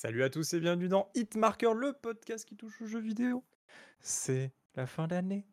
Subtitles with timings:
[0.00, 3.42] salut à tous et bienvenue dans Hitmarker, le podcast qui touche aux jeux vidéo.
[3.98, 5.44] C'est la fin d'année.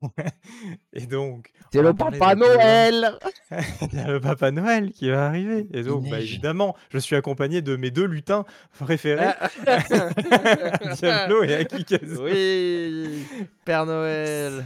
[0.92, 3.18] et donc, C'est le Papa Noël
[3.92, 5.66] Il y a le Papa Noël qui va arriver.
[5.72, 8.44] Et donc, bah, évidemment, je suis accompagné de mes deux lutins
[8.78, 9.48] préférés, Ah.
[10.94, 12.18] Diablo et Akikazu.
[12.20, 13.26] Oui
[13.64, 14.64] Père Noël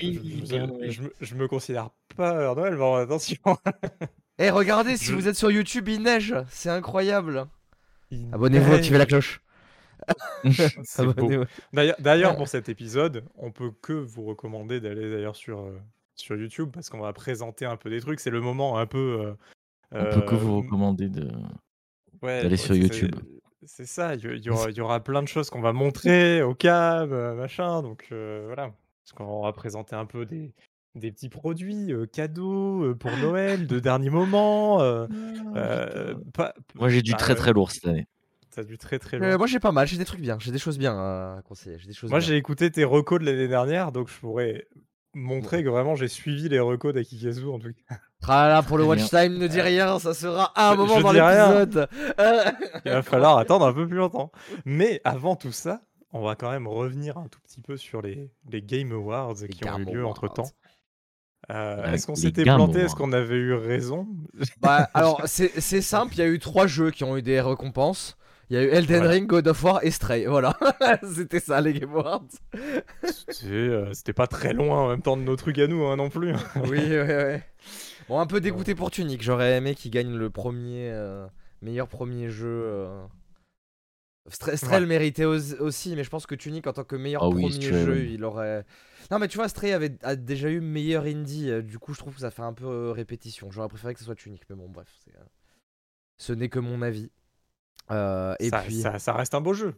[0.00, 3.36] Je, je- je me- je me considère pas Père Noël, mais attention.
[4.38, 7.46] Eh regardez, si vous êtes sur YouTube, il neige C'est incroyable
[8.32, 9.40] Abonnez-vous, activez la cloche.
[11.72, 15.78] D'ailleurs, d'ailleurs, pour cet épisode, on peut que vous recommander d'aller d'ailleurs sur, euh,
[16.16, 18.20] sur YouTube parce qu'on va présenter un peu des trucs.
[18.20, 19.36] C'est le moment un peu.
[19.94, 21.28] euh, On peut que euh, vous recommander de.
[22.22, 23.14] ouais, d'aller sur YouTube.
[23.66, 26.42] C'est ça, il y, y aura, il y aura plein de choses qu'on va montrer
[26.42, 27.82] au cam, euh, machin.
[27.82, 28.72] Donc euh, voilà.
[29.04, 30.54] Parce qu'on va présenter un peu des,
[30.94, 34.80] des petits produits euh, cadeaux euh, pour Noël, de dernier moment.
[34.82, 35.06] euh,
[35.56, 38.06] euh, pas- Moi, j'ai du bah, très très lourd cette année.
[38.54, 39.38] T'as du très très Euh.
[39.38, 41.78] Moi j'ai pas mal, j'ai des trucs bien, j'ai des choses bien à conseiller.
[41.78, 42.26] J'ai des choses Moi, bien.
[42.28, 44.66] j'ai écouté tes recos de l'année dernière, donc je pourrais
[45.14, 47.96] montrer que vraiment j'ai suivi les recos d'Akikazu en tout cas.
[48.26, 50.78] Ah là, pour le Très watch time, ne dis rien, ça sera à un Je-
[50.78, 51.60] moment je dans dis rien.
[51.60, 52.44] l'épisode Euh,
[52.84, 54.32] Il va falloir attendre un peu plus longtemps.
[54.64, 58.30] Mais avant tout ça, on va quand même revenir un tout petit peu sur les,
[58.50, 60.10] les Game Awards Les qui ont eu Game lieu Awards.
[60.10, 60.50] entre temps.
[61.50, 62.80] Euh, Est-ce qu'on s'était planté?
[62.80, 64.06] Est-ce qu'on avait eu raison?
[64.60, 68.16] Bah alors, c'est simple, il y a eu trois jeux qui ont eu des récompenses.
[68.50, 69.10] Il y a eu Elden Voilà.
[69.10, 70.56] Ring, God of War et Stray, voilà.
[71.14, 72.24] C'était ça les Game Awards.
[73.04, 75.96] C'était euh, c'était pas très loin en même temps de nos trucs à nous hein,
[75.96, 76.34] non plus.
[76.68, 77.42] oui, ouais, ouais.
[78.08, 79.22] Bon, un peu dégoûté pour Tunic.
[79.22, 81.26] J'aurais aimé qu'il gagne le premier euh,
[81.62, 82.88] meilleur premier jeu.
[84.28, 84.80] Stra- Stray Ouais.
[84.80, 87.50] le méritait aus- aussi, mais je pense que Tunic en tant que meilleur Ah premier
[87.50, 88.64] Stray, jeu, il aurait.
[89.10, 91.50] Non, mais tu vois, Stray avait a déjà eu meilleur indie.
[91.50, 93.50] euh, du coup, je trouve que ça fait un peu euh, répétition.
[93.50, 95.24] J'aurais préféré que ce soit Tunic, mais bon, bref, c'est, euh,
[96.18, 97.10] ce n'est que mon avis.
[97.90, 99.74] Euh, et ça, puis, ça, ça reste un beau jeu.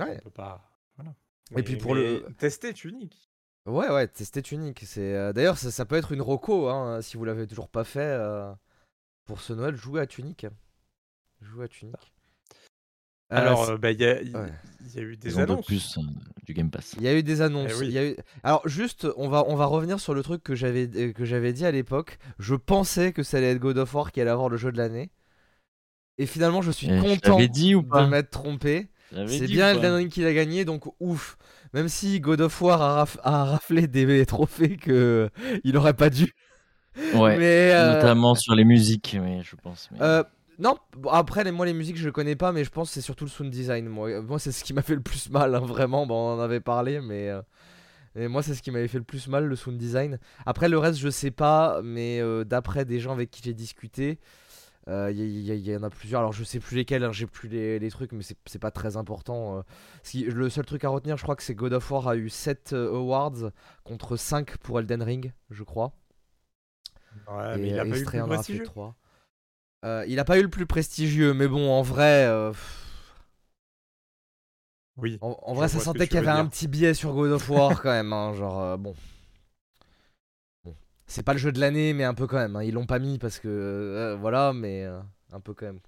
[0.00, 0.16] Ouais.
[0.16, 0.68] On peut pas.
[0.96, 1.14] Voilà.
[1.56, 3.30] Et puis pour le- tester Tunic.
[3.66, 4.80] ouais, ouais, tester Tunic.
[4.84, 8.00] C'est d'ailleurs, ça, ça peut être une reco, hein, si vous l'avez toujours pas fait.
[8.00, 8.52] euh,
[9.26, 10.46] pour ce Noël, jouez à Tunic.
[11.42, 11.94] Jouez à Tunic.
[13.32, 14.22] Euh, Alors, euh, bah, il y, ouais.
[14.24, 15.66] il y a eu des Ils annonces.
[15.66, 16.02] plus euh,
[16.44, 16.94] du Game Pass.
[16.96, 17.72] Il y a eu des annonces.
[17.74, 17.86] Eh oui.
[17.88, 18.16] il y a eu...
[18.44, 21.52] Alors juste, on va, on va revenir sur le truc que j'avais euh, que j'avais
[21.52, 22.18] dit à l'époque.
[22.38, 24.78] Je pensais que ça allait être God of War qui allait avoir le jeu de
[24.78, 25.10] l'année.
[26.18, 28.88] Et finalement, je suis Eh, content t'avais dit ou de m'être trompé.
[29.26, 31.36] C'est bien Elden Ring qui l'a gagné, donc ouf.
[31.74, 35.28] Même si God of War a, raf- a raflé des trophées que
[35.64, 36.32] il aurait pas dû.
[37.14, 39.90] Ouais, mais euh, notamment sur les musiques, mais je pense.
[39.92, 40.22] mais- euh,
[40.58, 40.78] non,
[41.10, 43.30] après, les, moi, les musiques, je connais pas, mais je pense que c'est surtout le
[43.30, 43.88] sound design.
[43.88, 46.06] Moi, euh, c'est ce qui m'a fait le plus mal, hein, vraiment.
[46.06, 47.28] Bon, on en avait parlé, mais.
[47.28, 47.42] Euh,
[48.28, 50.18] moi, c'est ce qui m'avait fait le plus mal, le sound design.
[50.46, 54.18] Après, le reste, je sais pas, mais euh, d'après des gens avec qui j'ai discuté,
[54.88, 56.20] il y, en a plusieurs.
[56.20, 59.62] Alors, je sais plus lesquels, hein, j'ai plus les, trucs, mais c'est pas très important.
[60.14, 62.72] Le seul truc à retenir, je crois que c'est God of War a eu 7
[62.72, 63.50] awards
[63.84, 65.92] contre 5 pour Elden Ring, je crois.
[67.30, 67.98] Ouais, mais il a pas
[68.48, 68.96] eu 3.
[69.86, 72.52] Euh, il a pas eu le plus prestigieux, mais bon, en vrai, euh,
[74.96, 75.16] Oui.
[75.20, 77.92] en, vrai, ça sentait qu'il y avait un petit biais sur God of War quand
[77.92, 78.96] même, hein, genre euh, bon.
[80.64, 80.74] Bon.
[81.06, 82.56] C'est pas le jeu de l'année, mais un peu quand même.
[82.56, 82.64] hein.
[82.64, 84.98] Ils l'ont pas mis parce que voilà, mais euh,
[85.32, 85.80] un peu quand même.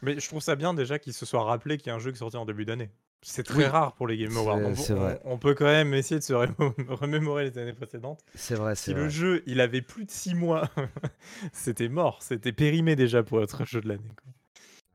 [0.00, 2.10] Mais je trouve ça bien déjà qu'il se soit rappelé qu'il y a un jeu
[2.10, 2.90] qui est sorti en début d'année.
[3.24, 3.64] C'est très Oui.
[3.66, 4.60] rare pour les Game Awards.
[4.60, 5.20] Donc on, vrai.
[5.24, 6.32] on peut quand même essayer de se
[6.92, 8.20] remémorer les années précédentes.
[8.34, 10.68] C'est vrai, Si le jeu, il avait plus de 6 mois,
[11.52, 14.10] c'était mort, c'était périmé déjà pour être un jeu de l'année.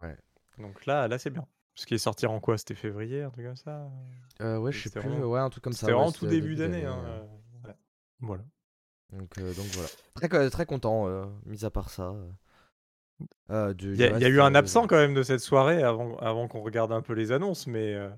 [0.04, 0.18] Ouais.
[0.60, 1.46] Donc là, là c'est bien.
[1.76, 2.58] Ce qui est sorti en quoi?
[2.58, 3.90] C'était février, un truc comme ça?
[4.42, 5.82] Euh, ouais, je sais plus, vraiment- ouais, un truc comme ça.
[5.82, 6.86] C'était ouais, vraiment tout début d'année.
[6.86, 7.24] hein, euh.
[7.62, 7.76] voilà.
[8.20, 8.44] Voilà.
[9.14, 9.90] Donc, euh, donc voilà.
[10.16, 11.08] Très, co- très content,
[11.46, 12.14] mis à part ça.
[13.50, 15.84] Euh, du- Il y, a- y eu un euh, absent quand même de cette soirée
[15.84, 18.10] avant, avant qu'on regarde un peu les annonces, mais, euh,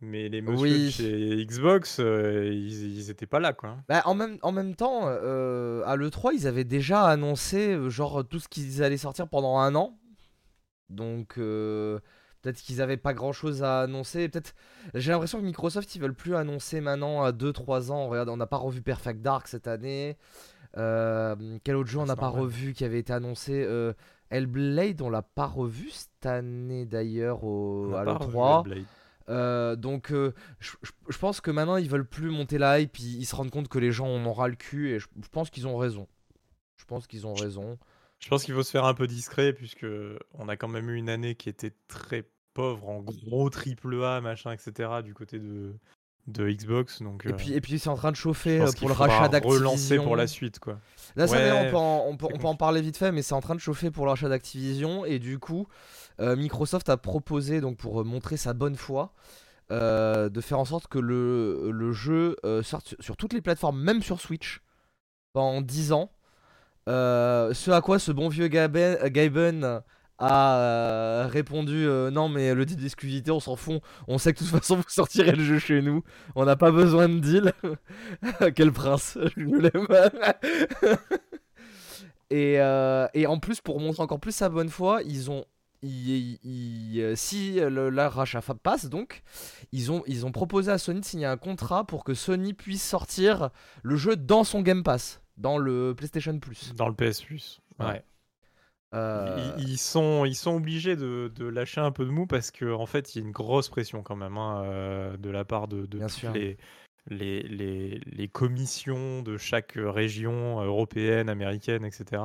[0.00, 0.90] mais les messieurs Oui.
[0.90, 3.76] chez Xbox, euh, ils, ils étaient pas là quoi.
[3.88, 8.48] Bah, en, même, en même temps, à l'E3, ils avaient déjà annoncé genre tout ce
[8.48, 9.98] qu'ils allaient sortir pendant un an.
[10.90, 14.28] Donc peut-être qu'ils avaient pas grand chose à annoncer.
[14.28, 14.54] Peut-être
[14.94, 18.08] j'ai l'impression que Microsoft ils veulent plus annoncer maintenant à 2-3 ans.
[18.08, 20.16] Regarde, on n'a pas revu Perfect Dark cette année.
[20.76, 21.34] Euh,
[21.64, 23.92] quel autre jeu on C'est n'a pas revu qui avait été annoncé Euh,
[24.30, 28.66] Hellblade, on l'a pas revu cette année d'ailleurs au, à pas revu l'E3.
[28.66, 28.84] Hellblade.
[29.28, 32.98] Euh, donc, euh, je, je- je pense que maintenant ils veulent plus monter la hype,
[32.98, 35.06] ils, ils se rendent compte que les gens en ont ras le cul et je,
[35.22, 36.06] je pense qu'ils ont raison.
[36.76, 37.78] Je pense qu'ils ont raison.
[38.20, 39.86] Je pense qu'il faut se faire un peu discret puisque
[40.34, 42.24] on a quand même eu une année qui était très
[42.54, 45.02] pauvre en gros triple A, machin, etc.
[45.04, 45.74] du côté de,
[46.28, 47.02] de Xbox.
[47.02, 49.14] Donc, Et euh, puis, et puis c'est en train de chauffer euh, pour le rachat
[49.26, 50.04] relancer d'Activision.
[50.04, 50.78] pour la suite, quoi.
[51.16, 53.34] Là, ça, on peut, en, on peut- on peut en parler vite fait, mais c'est
[53.34, 55.04] en train de chauffer pour le rachat d'Activision.
[55.04, 55.66] Et du coup,
[56.20, 59.12] euh, Microsoft a proposé, donc pour euh, montrer sa bonne foi,
[59.72, 63.40] euh, de faire en sorte que le, le jeu euh, sorte sur, sur toutes les
[63.42, 64.60] plateformes, même sur Switch,
[65.32, 66.10] pendant 10 ans.
[66.88, 69.82] Euh, ce à quoi ce bon vieux Gaben, Gaben
[70.18, 74.40] a euh, répondu euh, non mais le deal d'exclusivité on s'en fout on sait que
[74.42, 76.02] de toute façon vous sortirez le jeu chez nous
[76.34, 77.52] on n'a pas besoin de deal
[78.56, 79.86] quel prince je l'aime
[82.30, 85.44] et, euh, et en plus pour montrer encore plus sa bonne foi ils ont
[85.82, 89.22] ils- ils- si le, la rachat passe donc
[89.70, 92.82] ils ont, ils ont proposé à Sony de signer un contrat pour que Sony puisse
[92.82, 93.50] sortir
[93.84, 97.60] le jeu dans son Game Pass dans le PlayStation Plus Dans le PS Plus.
[97.78, 97.86] Ouais.
[97.86, 98.02] Ouais.
[98.94, 102.50] Euh, Ils, ils sont, ils sont obligés de, de lâcher un peu de mou parce
[102.50, 105.44] qu'en en fait, il y a une grosse pression quand même hein, euh, de la
[105.44, 106.56] part de, toutes les,
[107.08, 112.22] les, les, les commissions de chaque région européenne, américaine, etc.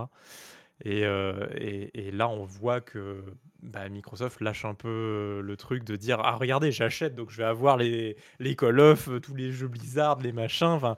[0.84, 3.24] Et, euh, et, et là, on voit que
[3.62, 7.44] bah, Microsoft lâche un peu le truc de dire Ah, regardez, j'achète, donc je vais
[7.44, 10.68] avoir les, les Call of, tous les jeux Blizzard, les machins.
[10.68, 10.96] Enfin,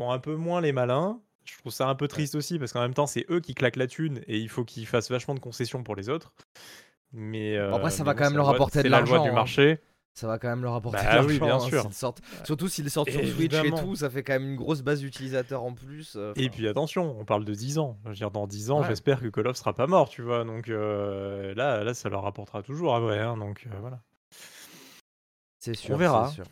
[0.00, 1.20] ils font un peu moins les malins.
[1.50, 3.76] Je trouve ça un peu triste aussi parce qu'en même temps, c'est eux qui claquent
[3.76, 6.32] la thune et il faut qu'ils fassent vachement de concessions pour les autres.
[7.12, 9.08] Mais euh, Après, ça mais va bon, quand même leur rapporter de C'est la loi
[9.08, 9.34] l'argent, du hein.
[9.34, 9.78] marché.
[10.12, 11.92] ça va quand même leur apporter Bah de oui, l'argent, bien hein, sûr.
[11.94, 15.00] sortent- surtout s'ils sortent sur Switch et tout ça fait quand même une grosse base
[15.00, 17.96] d'utilisateurs en plus euh, Et puis attention, on parle de 10 ans.
[18.04, 18.88] Je veux dire, dans 10 ans, Ouais.
[18.88, 20.44] j'espère que Call of sera pas mort, tu vois.
[20.44, 23.20] Donc euh, là, là, ça leur rapportera toujours vrai.
[23.20, 24.00] hein, donc euh, voilà.
[25.60, 26.28] c'est sûr verra.
[26.28, 26.44] c'est sûr.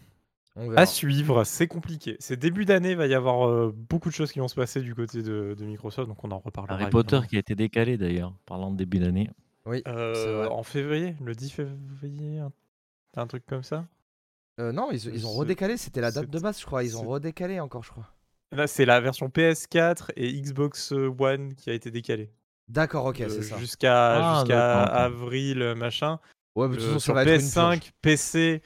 [0.56, 2.16] On verra À suivre, c'est compliqué.
[2.18, 4.80] C'est début d'année, il va y avoir euh, beaucoup de choses qui vont se passer
[4.80, 6.74] du côté de, de Microsoft, donc on en reparlera.
[6.74, 7.28] Harry Potter évidemment.
[7.28, 9.30] qui a été décalé d'ailleurs, parlant de début d'année.
[9.66, 12.52] oui Euh, en février, le 10 février, un,
[13.16, 13.86] un truc comme ça?
[14.58, 17.02] Euh, non ils, ils ont redécalé c'était la date de base je crois ils ont
[17.06, 18.08] redécalé encore je crois
[18.52, 22.30] Là, c'est la version PS4 et Xbox One qui a été décalée.
[22.68, 26.20] d'accord ok Euh, c'est ça Jusqu'à Ah, avril, machin.
[26.54, 27.92] ouais mais de toute Euh, sur une PS5, purge.
[28.00, 28.62] PC,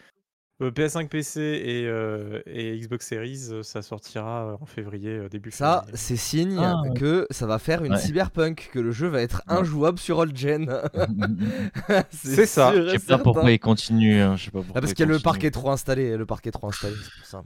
[0.60, 5.28] euh, PS5, PC et, euh, et Xbox Series, euh, ça sortira euh, en février, euh,
[5.28, 5.96] début Ça, février.
[5.96, 6.90] c'est signe Ah, ouais.
[6.98, 7.98] que ça va faire une Ouais.
[7.98, 9.56] cyberpunk, que le jeu va être Ouais.
[9.56, 10.70] injouable sur old gen.
[12.10, 12.72] C'est ça.
[12.74, 14.20] Je sais pas pourquoi il continue.
[14.20, 15.22] hein, Je sais pas pourquoi Ah, parce il que le continue.
[15.24, 17.42] parc est trop installé, le parc est trop installé, c'est pour ça.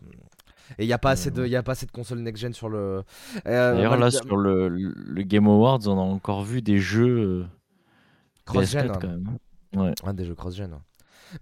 [0.79, 1.51] Et il y a pas assez de, Ouais.
[1.51, 3.03] y a pas assez de consoles next gen sur le.
[3.47, 7.45] euh, D'ailleurs, là, sur le, le Game Awards, on a encore vu des jeux euh,
[8.47, 9.29] cross gen, PS4 quand même.
[9.77, 9.79] hein.
[9.81, 10.73] Ouais, ouais, des jeux cross gen.
[10.73, 10.79] ouais.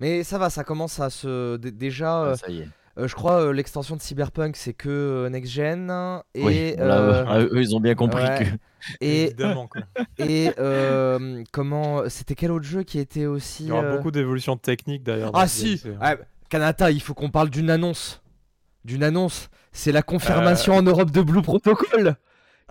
[0.00, 1.56] Mais ça va, ça commence à se.
[1.56, 2.68] dé- Déjà, ah, euh, ça y est.
[2.98, 5.90] euh, je crois euh, l'extension de Cyberpunk c'est que euh, next gen
[6.34, 8.44] et oui, là, euh, ah, eux, ils ont bien compris ouais.
[8.44, 9.04] que.
[9.04, 9.82] et Évidemment, quoi.
[10.18, 14.10] et euh, comment c'était quel autre jeu qui était aussi Il y aura euh, beaucoup
[14.10, 15.30] d'évolutions techniques d'ailleurs.
[15.34, 15.96] Ah si hein.
[16.00, 16.16] Ah,
[16.48, 18.22] Kanata, il faut qu'on parle d'une annonce.
[18.84, 19.48] D'une annonce.
[19.72, 22.16] C'est la confirmation en Europe de Blue Protocol.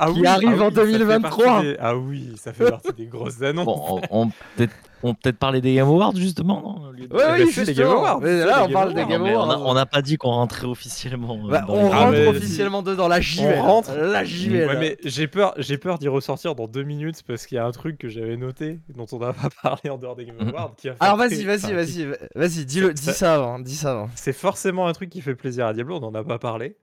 [0.03, 1.45] Ah qui arrive en ça fait 2023.
[1.45, 3.65] partie des- Ah oui, ça fait partie des grosses annonces.
[3.65, 7.33] Bon, on, on peut-être on peut-être parler des Game Awards justement, non de- Ouais, bah
[7.39, 7.87] oui, si, les justement.
[7.89, 9.05] Game Awards, Mais c'est là, on Game parle des.
[9.05, 9.63] Game Awards.
[9.65, 11.39] on n'a pas dit qu'on rentrait officiellement.
[11.45, 13.07] euh, Bah, dans on Ah, rentre mais- officiellement dedans.
[13.07, 13.91] Là, j'y On rentre.
[13.91, 14.79] Ouais, là.
[14.79, 17.71] mais j'ai peur, j'ai peur d'y ressortir dans deux minutes parce qu'il y a un
[17.71, 20.73] truc que j'avais noté dont on n'a pas parlé en dehors des Game Awards.
[20.77, 22.07] qui a fait Alors, vas-y, vas-y, vas-y.
[22.35, 23.57] Vas-y, dis-le, dis ça avant.
[23.59, 24.09] Dis ça avant.
[24.15, 26.75] C'est forcément un truc qui fait plaisir à Diablo, on n'en a pas parlé.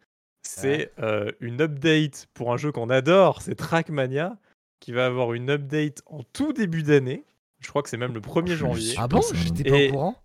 [0.50, 4.36] C'est euh, une update pour un jeu qu'on adore, c'est Trackmania,
[4.80, 7.24] qui va avoir une update en tout début d'année.
[7.60, 8.94] Je crois que c'est même le 1er Je janvier.
[8.96, 9.20] Ah bon.
[9.34, 10.16] J'étais pas Et- au courant.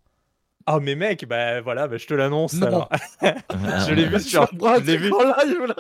[0.66, 2.68] Ah mais mec, bah voilà, bah, je te l'annonce Non.
[2.68, 2.90] alors.
[3.86, 5.12] Je l'ai vu sur, je l'ai vu.
[5.12, 5.76] en live, là.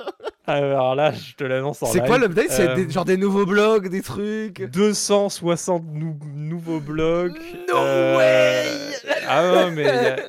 [0.45, 2.07] Alors là, je te l'annonce en C'est live.
[2.07, 2.47] quoi l'update?
[2.49, 4.61] C'est Euh, des- genre des nouveaux blogs, des trucs?
[4.61, 7.39] 260 nou- nouveaux blogs.
[7.69, 7.77] No
[8.17, 8.65] way
[9.25, 9.83] Ah non, mais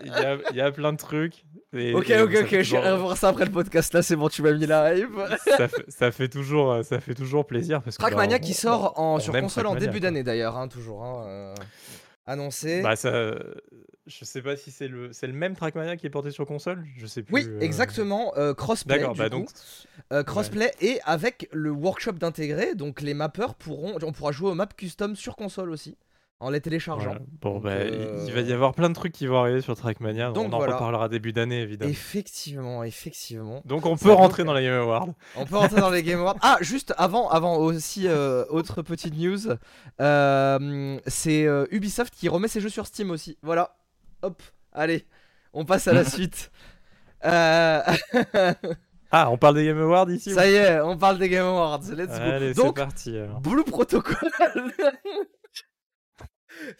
[0.05, 1.45] y y, il y a plein de trucs.
[1.75, 3.93] Et- Ok, et ok, ok, je vais toujours- voir ça après le podcast.
[3.95, 5.11] Là, c'est bon, tu m'as mis la hype.
[5.57, 8.41] ça, fait, ça fait toujours, euh, ça fait toujours plaisir parce que bah, Trackmania on-
[8.41, 11.03] qui sort en, sur console en début d'année d'ailleurs, hein, toujours.
[11.05, 11.55] hein, euh,
[12.27, 12.81] annoncé.
[12.83, 13.35] Bah ça,
[14.07, 16.85] je sais pas si c'est le, c'est le même Trackmania qui est porté sur console.
[16.97, 17.35] Je sais plus.
[17.35, 18.33] oui, euh, exactement.
[18.37, 18.99] euh, crossplay.
[18.99, 19.49] D'accord, bah donc.
[20.13, 24.55] Euh, crossplay et avec le workshop d'intégrer, donc les mappeurs pourront, on pourra jouer aux
[24.55, 25.97] maps custom sur console aussi,
[26.41, 27.05] en les téléchargeant.
[27.11, 27.21] voilà.
[27.41, 29.75] Bon, bah, il- euh, il va y avoir plein de trucs qui vont arriver sur
[29.77, 30.31] Trackmania.
[30.33, 30.75] Donc on en voilà.
[30.75, 31.91] reparlera début d'année évidemment.
[31.91, 33.63] Effectivement, effectivement.
[33.65, 35.15] Donc on peut donc- rentrer dans la Game Award.
[35.37, 36.37] On peut rentrer dans les Game Awards.
[36.43, 39.39] Ah, juste avant, avant aussi, euh, autre petite news.
[40.01, 43.39] euh, c'est euh, Ubisoft qui remet ses jeux sur Steam aussi.
[43.43, 43.77] Voilà.
[44.23, 45.07] Hop, allez,
[45.53, 46.51] on passe à la suite.
[47.25, 47.81] Euh,
[49.17, 50.33] Ah, on parle des Game Awards ici.
[50.33, 51.79] ça y est, on parle des Game Awards.
[51.89, 52.15] Let's go.
[52.15, 53.17] Allez, c'est Donc, parti.
[53.17, 53.41] alors.
[53.41, 54.17] Blue Protocol.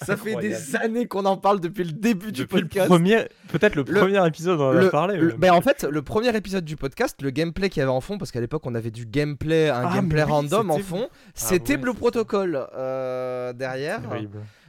[0.01, 2.89] Ça fait des années qu'on en parle depuis le début du Depuis le podcast.
[2.89, 5.17] premier, peut-être le Le- premier épisode, on en Le- a parlé.
[5.17, 7.91] le- mais- ben, en fait, le premier épisode du podcast, le gameplay qu'il y avait
[7.93, 10.77] en fond, parce qu'à l'époque on avait du gameplay, un Ah, gameplay oui, random en
[10.77, 11.95] c'était- fond, c'était ouais, Blue.
[11.95, 14.01] Protocol euh, derrière.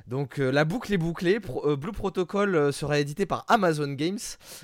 [0.07, 1.39] Donc euh, la boucle est bouclée.
[1.39, 4.19] Pro- euh, Blue Protocol sera édité par Amazon Games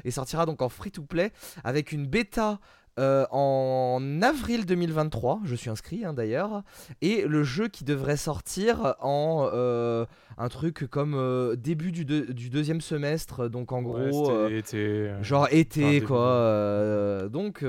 [0.05, 1.31] et sortira donc en free-to-play
[1.63, 2.60] avec une bêta
[3.00, 5.41] euh, en avril 2023.
[5.43, 6.63] Je suis inscrit hein, d'ailleurs.
[7.01, 10.05] Et le jeu qui devrait sortir en euh,
[10.38, 13.48] un truc comme euh, début du, deux- du deuxième semestre.
[13.50, 14.48] Donc en gros...
[14.48, 17.27] été, Genre été quoi.
[17.29, 17.63] donc,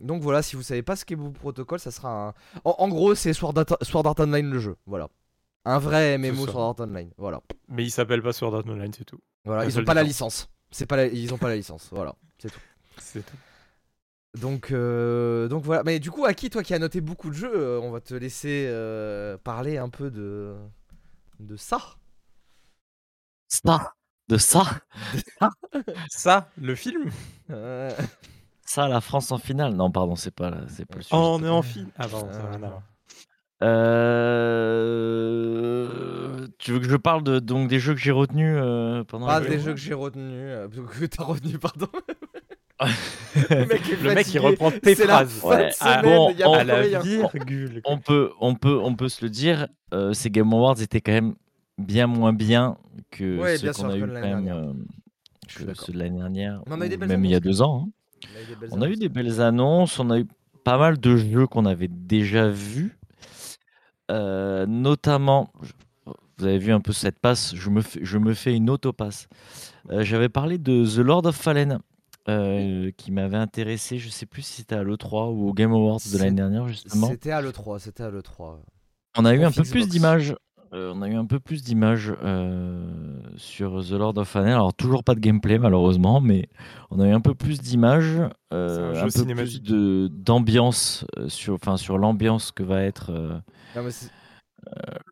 [0.00, 2.34] donc voilà, si vous savez pas ce qu'est Blue Protocol, ça sera un.
[2.64, 4.76] En, en gros, c'est Sword Art, Sword Art Online le jeu.
[4.86, 5.08] Voilà.
[5.64, 6.46] Un vrai MMO.
[6.46, 7.10] Sword Art Online.
[7.18, 7.40] Voilà.
[7.68, 9.20] Mais il s'appelle pas Sword Art Online, c'est tout.
[9.44, 9.64] Voilà.
[9.64, 10.48] Ils ont pas la licence.
[10.70, 11.88] C'est pas la- Ils ont pas la licence.
[11.92, 12.14] Voilà.
[12.38, 12.60] C'est tout.
[12.98, 13.36] C'est tout.
[14.40, 15.82] Donc, euh, donc voilà.
[15.84, 18.14] Mais du coup, Aki, toi qui as noté beaucoup de jeux, euh, on va te
[18.14, 20.54] laisser euh, parler un peu de
[21.40, 21.78] de ça.
[23.48, 23.92] Ça,
[24.28, 24.64] de ça,
[26.10, 27.10] Ça, le film
[27.50, 27.90] Euh,
[28.64, 29.74] ça, la France en finale.
[29.74, 31.14] Non, pardon, c'est pas là, c'est pas le sujet.
[31.16, 31.62] Oh, on est en.
[31.98, 32.82] Ah, pardon, ça Euh, n'a rien à voir.
[35.12, 39.26] Euh, Tu veux que je parle de, donc des jeux que j'ai retenus euh, pendant
[39.26, 40.32] Pas les des jeux que j'ai retenus.
[40.32, 40.68] euh,
[41.00, 41.88] que t'as retenu, pardon.
[42.80, 44.38] Le mec, est Le mec, il fatigué.
[44.40, 45.40] reprend tes phrases.
[45.44, 45.70] Ouais.
[45.80, 47.00] Ah, bon, on- plus à la rien.
[47.00, 47.80] virgule.
[47.84, 49.68] on peut, on peut, on peut se le dire.
[49.94, 51.34] euh, ces Game Awards étaient quand même
[51.78, 52.76] bien moins bien
[53.10, 54.56] que Ouais, ceux qu'on a eu de quand l'année même, dernière.
[54.68, 54.72] euh,
[55.48, 57.42] que ceux de l'année dernière, On a eu des même il y a annonces.
[57.46, 57.86] deux ans.
[57.86, 57.90] hein.
[58.24, 58.98] On a eu des belles On a eu annonces.
[58.98, 60.26] des belles annonces, on a eu
[60.64, 62.96] pas mal de jeux qu'on avait déjà vus,
[64.10, 65.50] Euh, notamment,
[66.36, 69.28] vous avez vu un peu cette passe, je me fais, je me fais une autopasse.
[69.90, 71.78] Euh, J'avais parlé de The Lord of Fallen,
[72.28, 76.00] euh, qui m'avait intéressé, je sais plus si c'était à l'E3 ou au Game Awards
[76.12, 77.08] de l'année dernière justement.
[77.08, 78.58] C'était à l'E3, c'était à l'E3.
[79.18, 80.34] On a eu un peu plus d'images.
[80.72, 82.86] euh, on a eu un peu plus d'images euh,
[83.36, 84.52] sur The Lord of Fallen.
[84.52, 86.48] Alors toujours pas de gameplay malheureusement, mais
[86.90, 88.20] on a eu un peu plus d'images,
[88.54, 89.64] euh, un peu plus cinématique.
[90.22, 93.38] d'ambiance euh, sur, enfin sur l'ambiance que va être euh,
[93.76, 94.08] Non, mais c'est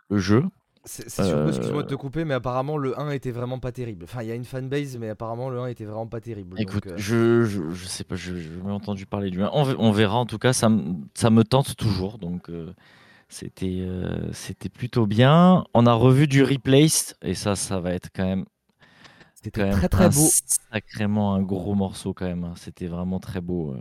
[0.09, 0.45] le jeu.
[0.84, 4.04] C'est- surtout, Euh, excuse-moi de te couper, mais apparemment le 1 était vraiment pas terrible.
[4.04, 6.60] Enfin, il y a une fanbase, mais apparemment le 1 était vraiment pas terrible.
[6.60, 9.50] donc, Écoute, euh, je, je, je sais pas, je je n'ai entendu parler du 1.
[9.52, 12.18] On, ve- on verra en tout cas, ça, me- ça me tente toujours.
[12.18, 12.75] Donc euh,
[13.28, 15.64] c'était euh, c'était plutôt bien.
[15.75, 18.46] On a revu du Replaced et ça, ça va être quand même
[19.34, 20.34] c'était quand même très très un beau.
[20.72, 22.44] sacrément un gros morceau quand même.
[22.44, 22.54] hein.
[22.56, 23.75] C'était vraiment très beau.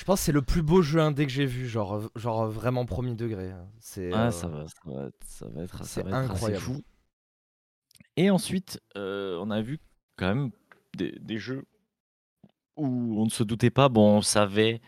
[0.00, 2.86] Je pense que c'est le plus beau jeu indé que j'ai vu, genre, genre vraiment
[2.86, 3.52] premier degré.
[3.80, 6.16] C'est Ouais, euh, ça, va, ça, va, être- ça va être, ça c'est va être
[6.30, 6.62] assez incroyable.
[6.62, 6.82] fou.
[8.16, 9.78] Et ensuite, euh, on a vu
[10.16, 10.50] quand même
[10.96, 11.66] des, des jeux
[12.78, 13.90] où on ne se doutait pas.
[13.90, 14.80] Bon, on savait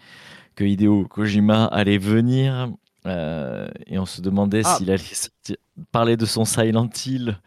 [0.54, 2.73] que Hideo Kojima allait venir
[3.04, 4.76] euh, et on se demandait Ah.
[4.76, 5.57] s'il allait sortir-
[5.90, 7.38] parler de son Silent Hill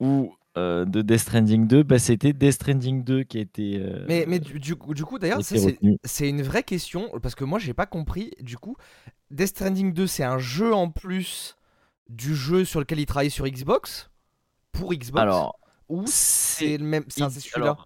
[0.00, 1.82] ou euh, de Death Stranding 2.
[1.82, 5.04] Bah, C'était Death Stranding 2 qui a été, euh, Mais, mais du, du coup, du
[5.04, 5.40] coup, d'ailleurs,
[6.04, 8.32] c'est une vraie question parce que moi j'ai pas compris.
[8.40, 8.76] Du coup,
[9.30, 11.56] Death Stranding 2, c'est un jeu en plus
[12.08, 14.10] du jeu sur lequel il travaille sur Xbox?
[14.72, 15.22] Pour Xbox?
[15.22, 15.58] Alors,
[15.88, 17.04] ou c'est le même.
[17.08, 17.76] C'est il- c'est celui-là?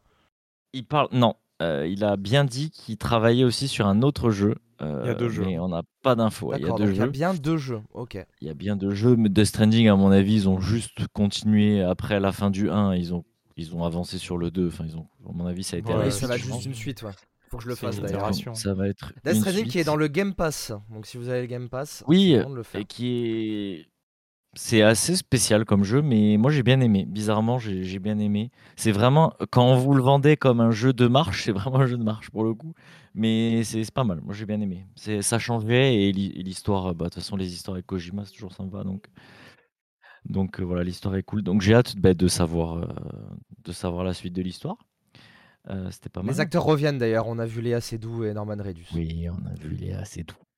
[0.72, 1.08] il parle.
[1.12, 4.54] Non, euh, il a bien dit qu'il travaillait aussi sur un autre jeu.
[4.80, 5.44] Il y a deux euh, jeux.
[5.44, 6.52] Mais on n'a pas d'infos.
[6.52, 7.10] Il y a D'accord, deux donc il y a jeux.
[7.10, 7.80] bien deux jeux.
[7.92, 8.18] Ok.
[8.40, 9.16] Il y a bien deux jeux.
[9.16, 12.94] Mais Death Stranding, à mon avis, ils ont juste continué après la fin du 1.
[12.94, 13.25] Ils ont,
[13.56, 14.68] ils ont avancé sur le 2.
[14.68, 16.37] Enfin, ils ont, à mon avis, ça a été Ouais, la oui, suite, ça va
[16.37, 17.10] être juste une suite, ouais.
[17.50, 18.30] Faut que je le fasse d'ailleurs.
[18.54, 19.12] Ça va être.
[19.25, 20.72] Death Stranding qui est dans le Game Pass.
[20.90, 22.80] Donc si vous avez le Game Pass, Oui, le faire.
[22.80, 23.87] et qui est.
[24.54, 27.04] C'est assez spécial comme jeu, mais moi j'ai bien aimé.
[27.07, 28.50] Bizarrement, j'ai j'ai bien aimé.
[28.76, 31.87] C'est vraiment, quand on vous le vendait comme un jeu de marche, c'est vraiment un
[31.87, 32.75] jeu de marche pour le coup.
[33.14, 34.87] Mais c'est c'est pas mal, moi j'ai bien aimé.
[34.97, 38.25] C'est- Ça changeait et l'hi- et l'histoire, bah, de toute façon, les histoires avec Kojima,
[38.25, 38.83] c'est toujours sympa.
[38.83, 39.07] Donc,
[40.25, 41.42] donc euh, voilà, l'histoire est cool.
[41.42, 42.87] Donc j'ai hâte bah, de, savoir, euh,
[43.64, 44.76] de savoir la suite de l'histoire.
[45.69, 46.35] Euh, C'était pas mal.
[46.35, 47.28] Les acteurs reviennent d'ailleurs.
[47.28, 48.87] On a vu Léa Seydoux et Norman Reedus.
[48.95, 50.35] Oui, on a vu, il est assez doux.
[50.35, 50.50] Évite.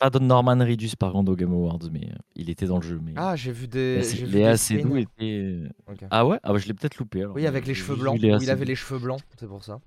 [0.00, 2.82] Pas de Norman Reedus par contre au Game Awards, mais euh, il était dans le
[2.82, 3.00] jeu.
[3.02, 4.02] Mais Ah, j'ai vu des.
[4.02, 5.08] j'ai vu Léa des Seydoux était.
[5.22, 5.68] euh.
[6.10, 6.38] Ah ouais?
[6.42, 7.36] Ah bah je l'ai peut-être loupé alors.
[7.36, 8.18] Oui, avec les cheveux blancs.
[8.20, 9.80] Léa il avait les cheveux blancs, c'est pour ça.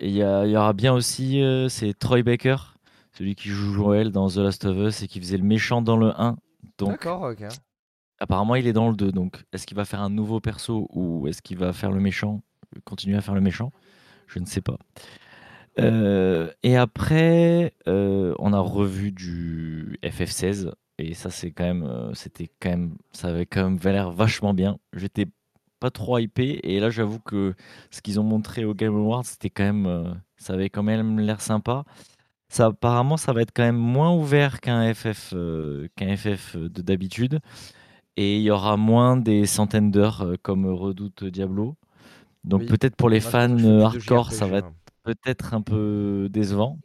[0.00, 2.56] Et il y, a- il y aura bien aussi, euh, c'est Troy Baker,
[3.12, 5.96] celui qui joue Joel dans The Last of Us et qui faisait le méchant dans
[5.96, 6.36] le 1.
[6.78, 7.44] Donc D'accord, ok.
[8.18, 9.12] apparemment il est dans le 2.
[9.12, 12.42] Donc est-ce qu'il va faire un nouveau perso ou est-ce qu'il va faire le méchant,
[12.84, 13.70] continuer à faire le méchant?
[14.26, 14.76] Je ne sais pas.
[15.78, 22.14] Euh, et après, euh, on a revu du FF16 et ça c'est quand même, euh,
[22.14, 24.78] c'était quand même, ça avait quand même l'air vachement bien.
[24.94, 25.26] J'étais
[25.78, 27.54] pas trop hypé et là j'avoue que
[27.90, 31.42] ce qu'ils ont montré au Game Awards c'était quand même, ça avait quand même l'air
[31.42, 31.84] sympa.
[32.48, 35.34] Ça apparemment ça va être quand même moins ouvert qu'un FF,
[35.96, 37.40] qu'un FF de d'habitude
[38.16, 41.76] et il y aura moins des centaines d'heures comme Redoute Diablo.
[42.44, 42.66] Donc Oui.
[42.68, 44.85] peut-être pour les fans hardcore, ça va être hein.
[45.06, 46.78] Peut-être un peu décevant.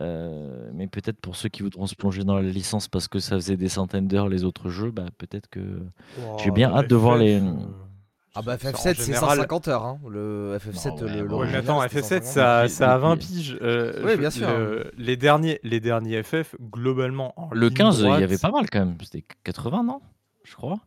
[0.00, 3.36] Euh, mais peut-être pour ceux qui voudront se plonger dans la licence parce que ça
[3.36, 5.60] faisait des centaines d'heures les autres jeux, bah peut-être que
[6.42, 7.52] J'ai bien Oh, hâte de voir les- euh,
[8.34, 10.00] Ah bah c'est- en FF7 c'est général- 150 heures hein.
[10.10, 12.24] Le FF7 Non, ouais, le, ouais, Ouais, l'original, mais attends, c'était FF7, 150.
[12.24, 13.58] ça, ça a 20 depuis- piges.
[13.62, 14.48] euh, Oui, je- bien sûr.
[14.48, 18.50] le- les, derniers, les derniers FF, globalement, en le ligne 15, il y avait pas
[18.50, 18.96] mal quand même.
[19.00, 20.00] C'était 80, non?
[20.42, 20.80] Je crois.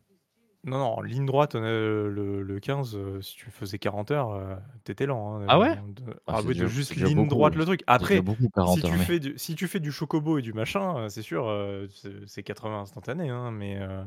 [0.64, 4.32] Non, non, en ligne droite, euh, le, le 15, euh, si tu faisais 40 heures,
[4.32, 5.36] euh, t'étais lent.
[5.40, 5.76] hein, Ah ouais?
[5.76, 7.58] de- Ah, Ah c'est oui, de déjà- juste c'est déjà ligne beaucoup, droite ouais.
[7.60, 7.80] le truc.
[7.80, 10.38] C'est Après, déjà beaucoup 40 si tu, mais- fais du, si tu fais du chocobo
[10.38, 14.02] et du machin, euh, c'est sûr, euh, c'est c'est 80 instantané, hein, mais, euh,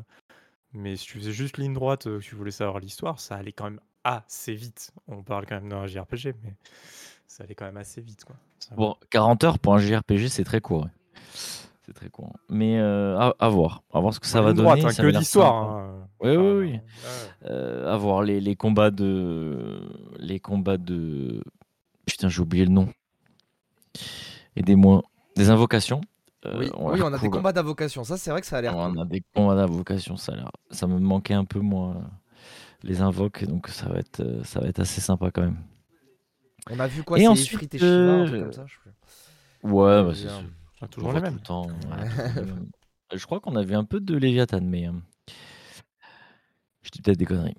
[0.73, 3.53] mais si tu faisais juste ligne droite, euh, que tu voulais savoir l'histoire, ça allait
[3.53, 4.91] quand même assez vite.
[5.07, 6.53] On parle quand même d'un JRPG, mais
[7.27, 8.25] ça allait quand même assez vite.
[8.25, 8.35] Quoi.
[8.59, 8.75] Ça va.
[8.75, 10.83] Bon, 40 heures pour un JRPG, c'est très court.
[10.83, 10.89] ouais.
[11.93, 12.33] Très court.
[12.49, 13.83] Mais euh, à, à voir.
[13.93, 14.65] À voir ce que ça va ligne donner.
[14.81, 15.65] droite, hein, ça que l'histoire.
[15.65, 15.81] sympa.
[15.83, 16.07] hein.
[16.21, 16.71] Oui, oui, oui.
[16.71, 16.81] ouais.
[17.45, 19.81] Euh, à voir les, les combats de.
[20.19, 21.43] Les combats de.
[22.05, 22.87] Putain, j'ai oublié le nom.
[24.55, 25.03] Aidez-moi.
[25.35, 26.01] Des invocations.
[26.45, 28.03] euh, Oui, ont oui, on a des combats d'invocation.
[28.03, 29.01] Ça, c'est vrai que ça a l'air On cool.
[29.01, 30.51] a des combats d'invocation, ça a.
[30.71, 31.95] Ça me manquait un peu, moi,
[32.83, 33.45] les invoques.
[33.45, 35.57] Donc ça va être, euh, ça va être assez sympa quand même.
[36.69, 38.65] On a vu quoi Et ensuite, Shiva, un truc comme ça.
[38.67, 39.67] je.
[39.67, 40.27] Ouais, bah, Euh, c'est.
[40.81, 41.33] Ah, toujours tout mêmes.
[41.35, 41.67] le temps.
[41.67, 42.69] ouais, toujours les mêmes.
[43.13, 44.91] Je crois qu'on avait un peu de Léviathan, mais euh,
[46.81, 47.55] je dis peut-être des conneries.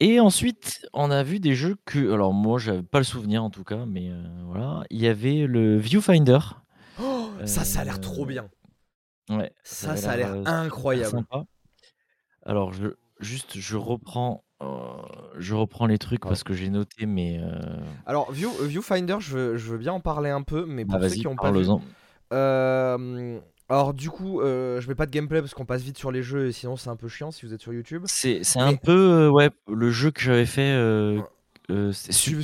[0.00, 3.50] Et ensuite, on a vu des jeux que, alors moi, j'avais pas le souvenir en
[3.50, 6.38] tout cas, mais euh, voilà, il y avait le Viewfinder.
[7.00, 8.48] Oh, ça, ça a l'air Euh, trop bien.
[9.30, 11.10] Ouais, Ça, ça a l'air euh, incroyable.
[11.10, 11.44] sympa.
[12.44, 12.88] Alors, je,
[13.20, 14.66] juste, je reprends, euh,
[15.38, 16.28] je reprends les trucs Ouais.
[16.30, 19.92] parce que j'ai noté, mais euh, Alors, View, euh, Viewfinder, je veux, je veux bien
[19.94, 21.64] en parler un peu, mais pour bah, ceux vas-y, qui n'ont pas vu.
[21.64, 21.80] parle-en.
[22.34, 23.38] Euh,
[23.68, 26.22] alors, du coup, euh, je mets pas de gameplay parce qu'on passe vite sur les
[26.22, 28.02] jeux et sinon c'est un peu chiant si vous êtes sur YouTube.
[28.06, 30.60] C'est, c'est Mais- un peu, euh, ouais, le jeu que j'avais fait.
[30.72, 31.20] euh,
[31.70, 32.36] euh, c'est Su-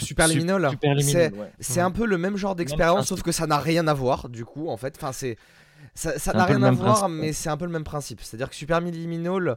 [1.79, 1.85] ouais.
[1.85, 4.69] Un peu le même genre d'expérience, sauf que ça n'a rien à voir, du coup,
[4.69, 4.95] en fait.
[4.97, 5.37] Enfin, c'est.
[5.95, 7.85] Ça n'a peu rien le à même voir, principe, mais c'est un peu le même
[7.85, 8.21] principe.
[8.23, 9.57] C'est-à-dire que Super Liminal,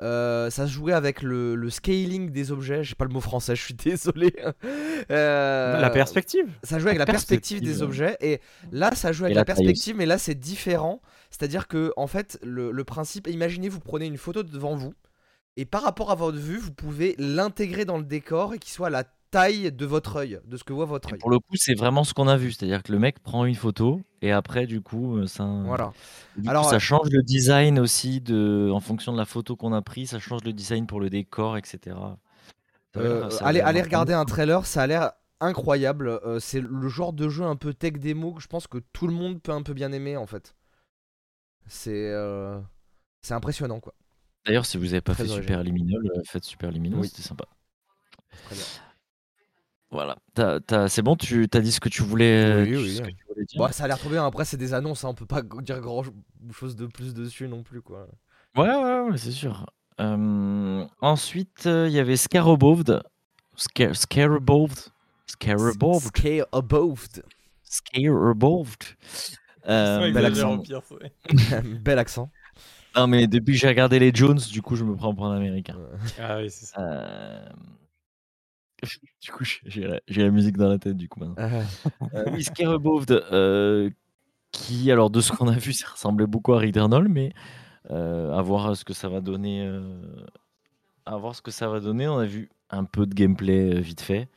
[0.00, 2.82] euh, ça se jouait avec le, le scaling des objets.
[2.82, 4.34] J'ai pas le mot français, je suis désolé.
[5.10, 6.46] Euh, La perspective.
[6.62, 8.40] Ça joue avec la perspective des objets et
[8.72, 11.00] là ça joue avec Et la, perspective mais là c'est différent.
[11.30, 14.94] C'est-à-dire que en fait le, le principe, imaginez vous prenez une photo devant vous
[15.56, 18.88] et par rapport à votre vue vous pouvez l'intégrer dans le décor et qu'il soit
[18.88, 21.18] à la taille de votre œil, de ce que voit votre œil.
[21.18, 23.54] pour le coup, c'est vraiment ce qu'on a vu, c'est-à-dire que le mec prend une
[23.54, 25.92] photo et après, du coup, euh, ça, Voilà.
[26.36, 29.56] du coup, Alors, ça euh, change le design aussi de, en fonction de la photo
[29.56, 31.96] qu'on a pris, ça change le design pour le décor, etc.
[32.96, 36.08] Euh, allez, allez regarder un trailer, ça a l'air incroyable.
[36.08, 39.06] Euh, c'est le genre de jeu un peu tech démo que je pense que tout
[39.08, 40.54] le monde peut un peu bien aimer en fait.
[41.66, 42.60] C'est euh,
[43.22, 43.94] c'est impressionnant quoi.
[44.46, 45.42] D'ailleurs, si vous n'avez pas Très fait original.
[45.42, 47.08] Super Liminal, faites Super Liminal, Oui.
[47.08, 47.46] c'était sympa.
[48.44, 48.64] Très bien.
[49.94, 50.16] Voilà.
[50.88, 53.08] C'est bon, tu as dit ce que tu voulais, Oui, tu- oui, ce oui.
[53.12, 54.26] que tu voulais dire Bah, ça a l'air trop bien.
[54.26, 56.02] Après, c'est des annonces, hein, on peut pas dire grand
[56.52, 58.06] chose de plus dessus non plus quoi.
[58.56, 59.66] Ouais, ouais, ouais, c'est sûr.
[60.00, 63.02] Euh, ensuite, euh, il y avait Scaraboved.
[63.56, 64.78] Scar Scaraboved.
[65.26, 66.02] Scaraboved.
[66.10, 67.08] Scale above.
[67.62, 68.82] Scaraboved.
[69.66, 70.56] Euh, bel accent.
[70.56, 70.82] au pire,
[71.80, 72.30] Bel accent.
[72.94, 75.34] Non, mais depuis que j'ai regardé les Jones, du coup, je me prends pour un
[75.34, 75.78] américain.
[76.20, 77.48] Ah oui, c'est ça.
[79.20, 81.36] Du coup, j'ai- la, musique dans la tête, du coup, maintenant.
[81.38, 81.62] Euh,
[82.14, 82.44] Euh, oui,
[83.32, 83.90] euh,
[84.52, 87.32] qui, alors, de ce qu'on a vu, ça ressemblait beaucoup à Returnal, mais
[87.90, 89.62] euh, à voir ce que ça va donner.
[89.66, 90.26] euh,
[91.06, 92.08] à voir ce que ça va donner.
[92.08, 94.28] On a vu un peu de gameplay euh, vite fait.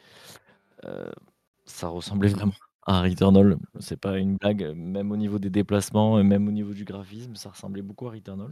[1.66, 2.54] Ça ressemblait vraiment
[2.86, 3.58] à Returnal.
[3.80, 7.36] C'est pas une blague, même au niveau des déplacements, et même au niveau du graphisme,
[7.36, 8.52] ça ressemblait beaucoup à Returnal.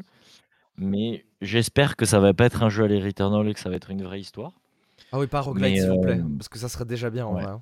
[0.77, 3.69] Mais j'espère que ça va pas être un jeu à les Returnal et que ça
[3.69, 4.51] va être une vraie histoire.
[5.15, 7.35] Ah oui, pas roguelite s'il vous plaît, euh, parce que ça serait déjà bien en
[7.35, 7.43] ouais.
[7.43, 7.51] vrai.
[7.53, 7.61] hein.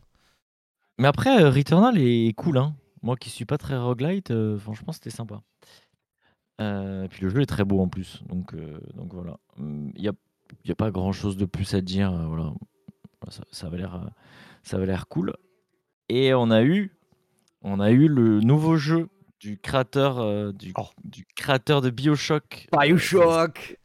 [0.98, 2.58] Mais après, euh, Returnal est cool.
[2.58, 2.76] Hein.
[3.04, 5.42] Moi qui suis pas très roguelite, euh, franchement, c'était sympa.
[6.62, 8.24] Euh, et puis le jeu est très beau en plus.
[8.28, 9.38] Donc, euh, donc voilà.
[9.60, 10.14] Il n'y a,
[10.66, 12.12] y a pas grand chose de plus à dire.
[12.28, 12.54] voilà.
[13.30, 14.10] Ça, ça avait l'air,
[14.64, 15.34] ça avait l'air cool.
[16.10, 16.98] Et on a eu,
[17.62, 20.88] on a eu le nouveau jeu du créateur, du, Oh.
[21.04, 22.68] du créateur de Bioshock.
[22.72, 23.78] Bioshock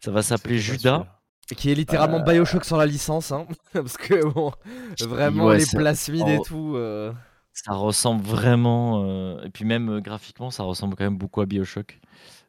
[0.00, 1.17] Ça va s'appeler Judas.
[1.56, 3.46] Qui est littéralement Bioshock sans la licence, hein.
[3.72, 4.52] parce que bon,
[5.00, 6.74] vraiment Ouais, les plasmides et tout.
[6.76, 7.12] euh,
[7.52, 11.46] Ça ressemble vraiment, euh, et puis même euh, graphiquement, ça ressemble quand même beaucoup à
[11.46, 11.98] Bioshock.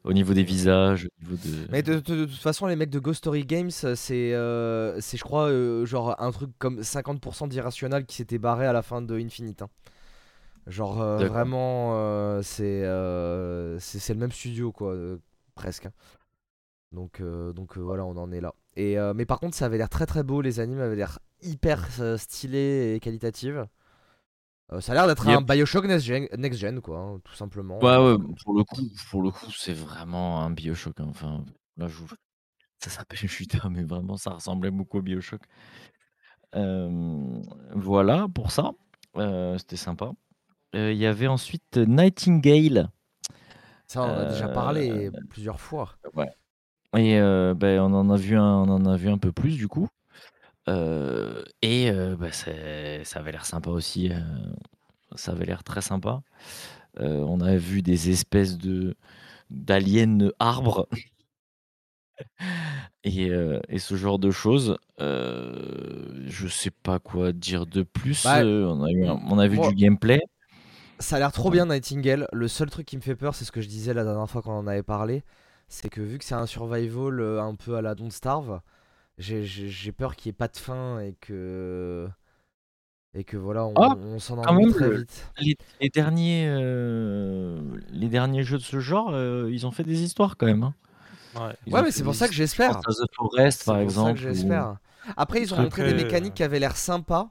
[0.04, 1.68] Au niveau des visages, au niveau de.
[1.72, 5.18] Mais de, de- de toute façon, les mecs de Ghost Story Games, c'est, euh, c'est
[5.18, 9.02] je crois, euh, genre un truc comme 50% d'irrationnel qui s'était barré à la fin
[9.02, 9.62] de Infinite.
[9.62, 9.70] hein.
[10.68, 15.18] Genre euh, vraiment, euh, c'est, euh, c'est c'est le même studio quoi, euh,
[15.56, 15.88] presque.
[15.88, 15.92] hein.
[16.91, 18.54] Donc, euh, donc euh, voilà, on en est là.
[18.75, 20.41] Et, euh, mais par contre, ça avait l'air très très beau.
[20.41, 23.56] Les animes avaient l'air hyper stylés et qualitatifs.
[24.71, 25.39] Euh, ça a l'air d'être Yep.
[25.39, 27.80] un Bioshock next gen, next gen, quoi, hein, tout simplement.
[27.80, 30.99] Ouais, ouais, pour le coup, pour le coup, c'est vraiment un Bioshock.
[30.99, 31.08] hein.
[31.10, 31.43] Enfin,
[31.78, 31.95] là, je
[32.80, 35.41] ça s'appelle Judas, mais vraiment, ça ressemblait beaucoup au Bioshock.
[36.56, 37.41] Euh,
[37.75, 38.71] voilà pour ça.
[39.17, 40.12] Euh, C'était sympa.
[40.73, 42.89] Il y avait ensuite Nightingale.
[43.88, 45.95] Ça, on en a déjà parlé plusieurs fois.
[46.13, 46.30] Ouais.
[46.97, 49.56] Et euh, ben, on en a vu un, on en a vu un peu plus
[49.56, 49.88] du coup.
[50.69, 54.10] Euh, et euh, bah, c'est- ça avait l'air sympa aussi.
[54.12, 54.19] euh,
[55.15, 56.21] ça avait l'air très sympa.
[56.99, 58.95] Euh, on a vu des espèces de
[59.52, 60.88] d'aliens arbres
[63.04, 64.78] et, euh, et ce genre de choses.
[64.99, 68.23] Euh, je sais pas quoi dire de plus.
[68.23, 70.19] Bah, Euh, on a, eu un- on a vu moi- du gameplay.
[70.99, 72.28] Ça a l'air trop bien Nightingale.
[72.34, 74.41] Le seul truc qui me fait peur, c'est ce que je disais la dernière fois
[74.41, 75.23] quand on en avait parlé,
[75.70, 78.62] c'est que vu que c'est un survival euh, un peu à la Don't Starve,
[79.18, 79.44] j'ai-
[79.92, 82.08] peur qu'il n'y ait pas de fin et que
[83.16, 85.28] et que voilà, on, Ah, on s'en ennuie très le- vite.
[85.40, 87.60] Les, les derniers, euh,
[87.92, 90.64] les derniers jeux de ce genre, euh, ils ont fait des histoires quand même.
[90.64, 90.74] hein.
[91.36, 91.82] Ouais.
[91.84, 92.80] Mais c'est pour ça que j'espère.
[92.82, 94.20] The Forest, C'est par pour exemple.
[94.20, 94.78] ça que ou- j'espère.
[95.18, 97.30] Après, ils ont montré des mécaniques qui avaient l'air sympas,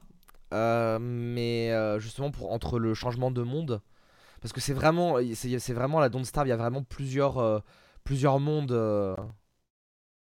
[0.53, 3.81] euh, mais euh, justement pour entre le changement de monde,
[4.41, 6.47] parce que c'est vraiment, c'est c'est vraiment la Don't Starve.
[6.47, 7.59] Il y a vraiment plusieurs, euh,
[8.09, 9.15] plusieurs mondes euh,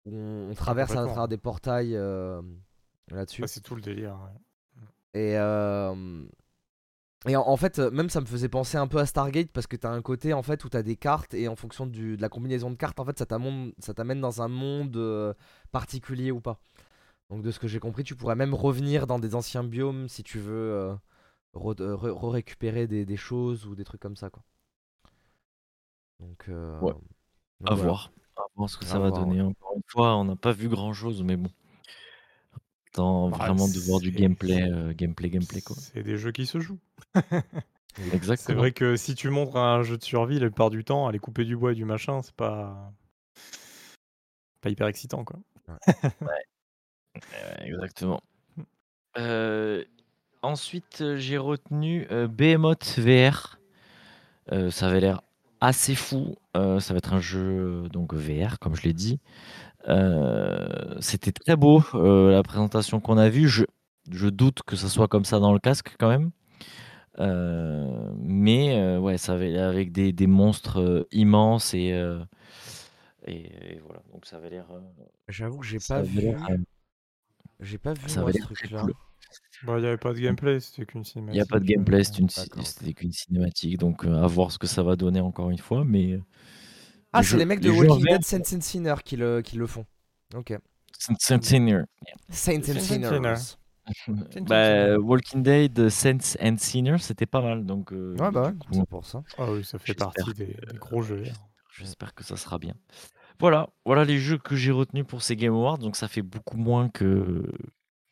[0.06, 2.41] où on, on traverse à travers des portails euh,
[3.12, 3.43] là-dessus.
[3.47, 4.17] C'est tout le délire.
[4.21, 5.21] ouais.
[5.21, 6.26] Et, euh,
[7.28, 9.78] et en, en fait, même ça me faisait penser un peu à Stargate parce que
[9.78, 12.28] t'as un côté en fait où t'as des cartes et en fonction du, de la
[12.28, 15.36] combinaison de cartes, en fait, ça t'amène, ça t'amène dans un monde
[15.71, 16.60] particulier ou pas.
[17.30, 20.23] Donc de ce que j'ai compris, tu pourrais même revenir dans des anciens biomes si
[20.23, 20.93] tu veux euh,
[21.56, 24.43] re- re- re-récupérer des, des choses ou des trucs comme ça, quoi.
[26.19, 26.93] Donc, euh, Ouais.
[27.60, 27.84] Donc À voilà.
[27.91, 28.12] voir.
[28.38, 29.41] À voir ce que À ça va voir, donner.
[29.41, 31.50] Encore une fois, on n'a pas vu grand chose, mais bon.
[32.96, 35.76] Bah, vraiment de voir du c'est- gameplay, euh, gameplay, gameplay quoi.
[35.78, 36.80] C'est des jeux qui se jouent.
[37.96, 38.60] C'est Exactement.
[38.60, 41.46] vrai que si tu montres un jeu de survie, la plupart du temps, aller couper
[41.46, 42.91] du bois et du machin, c'est pas
[44.62, 45.39] pas hyper excitant quoi.
[45.70, 45.76] Euh,
[47.62, 48.22] exactement.
[49.17, 49.84] Euh,
[50.43, 53.60] ensuite, euh, j'ai retenu euh, Behemoth VR.
[54.52, 55.22] Euh, ça avait l'air
[55.62, 56.36] assez fou.
[56.56, 59.20] Euh, ça va être un jeu euh, donc VR, comme je l'ai dit.
[59.89, 63.48] Euh, C'était très beau euh, la présentation qu'on a vue.
[63.48, 63.65] Je,
[64.12, 66.32] je doute que ça soit comme ça dans le casque quand même.
[67.20, 71.89] Mais ouais, ça avait avec des, des monstres immenses et,
[73.26, 74.02] et, et voilà.
[74.13, 74.67] Donc ça avait l'air.
[75.28, 76.36] J'avoue que j'ai pas avait vu,
[77.60, 78.82] j'ai pas vu ce truc-là.
[78.82, 78.93] cool.
[79.63, 81.36] Bah, il y avait pas de gameplay, c'était qu'une Il cinématique.
[81.36, 82.65] n'y a pas de euh, gameplay, c'est une ci- D'accord.
[82.67, 85.84] c'était qu'une cinématique, donc euh, à voir ce que ça va donner encore une fois.
[85.84, 86.22] Mais euh,
[87.13, 89.56] Ah, c'est jeux- les mecs de jeux Walking Dead Saints and Sinners qui le, qui
[89.58, 89.86] le font.
[90.36, 90.54] Ok.
[91.00, 91.86] c'est- c'est near.
[92.30, 93.58] Saints and Saints and Sinners.
[94.48, 98.58] Bah, Walking Dead, Saints and Sinners, c'était pas mal, donc euh, Ouais, bah ouais, du
[98.60, 99.24] coup, c'est pour ça.
[99.38, 101.24] Ah oui, ça fait J'espère partie que, des, des gros jeux.
[101.26, 101.34] hein.
[101.78, 102.74] J'espère que ça sera bien.
[103.39, 105.78] Voilà, voilà les jeux que j'ai retenus pour ces Game Awards.
[105.78, 107.43] Donc ça fait beaucoup moins que,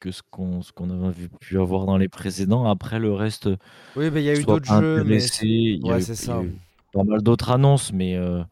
[0.05, 2.65] que ce qu'on ce qu'on avait vu- pu avoir dans les précédents.
[2.69, 3.49] Après le reste,
[3.95, 5.17] Oui, bah il y a eu d'autres jeux, mais.
[5.41, 6.43] Il y a Ouais, eu- c'est il y a ça.
[6.43, 6.53] eu
[6.93, 8.43] pas mal d'autres annonces, mais euh,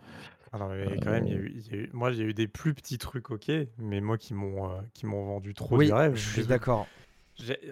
[0.51, 2.17] Ah non, mais quand même, il y a eu, il y a eu- moi, il
[2.17, 5.25] y a eu des plus petits trucs, ok, mais moi qui m'ont euh, qui m'ont
[5.25, 6.15] vendu trop Oui, du rêve.
[6.15, 6.87] je suis d'accord.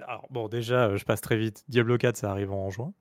[0.08, 1.64] Alors bon, déjà, euh, je passe très vite.
[1.68, 2.94] Diablo 4, ça arrive en juin.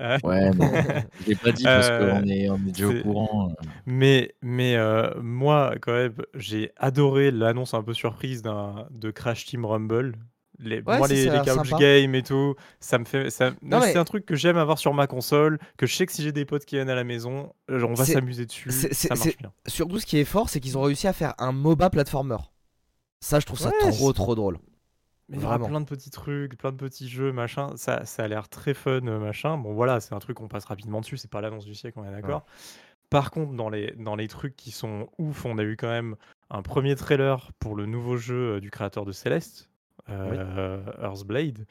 [0.00, 3.02] Euh, ouais, mais je l'ai pas dit parce Euh, qu'on est, on est déjà au
[3.02, 3.52] courant.
[3.86, 9.44] Mais, mais euh, moi, quand même, j'ai adoré l'annonce un peu surprise d'un de Crash
[9.46, 10.16] Team Rumble.
[10.58, 11.76] Les, Ouais, moi, les, les couch sympa.
[11.78, 13.30] games et tout, ça me fait.
[13.30, 16.12] Ça, Non, c'est un truc que j'aime avoir sur ma console, que je sais que
[16.12, 19.36] si j'ai des potes qui viennent à la maison, on va s'amuser dessus, ça marche
[19.38, 19.52] bien.
[19.66, 22.36] Surtout, ce qui est fort, c'est qu'ils ont réussi à faire un MOBA platformer.
[23.20, 24.58] Ça, je trouve ça Ouais, trop, trop drôle.
[25.32, 27.70] Mais il y aura plein de petits trucs, plein de petits jeux, machin.
[27.76, 29.56] Ça, ça a l'air très fun, euh, machin.
[29.56, 31.16] Bon, voilà, c'est un truc qu'on passe rapidement dessus.
[31.16, 32.44] C'est pas l'annonce du siècle, on est d'accord.
[33.08, 36.16] Par contre, dans les, dans les trucs qui sont ouf, on a eu quand même
[36.50, 39.70] un premier trailer pour le nouveau jeu euh, du créateur de Celeste,
[40.10, 41.66] euh, Earthblade.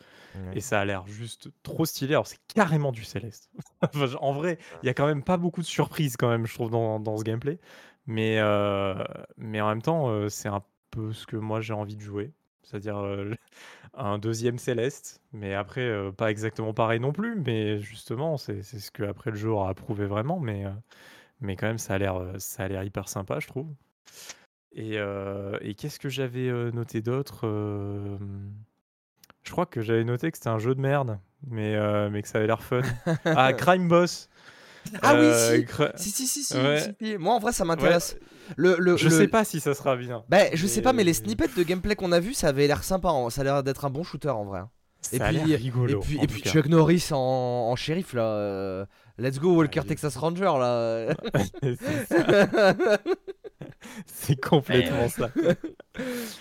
[0.53, 2.13] Et ça a l'air juste trop stylé.
[2.13, 3.51] Alors, c'est carrément du Céleste.
[3.83, 6.53] Enfin, en vrai, il y a quand même pas beaucoup de surprises, quand même, je
[6.55, 7.59] trouve, dans, dans ce gameplay.
[8.07, 8.95] Mais, euh,
[9.37, 12.33] mais en même temps, c'est un peu ce que moi j'ai envie de jouer.
[12.63, 13.33] C'est-à-dire euh,
[13.93, 15.21] un deuxième Céleste.
[15.33, 17.35] Mais après, euh, pas exactement pareil non plus.
[17.45, 20.39] Mais justement, c'est c'est ce que après le jeu aura approuvé vraiment.
[20.39, 20.69] Mais, euh,
[21.41, 23.67] mais quand même, ça a l'air euh, ça a l'air hyper sympa, je trouve.
[24.73, 28.17] Et, euh, et qu'est-ce que j'avais euh, noté d'autre Euh,
[29.43, 32.27] Je crois que j'avais noté que c'était un jeu de merde, mais, euh, mais que
[32.27, 32.81] ça avait l'air fun.
[33.25, 34.29] ah, Crime Boss
[35.01, 35.57] Ah oui, Euh,
[35.95, 36.09] si.
[36.11, 36.79] Si, si, si, si, Ouais.
[36.79, 37.17] si, si.
[37.17, 38.17] Moi, en vrai, ça m'intéresse.
[38.57, 40.23] Le, le, Je le- sais pas si ça sera bien.
[40.29, 42.83] Bah, je sais pas, mais les snippets de gameplay qu'on a vu, ça avait l'air
[42.83, 43.09] sympa.
[43.09, 43.29] hein.
[43.29, 44.59] Ça a l'air d'être un bon shooter en vrai.
[44.59, 44.69] hein.
[45.01, 45.99] Ça Et a l'air puis- rigolo.
[45.99, 46.41] et puis, en et puis.
[46.43, 48.21] Chuck Norris en, en shérif là.
[48.23, 48.85] euh,
[49.17, 51.07] Let's go Walker il- Texas Ranger là.
[51.63, 51.75] C'est
[52.07, 52.75] ça,
[54.05, 55.29] C'est complètement ça.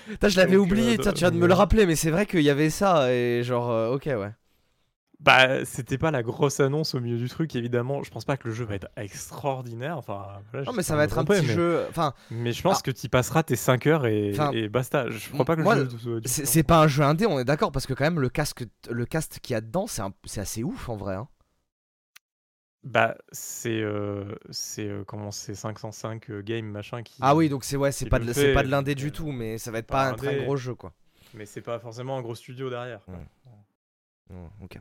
[0.08, 2.42] Putain, je l'avais oublié, tiens, tu viens de me le rappeler, mais c'est vrai qu'il
[2.42, 4.30] y avait ça et genre, euh, ok, ouais.
[5.22, 8.02] Bah, c'était pas la grosse annonce au milieu du truc, évidemment.
[8.02, 9.98] Je pense pas que le jeu va être extraordinaire.
[9.98, 11.84] Enfin, voilà, Non, mais ça va être un petit mais- jeu.
[11.90, 15.10] Enfin, Mais je pense que tu passeras tes 5 heures et, Enfin, et basta.
[15.10, 17.70] Je crois pas que moi, le jeu c'est pas un jeu indé, on est d'accord,
[17.70, 20.40] parce que quand même, le, casque, le cast qu'il y a dedans, c'est un- c'est
[20.40, 21.16] assez ouf en vrai.
[21.16, 21.28] hein.
[22.82, 23.82] Bah, c'est.
[23.82, 24.88] euh, c'est.
[24.88, 27.18] euh, comment c'est 505 euh, game machin qui.
[27.20, 29.58] Ah oui, donc c'est ouais, c'est pas, de, c'est pas de l'indé du tout, mais
[29.58, 30.94] ça va être pas pas un très gros jeu quoi.
[31.34, 33.04] Mais c'est pas forcément un gros studio derrière.
[33.04, 33.14] quoi.
[34.30, 34.36] Ouais.
[34.62, 34.78] Ok.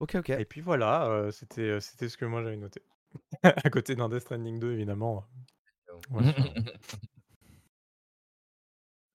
[0.00, 0.30] Ok, ok.
[0.30, 2.82] Et puis voilà, euh, c'était c'était ce que moi j'avais noté.
[3.42, 5.24] à côté d'un Death Stranding 2, évidemment.
[6.10, 6.22] Ouais,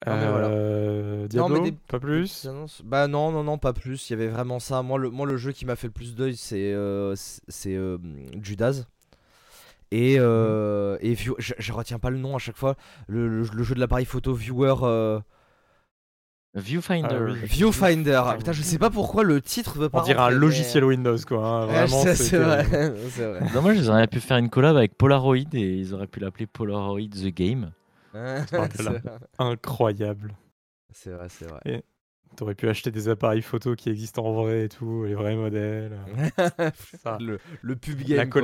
[0.08, 0.48] Non, mais voilà.
[0.48, 2.48] Euh, Non, Diablo, mais des- pas plus?
[2.84, 4.10] Bah non, non, non, pas plus.
[4.10, 4.82] Il y avait vraiment ça.
[4.82, 7.98] Moi, le, moi, le jeu qui m'a fait le plus d'œil, c'est euh, c'est- euh,
[8.42, 8.86] Judas.
[9.92, 12.76] Et, euh, et View- je, je retiens pas le nom à chaque fois.
[13.08, 14.74] Le, le- le jeu de l'appareil photo Viewer.
[16.56, 17.08] Euh, Viewfinder.
[17.12, 17.40] Ah oui.
[17.44, 18.22] Viewfinder.
[18.26, 20.02] Ah, putain, je sais pas pourquoi le titre veut pas.
[20.02, 21.46] On dirait un logiciel Windows, quoi.
[21.46, 22.66] hein, Vraiment, c'est- vrai.
[23.10, 23.40] c'est vrai.
[23.54, 27.00] Dommage, ils auraient pu faire une collab avec Polaroid et ils auraient pu l'appeler Polaroid
[27.10, 27.72] The Game.
[28.14, 28.92] Là c'est là.
[28.92, 29.02] vrai,
[29.40, 30.34] Incroyable.
[30.92, 31.84] c'est vrai, c'est vrai.
[32.36, 35.98] T'aurais pu acheter des appareils photo qui existent en vrai et tout, les vrais modèles.
[37.04, 37.18] Ça.
[37.22, 38.18] le, le pub game.
[38.18, 38.42] La quoi.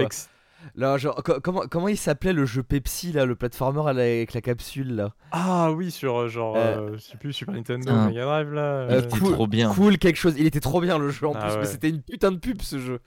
[0.64, 0.72] Collection.
[0.76, 4.42] Là, genre, co- comment, comment il s'appelait le jeu Pepsi là, le platformer avec la
[4.42, 5.14] capsule là?
[5.32, 6.60] Ah oui, sur euh, genre, Euh,
[6.92, 8.08] euh, je sais plus, Super Nintendo, Ah.
[8.08, 8.62] Mega Drive là.
[8.62, 9.74] Euh, cool, trop bien.
[9.74, 10.36] Cool, quelque chose.
[10.38, 11.66] Il était trop bien le jeu en Ah plus, mais ouais.
[11.66, 13.00] c'était une putain de pub ce jeu.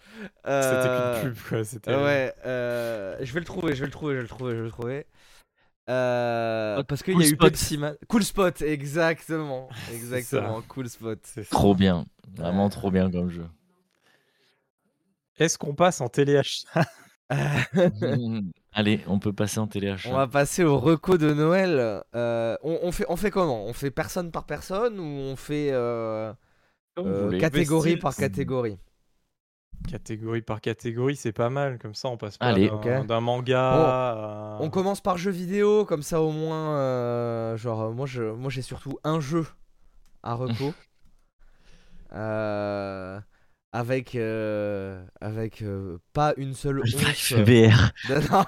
[0.44, 1.64] C'était qu'une pub, quoi.
[1.64, 1.94] C'était.
[1.94, 4.58] Ouais, euh, je vais le trouver, je vais le trouver, je vais le trouver, je
[4.58, 5.06] vais le trouver.
[5.88, 7.50] Euh, parce qu'il Cool y a eu Spot.
[7.50, 7.96] Pepsi Man.
[8.06, 9.68] Cool Spot, exactement.
[9.92, 11.18] Exactement, Cool Spot.
[11.50, 12.04] Trop bien.
[12.36, 13.46] Vraiment trop bien comme jeu.
[15.38, 16.84] Est-ce qu'on passe en téléachat
[18.72, 20.10] Allez, on peut passer en téléachat.
[20.10, 22.02] On va passer au reco de Noël.
[22.14, 23.64] Euh, on, on fait, on fait comment?
[23.64, 26.32] On fait personne par personne ou on fait euh,
[26.98, 28.78] euh, catégorie par catégorie?
[29.88, 31.78] Catégorie par catégorie, c'est pas mal.
[31.78, 34.58] Comme ça, on passe pas d'un manga à...
[34.60, 38.50] On commence par jeux vidéo, comme ça au moins, euh, genre euh, moi je, moi
[38.50, 39.46] j'ai surtout un jeu
[40.22, 40.74] à reco,
[42.12, 43.20] Euh,
[43.72, 47.32] avec euh, avec euh, pas une seule once.
[47.32, 47.92] VR.
[48.30, 48.44] non,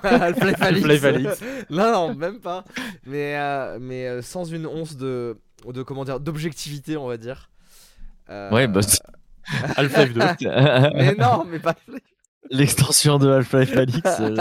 [1.71, 2.65] non non même pas,
[3.07, 7.51] mais euh, mais sans une once de de comment dire d'objectivité on va dire.
[8.29, 9.01] Ouais, bah, c'est-
[9.77, 10.21] Half-Life 2.
[10.95, 11.75] mais non mais pas.
[12.53, 14.01] L'extension de Half-Life Alyx.
[14.21, 14.37] euh.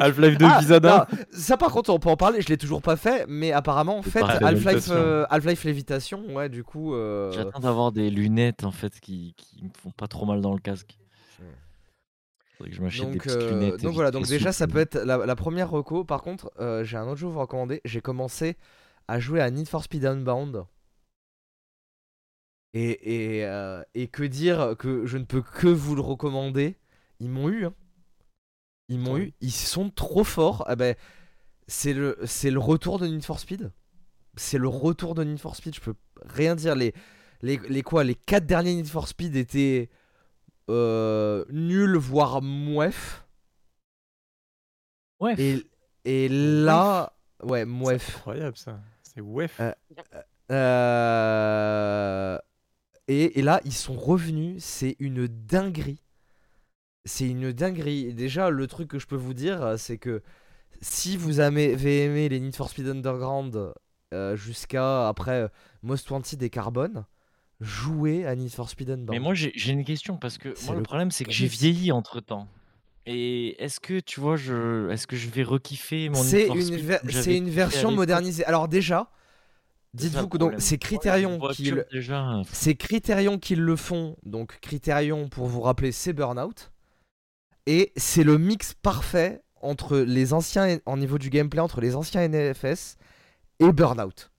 [0.00, 1.06] Half-Life 2 Ah, Pisana.
[1.10, 3.98] non, ça par contre on peut en parler, je l'ai toujours pas fait, mais apparemment
[3.98, 8.70] en fait Half-Life euh, Half-Life Lévitation, ouais du coup euh, J'attends d'avoir des lunettes en
[8.72, 10.96] fait qui, qui me font pas trop mal dans le casque.
[12.56, 13.82] Faudrait que je m'achète des petites euh, lunettes.
[13.82, 16.04] donc voilà, donc déjà ça peut être la, la première reco.
[16.04, 17.80] Par contre, euh, j'ai un autre jeu à vous recommander.
[17.86, 18.56] J'ai commencé
[19.08, 20.64] à jouer à Need for Speed Unbound.
[22.74, 26.76] Et, et, euh, et que dire que je ne peux que vous le recommander.
[27.20, 27.66] Ils m'ont eu.
[27.66, 27.74] hein.
[28.88, 29.32] Ils m'ont eu.
[29.40, 30.64] Ils sont trop forts.
[30.66, 30.96] Ah ben,
[31.68, 33.70] c'est le, c'est le retour de Need for Speed.
[34.36, 35.74] C'est le retour de Need for Speed.
[35.74, 36.74] Je peux rien dire.
[36.74, 36.92] Les,
[37.42, 39.90] les, les quoi Les quatre derniers Need for Speed étaient
[40.68, 43.24] euh, nuls, voire mouef.
[45.20, 45.34] Ouais.
[45.38, 45.62] Et,
[46.04, 48.04] et là, ouais, mouef.
[48.06, 48.80] C'est incroyable ça.
[49.02, 49.60] C'est wef.
[49.60, 49.72] Euh,
[50.50, 52.38] Euh,
[53.08, 54.64] Et, et là, ils sont revenus.
[54.64, 56.02] C'est une dinguerie.
[57.04, 58.06] C'est une dinguerie.
[58.06, 60.22] Et Déjà, le truc que je peux vous dire, c'est que
[60.82, 63.72] si vous avez aimé les Need for Speed Underground
[64.12, 65.48] euh, jusqu'à après euh,
[65.82, 67.04] Most Wanted et Carbone,
[67.60, 69.10] jouez à Need for Speed Unbound.
[69.10, 71.92] Mais moi j'ai une question parce que moi le le problème c'est que j'ai vieilli
[71.92, 72.48] entre temps.
[73.06, 76.56] Et est-ce que tu vois, je, est-ce que je vais rekiffer mon Need C'est for
[76.56, 78.44] une, Speed ver- une version modernisée.
[78.44, 79.10] Alors déjà,
[79.94, 82.42] dites-vous que donc c'est Criterion qui le, déjà.
[82.52, 84.16] C'est Criterion qui le font.
[84.24, 86.70] Donc Criterion, pour vous rappeler, c'est Burnout.
[87.66, 92.26] Et c'est le mix parfait entre les anciens, en niveau du gameplay, entre les anciens
[92.28, 92.96] NFS
[93.60, 94.30] et Burnout.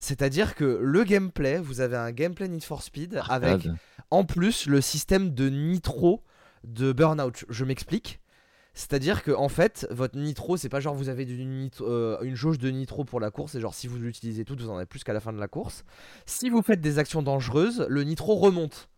[0.00, 3.66] C'est-à-dire que le gameplay, vous avez un gameplay Need for Speed avec
[4.10, 6.22] en plus le système de nitro
[6.64, 7.44] de Burnout.
[7.48, 8.20] Je m'explique.
[8.72, 12.36] C'est-à-dire que en fait, votre nitro, c'est pas genre vous avez du nitro- euh, une
[12.36, 14.86] jauge de nitro pour la course, et genre si vous l'utilisez toute, vous en avez
[14.86, 15.84] plus qu'à la fin de la course.
[16.24, 18.88] Si vous faites des actions dangereuses, le nitro remonte.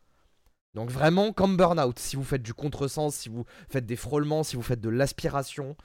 [0.74, 4.56] Donc vraiment comme Burnout, si vous faites du contresens, si vous faites des frôlements, si
[4.56, 5.76] vous faites de l'aspiration,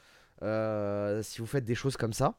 [0.43, 2.35] euh, si vous faites des choses comme ça.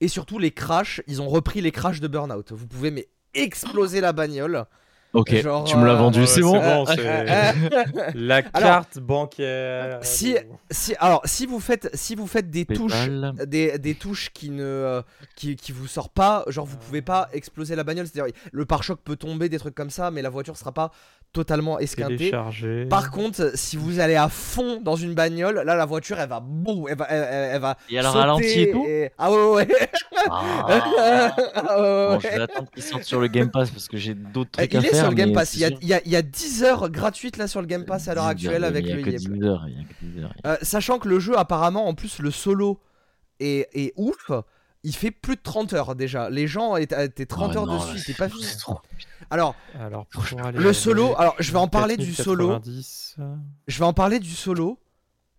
[0.00, 2.52] Et surtout les crashs, ils ont repris les crashs de Burnout.
[2.52, 4.64] Vous pouvez mais exploser la bagnole.
[5.12, 6.84] Ok, Genre, tu me l'as euh, vendu, c'est bon.
[6.84, 7.54] c'est-
[8.14, 10.00] La carte bancaire.
[10.02, 10.36] Si,
[10.70, 13.08] si, alors si vous faites, si vous faites des touches,
[13.46, 15.02] des, des touches qui ne, euh,
[15.34, 18.06] qui, qui vous sortent pas, genre vous pouvez pas exploser la bagnole.
[18.06, 20.90] C'est-à-dire le pare-choc peut tomber, des trucs comme ça, mais la voiture sera pas
[21.36, 22.86] totalement télécharger.
[22.86, 26.40] Par contre, si vous allez à fond dans une bagnole, là la voiture elle va
[26.40, 27.76] boum, elle va, elle, elle- elle va.
[27.90, 28.86] Et à la sauter ralenti et tout
[29.18, 29.68] Ah ouais ouais.
[30.30, 30.66] Ah.
[31.54, 32.18] Ah ouais, Bon, ouais.
[32.22, 34.78] je vais attendre qu'il sorte sur le Game Pass parce que j'ai d'autres trucs à
[34.78, 35.00] Il est faire.
[35.00, 35.54] sur le Game Pass.
[35.54, 37.66] Il y, a, il, y a, il y a 10 heures gratuites là sur le
[37.66, 39.42] Game Pass à l'heure 10 actuelle heures, avec le Il y a que EA 10
[39.44, 39.64] heures.
[39.68, 40.34] Il y a que 10 heures.
[40.46, 42.80] Euh, sachant que le jeu, apparemment, en plus, le solo
[43.40, 44.30] est, est ouf.
[44.84, 46.30] Il fait plus de 30 heures déjà.
[46.30, 48.46] Les gens étaient, étaient 30 Oh heures non, dessus, c'est- pas fini.
[48.58, 48.80] trop.
[49.30, 52.48] Alors, Alors, pour aller le solo, alors je vais en parler du solo.
[52.48, 53.16] 4090,
[53.66, 54.78] Je vais en parler du solo.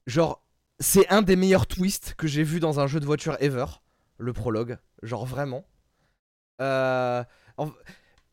[0.05, 0.41] Genre,
[0.79, 3.65] c'est un des meilleurs twists que j'ai vu dans un jeu de voiture ever.
[4.17, 4.77] Le prologue.
[5.03, 5.63] Genre, vraiment.
[6.61, 7.23] Euh,
[7.57, 7.69] en-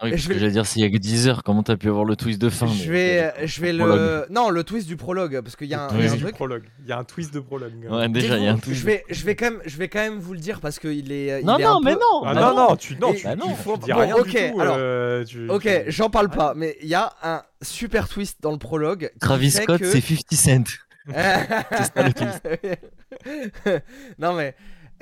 [0.05, 1.77] Oui, Je parce vais- que j'allais dire, s'il y a que 10 heures, comment t'as
[1.77, 3.79] pu avoir le twist de fin je mais- vais, je vais le.
[3.79, 4.27] Prologue.
[4.31, 5.41] Non, le twist du prologue.
[5.41, 6.35] Parce qu'il y a un, Le il y a twist un du truc.
[6.37, 6.63] prologue.
[6.83, 7.73] Il y a un twist de prologue.
[7.91, 8.81] Ouais, déjà, il y a un twist.
[8.81, 11.11] Je vais, je vais quand même, je vais quand même vous le dire parce qu'il
[11.13, 11.41] est.
[11.41, 13.17] il Non, est non, un mais peu- non Ah bah non, non, tu, non, Et-
[13.17, 13.47] tu, bah non.
[13.49, 14.61] tu faut- dis bon, rien ok, du tout.
[14.61, 18.39] alors- euh, tu- Ok, tu- j'en parle pas, mais il y a un super twist
[18.43, 19.11] dans le prologue.
[19.21, 20.65] Travis Scott, que- c'est 50 Cent.
[21.15, 22.13] ça, le
[24.19, 24.55] non mais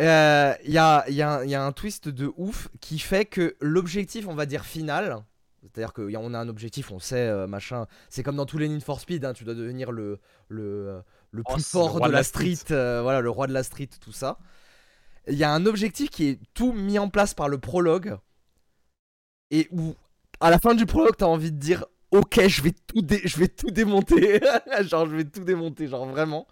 [0.03, 2.69] euh, il y, a, il y a un- il y a un twist de ouf
[2.81, 5.25] qui fait que l'objectif, on va dire final,
[5.63, 7.87] c'est-à-dire qu'on a un objectif, on sait euh, machin.
[8.11, 11.01] C'est comme dans tous les Need for Speed, hein, tu dois devenir le le, euh,
[11.31, 12.57] le Oh, plus fort de de la la street.
[12.57, 14.39] street, euh, voilà le roi de la street, tout ça.
[15.29, 18.17] Il y a un objectif qui est tout mis en place par le prologue
[19.51, 19.95] et où
[20.41, 23.39] à la fin du prologue, t'as envie de dire ok, je vais tout, dé- je
[23.39, 24.41] vais tout démonter.
[24.83, 26.47] genre, je vais tout démonter, genre vraiment.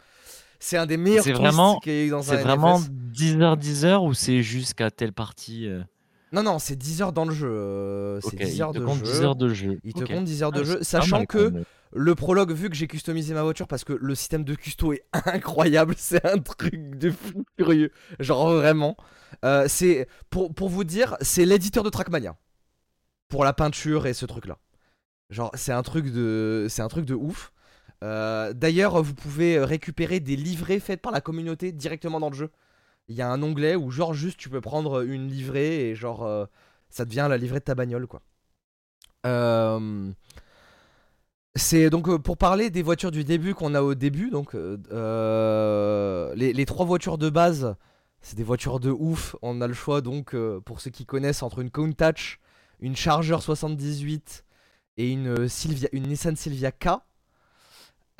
[0.60, 2.78] C'est un des meilleurs C'est twists vraiment- qu'il y a eu dans un C'est vraiment
[2.78, 2.90] NFS.
[3.12, 5.82] 10h, 10h ou c'est jusqu'à telle partie euh,
[6.32, 7.48] Non, non, c'est 10 heures dans le jeu.
[7.50, 9.04] euh, c'est Ok, 10 il heures te de compte jeu.
[9.12, 9.80] 10 heures de jeu.
[9.84, 11.52] Il te compte 10 heures de Ah, jeu, sachant que
[11.92, 15.02] le prologue, vu que j'ai customisé ma voiture, parce que le système de custo est
[15.26, 17.90] incroyable, c'est un truc de fou furieux.
[18.20, 18.96] Genre vraiment.
[19.44, 22.36] Euh, c'est pour, pour vous dire, c'est l'éditeur de Trackmania.
[23.28, 24.58] Pour la peinture et ce truc-là.
[25.30, 27.52] Genre, c'est un truc de, c'est un truc de ouf.
[28.02, 32.50] Euh, D'ailleurs, vous pouvez récupérer des livrets faits par la communauté directement dans le jeu.
[33.08, 36.24] Il y a un onglet où genre juste tu peux prendre une livrée et genre
[36.24, 36.46] euh,
[36.90, 38.22] ça devient la livrée de ta bagnole quoi.
[39.26, 40.10] Euh,
[41.56, 46.86] c'est donc pour parler des voitures du début qu'on a au début, donc les, trois
[46.86, 47.74] voitures de base,
[48.20, 49.34] c'est des voitures de ouf.
[49.42, 52.38] On a le choix donc pour ceux qui connaissent entre une Countach,
[52.78, 54.44] une Charger 78
[54.96, 55.48] et une
[55.92, 57.00] une Nissan Silvia K.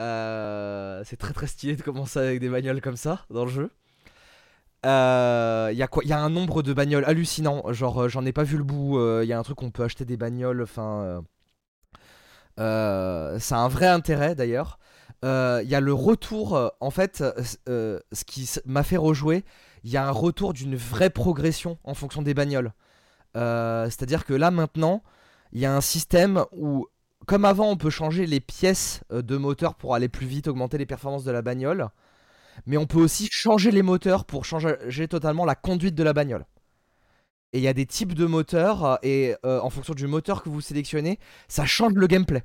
[0.01, 3.71] Euh, c'est très très stylé de commencer avec des bagnoles comme ça dans le jeu.
[4.85, 7.71] Il y a y a un nombre de bagnoles hallucinant.
[7.73, 8.99] Genre, euh, j'en ai pas vu le bout.
[9.23, 10.63] Il y a un truc on peut acheter des bagnoles.
[10.63, 11.21] Enfin, euh,
[12.59, 14.79] euh, ça un vrai intérêt d'ailleurs.
[15.23, 16.57] Il y a le retour.
[16.57, 17.33] euh, en fait, euh,
[17.69, 19.45] euh, ce qui m'a fait rejouer,
[19.85, 22.73] il y a un retour d'une vraie progression en fonction des bagnoles.
[23.37, 25.03] Euh, C'est-à-dire que là maintenant,
[25.53, 26.87] il y a un système où,
[27.31, 30.79] comme avant, on peut changer les pièces euh, de moteur pour aller plus vite, augmenter
[30.79, 31.89] les performances de la bagnole.
[32.67, 36.45] Mais on peut aussi changer les moteurs pour changer totalement la conduite de la bagnole.
[37.53, 40.43] Et il y a des types de moteurs, euh, et euh, en fonction du moteur
[40.43, 42.43] que vous sélectionnez, ça change le gameplay.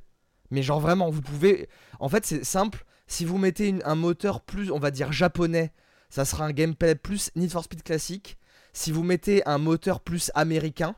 [0.51, 1.67] Mais genre vraiment, vous pouvez...
[1.99, 2.85] En fait, c'est simple.
[3.07, 5.73] Si vous mettez un moteur plus, on va dire, japonais,
[6.11, 8.37] ça sera un gameplay plus Need for Speed classique.
[8.71, 10.95] Si vous mettez un moteur plus américain,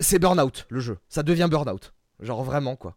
[0.00, 0.96] c'est Burnout, le jeu.
[1.10, 1.92] Ça devient Burnout.
[2.20, 2.96] Genre vraiment, quoi.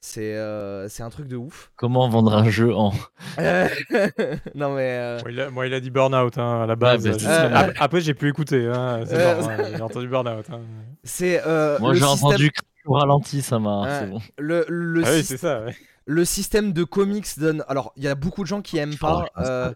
[0.00, 1.72] C'est euh, c'est un truc de ouf.
[1.76, 2.92] Comment vendre un jeu en.
[3.38, 3.66] Euh,
[4.54, 4.98] non mais...
[4.98, 7.04] euh, Moi il, a, moi, il a dit burn-out hein, à la base.
[7.24, 8.66] bah, ap- Après, j'ai plus écouté.
[8.66, 10.44] Hein, Euh, hein, j'ai entendu burn-out.
[10.52, 10.60] hein.
[11.04, 11.40] C'est...
[11.46, 12.50] euh, Moi le j'ai système- entendu
[12.84, 13.80] au ralenti, ça m'a.
[13.82, 13.98] Ouais.
[14.00, 14.20] C'est bon.
[14.38, 15.62] Le, le, Ah oui, syst- c'est ça.
[15.64, 15.74] ouais.
[16.04, 17.64] le système de comics donne.
[17.66, 19.24] Alors, il y a beaucoup de gens qui aiment pas.
[19.36, 19.74] Oh, euh, pas.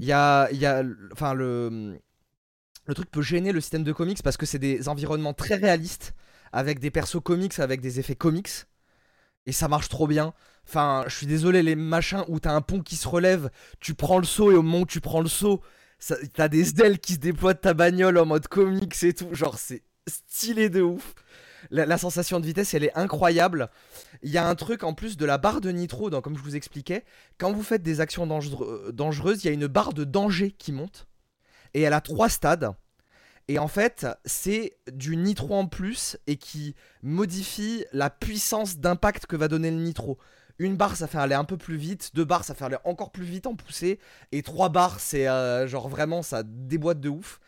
[0.00, 1.96] Il y a, il y a, enfin le,
[2.86, 6.14] le truc peut gêner le système de comics parce que c'est des environnements très réalistes
[6.52, 8.66] avec des persos comics, avec des effets comics,
[9.46, 10.34] et ça marche trop bien.
[10.66, 14.18] Enfin, je suis désolé, les machins où t'as un pont qui se relève, tu prends
[14.18, 15.62] le saut et au moment où tu prends le saut,
[16.34, 19.34] t'as des ailes qui se déploient de ta bagnole en mode comics et tout.
[19.34, 21.14] Genre, c'est stylé de ouf.
[21.70, 23.70] La, sensation de vitesse, elle est incroyable.
[24.22, 26.54] Il y a un truc en plus de la barre de nitro, comme je vous
[26.54, 27.04] expliquais,
[27.38, 30.72] quand vous faites des actions dangereux- dangereuses, il y a une barre de danger qui
[30.72, 31.08] monte.
[31.74, 32.72] Et elle a trois stades.
[33.48, 39.36] Et en fait, c'est du nitro en plus et qui modifie la puissance d'impact que
[39.36, 40.18] va donner le nitro.
[40.58, 42.10] Une barre, ça fait aller un peu plus vite.
[42.14, 44.00] Deux barres, ça fait aller encore plus vite en poussée.
[44.32, 47.40] Et trois barres, c'est euh, genre vraiment, ça déboîte de ouf.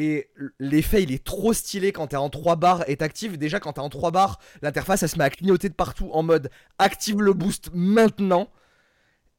[0.00, 0.30] Et
[0.60, 3.36] l'effet, il est trop stylé quand t'es en 3 barres et t'actives.
[3.36, 6.22] Déjà, quand t'es en 3 barres, l'interface, elle se met à clignoter de partout en
[6.22, 8.48] mode active le boost maintenant.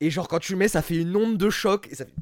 [0.02, 1.88] Et genre, quand tu mets, ça fait une onde de choc.
[1.90, 2.14] Et ça fait.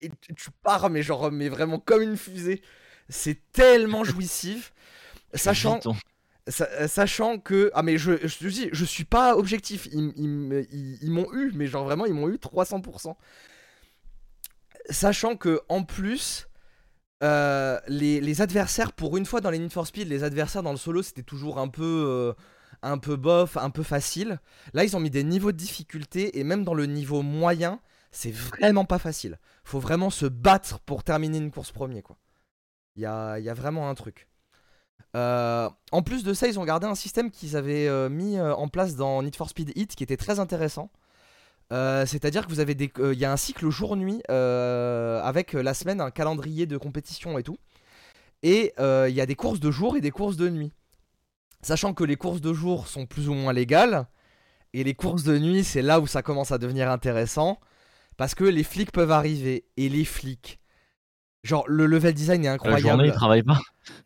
[0.00, 2.62] Et tu pars, mais genre, mais vraiment comme une fusée.
[3.08, 4.72] C'est tellement jouissif.
[5.34, 5.80] Sachant,
[6.48, 7.70] sachant que.
[7.74, 9.88] Ah, mais je, je te dis, je suis pas objectif.
[9.92, 10.12] Ils,
[11.02, 13.14] ils m'ont eu, mais genre vraiment, ils m'ont eu 300%.
[14.90, 16.48] Sachant que, en plus
[17.22, 20.76] euh, les, adversaires, pour une fois dans les Need for Speed, les adversaires dans le
[20.76, 22.32] solo, c'était toujours un peu, euh,
[22.82, 24.40] un peu bof, un peu facile.
[24.74, 27.80] Là, ils ont mis des niveaux de difficulté, et même dans le niveau moyen,
[28.10, 29.38] c'est vraiment pas facile.
[29.62, 32.16] Faut vraiment se battre pour terminer une course premier, quoi.
[32.96, 34.28] Il y a, vraiment un truc.
[35.14, 38.96] Euh, en plus de ça, ils ont gardé un système qu'ils avaient mis en place
[38.96, 40.90] dans Need for Speed Heat qui était très intéressant.
[41.72, 45.54] Euh, c'est-à-dire que vous avez des, euh, il y a un cycle jour-nuit euh, avec
[45.54, 47.58] la semaine un calendrier de compétition et tout.
[48.42, 50.72] Et il y a des courses de jour et des courses de nuit.
[51.62, 54.06] Sachant que les courses de jour sont plus ou moins légales
[54.72, 57.60] et les courses de nuit, c'est là où ça commence à devenir intéressant
[58.16, 60.58] parce que les flics peuvent arriver et les flics.
[61.42, 62.84] Genre le level design est incroyable.
[62.84, 63.60] La journée ils travaillent pas.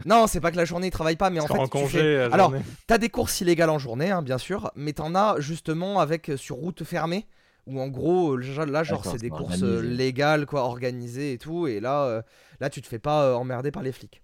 [0.07, 1.59] Non, c'est pas que la journée ils travaillent pas, mais en fait.
[1.59, 2.55] En congé, Alors,
[2.87, 6.57] t'as des courses illégales en journée, hein, bien sûr, mais t'en as justement avec sur
[6.57, 7.27] route fermée
[7.67, 11.81] où en gros là genre c'est des courses euh, légales quoi organisées et tout et
[11.81, 12.23] là euh,
[12.61, 14.23] là tu te fais pas euh, emmerder par les flics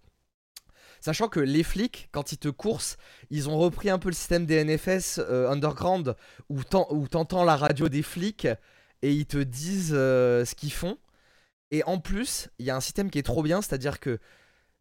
[1.05, 2.97] Sachant que les flics, quand ils te coursent,
[3.29, 6.15] ils ont repris un peu le système des NFS underground
[6.49, 8.47] où t'entends la radio des flics
[9.03, 10.99] et ils te disent ce qu'ils font.
[11.73, 14.21] Et en plus, il y a un système qui est trop bien, c'est-à-dire que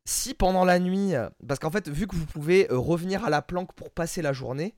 [0.06, 1.14] si pendant la nuit,
[1.48, 4.76] parce qu'en fait, vu que vous pouvez revenir à la planque pour passer la journée,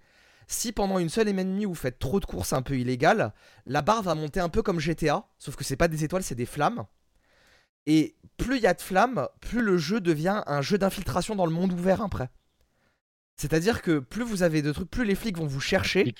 [0.47, 3.33] si pendant une seule et même nuit vous faites trop de courses un peu illégales,
[3.65, 6.35] la barre va monter un peu comme GTA, sauf que c'est pas des étoiles, c'est
[6.35, 6.85] des flammes.
[7.87, 11.45] Et plus il y a de flammes, plus le jeu devient un jeu d'infiltration dans
[11.47, 12.29] le monde ouvert après.
[13.37, 16.13] C'est-à-dire que plus vous avez de trucs, plus les flics vont vous chercher.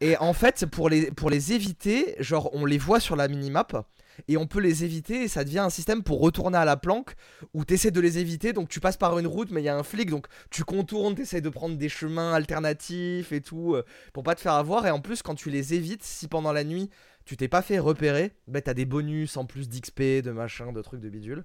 [0.00, 3.86] Et en fait, pour les, pour les éviter, genre on les voit sur la minimap
[4.28, 7.14] et on peut les éviter et ça devient un système pour retourner à la planque
[7.52, 9.68] où tu essaies de les éviter donc tu passes par une route mais il y
[9.68, 13.74] a un flic donc tu contournes, tu essaies de prendre des chemins alternatifs et tout
[13.74, 16.52] euh, pour pas te faire avoir et en plus quand tu les évites si pendant
[16.52, 16.90] la nuit
[17.24, 20.82] tu t'es pas fait repérer, bah t'as des bonus en plus d'XP, de machin, de
[20.82, 21.44] trucs de bidule.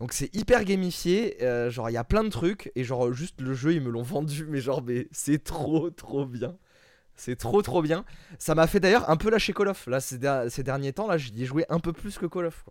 [0.00, 3.40] Donc c'est hyper gamifié, euh, genre il y a plein de trucs et genre juste
[3.40, 6.56] le jeu ils me l'ont vendu mais genre mais c'est trop trop bien.
[7.14, 8.04] C'est trop trop bien.
[8.38, 9.86] Ça m'a fait d'ailleurs un peu lâcher Call of.
[9.86, 12.64] Là, ces, derniers temps, là, j'y ai joué un peu plus que Call of.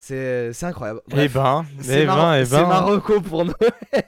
[0.00, 1.00] C'est incroyable.
[1.10, 2.66] et eh ben, c'est eh ben, eh ben.
[2.66, 3.72] Marocco pour Noël.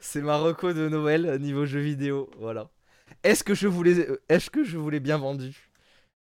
[0.00, 2.30] c'est Marocco de Noël niveau jeu vidéo.
[2.38, 2.70] Voilà.
[3.24, 5.70] Est-ce que je voulais, est-ce que je voulais bien vendu?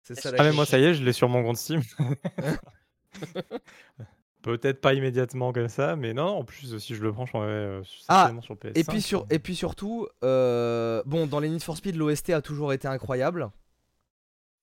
[0.04, 0.32] C'est ça.
[0.38, 1.82] Ah mais moi ça y est, je l'ai sur mon compte Steam.
[4.46, 7.82] Peut-être pas immédiatement comme ça, mais non, en plus, si je le prends, je euh,
[8.10, 8.74] ah, sur PS5.
[8.76, 12.44] Et puis, sur, et puis surtout, euh, bon, dans les Need for Speed, l'OST a
[12.44, 13.50] toujours été incroyable.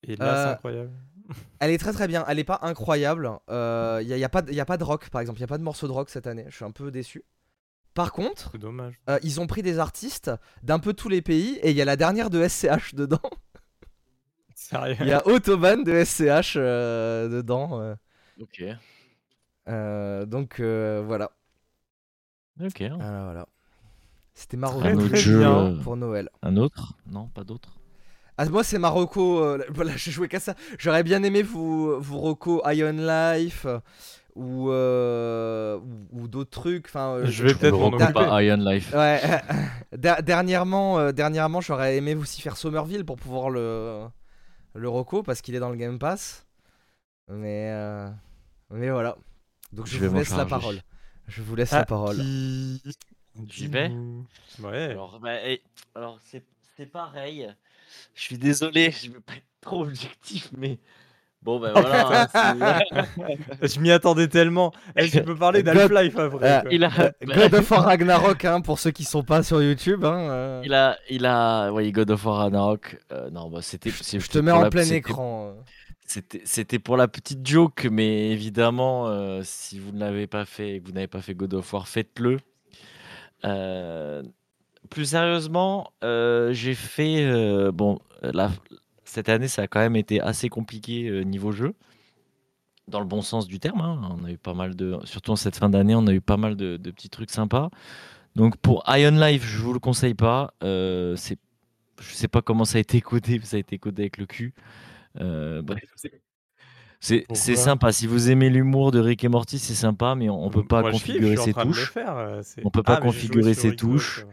[0.05, 0.93] Et là, c'est euh, incroyable.
[1.59, 3.29] Elle est très très bien, elle est pas incroyable.
[3.49, 5.43] Il euh, n'y a, y a, pas, y a pas de rock, par exemple, il
[5.43, 7.25] n'y a pas de morceau de rock cette année, je suis un peu déçu.
[7.95, 9.01] Par contre, dommage.
[9.25, 10.31] ils ont pris des artistes
[10.63, 13.21] d'un peu tous les pays et il y a la dernière de SCH dedans.
[14.55, 14.97] Sérieux?
[15.01, 17.97] Il y a Autobahn de SCH dedans.
[18.41, 18.63] Ok.
[19.69, 21.31] Euh, donc euh, voilà.
[22.63, 22.83] Ok.
[22.83, 23.47] Ah, voilà.
[24.35, 26.31] C'était Marocco euh, pour Noël.
[26.43, 26.95] Un autre?
[27.07, 27.77] Non, pas d'autre.
[28.39, 29.59] Ah, moi c'est Marocco.
[29.71, 30.55] voilà, j'ai joué qu'à ça.
[30.79, 33.67] J'aurais bien aimé vous, vous Rocco Ion Life
[34.35, 36.87] ou, ou, d'autres trucs.
[36.87, 38.93] Enfin, je vais peut-être pas Ion Life.
[38.95, 39.21] Ouais.
[40.23, 44.05] dernièrement, dernièrement, j'aurais aimé aussi faire Somerville pour pouvoir le
[44.75, 46.47] le Rocco parce qu'il est dans le Game Pass.
[47.29, 47.71] Mais
[48.71, 49.17] mais voilà.
[49.73, 50.81] Donc je, vous laisse la parole.
[51.29, 52.17] Je vous laisse la ah, parole.
[53.49, 53.91] J'y vais?
[54.61, 54.91] Ouais.
[54.91, 55.37] Alors, bah,
[55.95, 56.19] alors
[56.77, 57.49] c'est pareil.
[58.15, 60.79] Je suis désolé, je ne veux pas être trop objectif, mais
[61.43, 62.29] bon ben voilà.
[62.35, 62.79] Hein,
[63.63, 64.73] je m'y attendais tellement.
[64.97, 66.67] Eh, tu peux parler d'Half-Life après.
[66.67, 67.13] Euh, il a...
[67.25, 70.05] God of War Ragnarok, hein, pour ceux qui sont pas sur YouTube.
[70.05, 70.63] Hein, euh.
[70.65, 72.99] Il a, il a, oui, God of War Ragnarok.
[73.13, 73.91] Euh, non, bah c'était.
[73.91, 75.55] Je te mets en plein écran.
[76.45, 80.87] C'était pour la petite joke, mais évidemment, euh, si vous ne l'avez pas fait que
[80.87, 82.39] vous n'avez pas fait God of War, faites-le.
[83.45, 84.23] Euh,
[84.91, 87.71] plus sérieusement, euh, j'ai fait.
[87.73, 87.99] bon,
[89.05, 91.75] cette année, ça a quand même été assez compliqué niveau jeu.
[92.89, 94.17] dans le bon sens du terme, hein.
[94.21, 96.37] On a eu pas mal de surtout en cette fin d'année, on a eu pas
[96.37, 97.71] mal de petits trucs sympas.
[98.37, 101.39] Donc pour Ion Life, je vous le conseille pas, c'est
[102.01, 104.53] je sais pas comment ça a été codé, ça a été codé avec le cul.
[105.15, 105.83] Bref,
[107.01, 107.93] c'est sympa.
[107.93, 111.37] Si vous aimez l'humour de Rick et Morty, c'est sympa, mais on peut pas configurer
[111.37, 111.93] ses touches.
[112.65, 114.25] On peut pas Ah, configurer ses touches.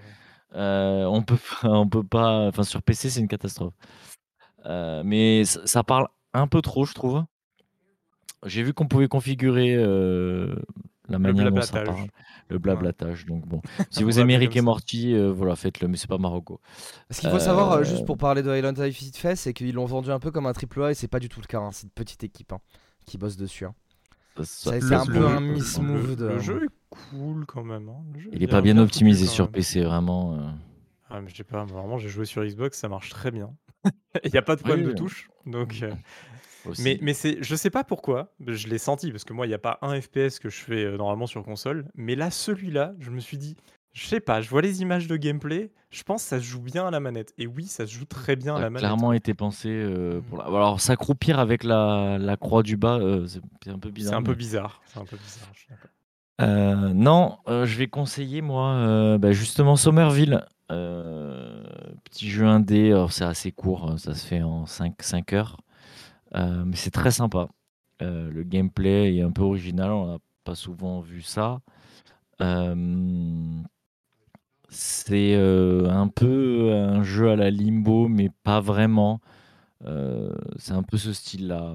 [0.56, 3.74] Heu, on peut on peut pas enfin sur PC, c'est une catastrophe.
[4.66, 7.24] Mais ça ça parle un peu trop, je trouve.
[8.46, 12.08] J'ai vu qu'on pouvait configurer, la manière dont ça parle.
[12.50, 13.26] Le blablatage.
[13.26, 14.62] Donc bon, si On vous aimez Rick et.
[14.62, 16.60] Morty, heu, voilà, faites-le, mais c'est pas Marocco.
[17.12, 19.74] Ce qu'il faut savoir, euh, juste pour parler de Island Life vite fait, c'est qu'ils
[19.74, 21.60] l'ont vendu un peu comme un triple A et c'est pas du tout le cas.
[21.60, 21.70] hein.
[21.72, 22.60] C'est une petite équipe hein,
[23.06, 23.66] qui bosse dessus.
[23.66, 23.74] hein.
[24.44, 26.26] ça C'est un peu un Le- miss-move de.
[26.26, 26.70] Le jeu est
[27.12, 27.90] cool quand même.
[27.90, 28.04] hein.
[28.14, 29.50] Le jeu Il est pas bien bien optimisé sur.
[29.50, 30.54] PC, vraiment,
[31.10, 33.50] Ah, mais je sais pas, vraiment, j'ai joué sur Xbox, ça marche très bien.
[34.24, 35.84] Il y a pas de Oui, problème de touche, donc
[36.66, 36.84] Aussi.
[37.02, 39.60] mais c'est je sais pas pourquoi, je l'ai senti parce que moi, il y a
[39.60, 43.20] pas un FPS que je fais, heu, normalement sur console, mais là, celui-là, je me
[43.20, 43.56] suis dit:
[43.94, 46.88] «Je sais pas, je vois les images de gameplay, je pense ça se joue bien
[46.88, 48.80] à la manette» et oui, ça se joue très bien à Ça a la manette,
[48.82, 50.30] clairement été pensé, heu, Mmh.
[50.30, 53.40] pour la alors s'accroupir avec la la croix du bas, heu, c'est
[53.70, 55.70] un peu C'est bizarre, un peu mais bizarre, c'est un peu bizarre, je suis
[56.94, 64.14] non, je vais conseiller moi, bah, justement Somerville, petit jeu indé, c'est assez court, ça
[64.14, 65.69] se fait en 5- 5 heures, heu,
[66.34, 67.48] mais c'est très sympa.
[68.02, 71.62] Heu, le gameplay est un peu original, on n'a pas souvent vu ça.
[72.40, 73.66] Hem
[74.70, 79.20] c'est, un peu un jeu à la Limbo, mais pas vraiment.
[80.58, 81.74] C'est un peu ce style-là,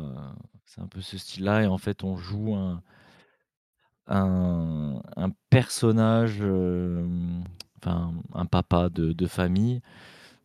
[0.64, 2.82] c'est un peu ce style-là et en fait, on joue un
[4.07, 6.40] un personnage,
[7.78, 9.80] enfin, un papa de famille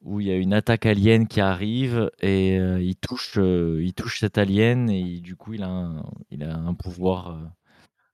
[0.01, 3.93] où il y a une attaque alien qui arrive et heu, il touche, heu, il
[3.93, 7.47] touche cet alien et du coup, il a un il a un pouvoir, heu,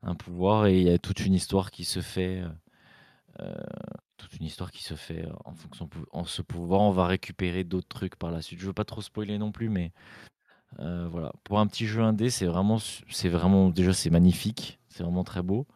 [0.03, 3.55] un pouvoir et il y a toute une histoire qui se fait, heu,
[4.17, 7.63] toute une histoire qui se fait en fonction pou en ce pouvoir, on va récupérer
[7.65, 8.59] d'autres trucs par la suite.
[8.61, 9.91] Je veux pas trop spoiler non plus, mais
[10.79, 11.33] voilà.
[11.45, 12.79] Pour un petit jeu indé, c'est vraiment
[13.11, 15.67] c'est vraiment déjà, c'est magnifique, c'est vraiment très beau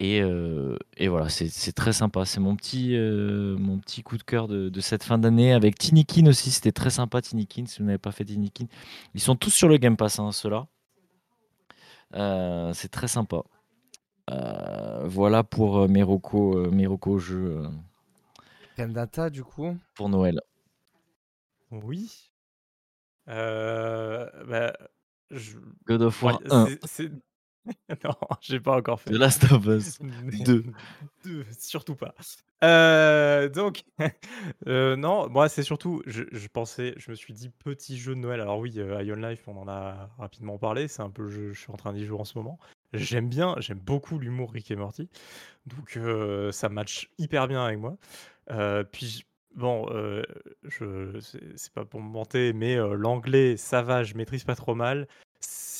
[0.00, 2.24] et heu et voilà, c'est très sympa.
[2.24, 5.76] C'est mon petit, heu, mon petit coup de cœur de de cette fin d'année avec
[5.78, 8.66] Tinikin aussi, c'était très sympa Tinikin, si vous n'avez pas fait Tinikin.
[9.14, 10.66] Ils sont tous sur le Game Pass, hein, ceux-là.
[12.14, 13.42] Heu, c'est très sympa.
[15.04, 17.62] Voilà pour, mes heu, mes heu
[18.76, 19.76] Pendata du coup?
[19.94, 20.40] pour Noël.
[21.70, 22.30] Oui.
[23.26, 24.72] Bah,
[25.30, 26.64] je God of War 1.
[26.64, 27.10] c'est c'est
[28.04, 29.18] non, j'ai pas encore The fait.
[29.18, 29.98] Last of Us
[30.44, 30.64] 2.
[31.24, 32.14] 2, surtout pas.
[32.64, 33.84] Heu, donc
[34.66, 38.20] heu, non, moi, c'est surtout, je je pensais je me suis dit: «Petit jeu de
[38.20, 38.40] Noël».
[38.40, 41.52] Alors oui, heu, Ion Life, on en a rapidement parlé, c'est un peu le jeu
[41.52, 42.58] je suis en train d'y jouer en ce moment.
[42.94, 45.08] J'aime bien, j'aime beaucoup l'humour Rick et Morty,
[45.66, 47.96] donc heu, ça match hyper bien avec moi.
[48.92, 49.86] Puis bon,
[50.64, 51.20] je
[51.56, 55.06] c'est pas pour me vanter, mais l'anglais, ça va, je maîtrise pas trop mal.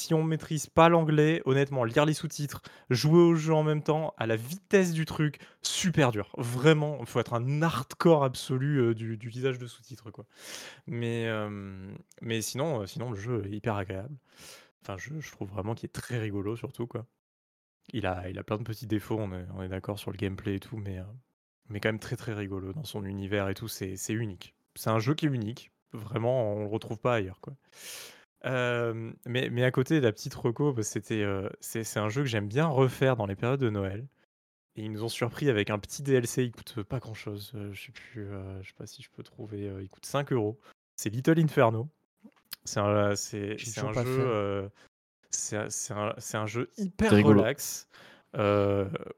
[0.09, 4.15] Si on maîtrise pas l'anglais, honnêtement, lire les sous-titres, jouer au jeu en même temps,
[4.17, 6.31] à la vitesse du truc, super dur.
[6.39, 10.25] Vraiment, il faut être un hardcore absolu, heu, du lisage de sous-titres, quoi.
[10.87, 11.29] Mais
[12.23, 14.17] mais sinon, heu, sinon le jeu est hyper agréable.
[14.83, 17.07] Enfin, je trouve vraiment qu'il est très rigolo surtout, quoi.
[17.93, 21.01] Il a plein de petits défauts, on est d'accord sur le gameplay et tout, mais
[21.69, 24.55] mais quand même très, très rigolo dans son univers et tout, c'est c'est unique.
[24.77, 27.55] C'est un jeu qui est unique, vraiment, on le retrouve pas ailleurs, quoi.
[28.49, 31.25] Mais mais à côté, la petite reco, bah, c'était,
[31.61, 34.07] c'est c'est un jeu que j'aime bien refaire dans les périodes de Noël
[34.77, 37.87] et ils nous ont surpris avec un petit DLC, il coûte, pas grand-chose, heu, je
[37.87, 38.29] sais plus,
[38.63, 40.57] je sais pas si je peux trouver, il coûte 5 €.
[40.97, 41.89] C'est Little Inferno.
[42.65, 44.71] C'est un c'est c'est jeu,
[45.31, 47.89] c'est un c'est un c'est un jeu hyper relax,
[48.35, 48.39] où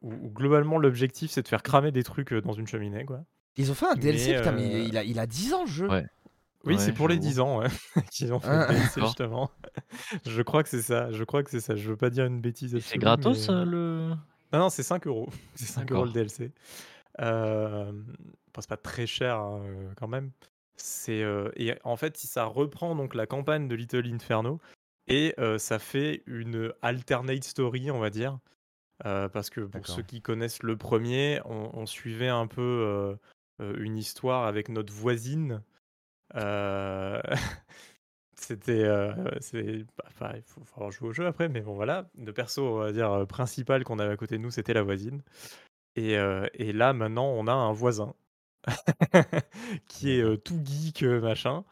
[0.02, 3.24] où globalement l'objectif c'est de faire cramer des trucs, dans une cheminée, quoi.
[3.56, 5.70] Ils ont fait un DLC, Mais putain, mais il a il a 10 ans le
[5.70, 5.88] jeu!
[5.88, 6.06] Ouais.
[6.64, 7.18] Oui, c'est Ouais, pour les j'avoue.
[7.18, 7.68] 10 ans, ouais,
[8.10, 8.66] qu'ils ont fait le Ah.
[8.66, 9.04] DLC D'accord.
[9.04, 9.50] justement.
[10.26, 11.76] Je crois que c'est ça, je crois que c'est ça.
[11.76, 14.14] Je veux pas dire une bêtise Et c'est absolue, mais gratos, heu, le
[14.52, 15.28] non, non, c'est 5 €.
[15.54, 16.12] C'est 5 € le d'accord.
[16.12, 16.52] DLC.
[17.18, 18.14] Hem,
[18.50, 20.32] enfin, c'est pas très cher, hein, heu, quand même.
[20.76, 24.60] C'est, heu et en fait, ça reprend donc la campagne de Little Inferno
[25.08, 28.38] et heu, ça fait une alternate story, on va dire.
[29.06, 30.04] Heu, parce que pour ceux D'accord.
[30.04, 33.18] qui connaissent le premier, on on suivait un peu, heu
[33.64, 35.62] heu, une histoire avec notre voisine.
[36.34, 37.20] Heu,
[38.34, 38.88] c'était,
[39.40, 39.84] c'est
[40.20, 42.08] bah, il faut avoir joué au jeu après, mais bon voilà.
[42.18, 44.82] Le perso, on va dire, heu, principal qu'on avait à côté de nous, c'était la
[44.82, 45.22] voisine
[45.96, 48.14] et là, maintenant, on a un voisin
[49.88, 51.64] qui est, tout geek, machin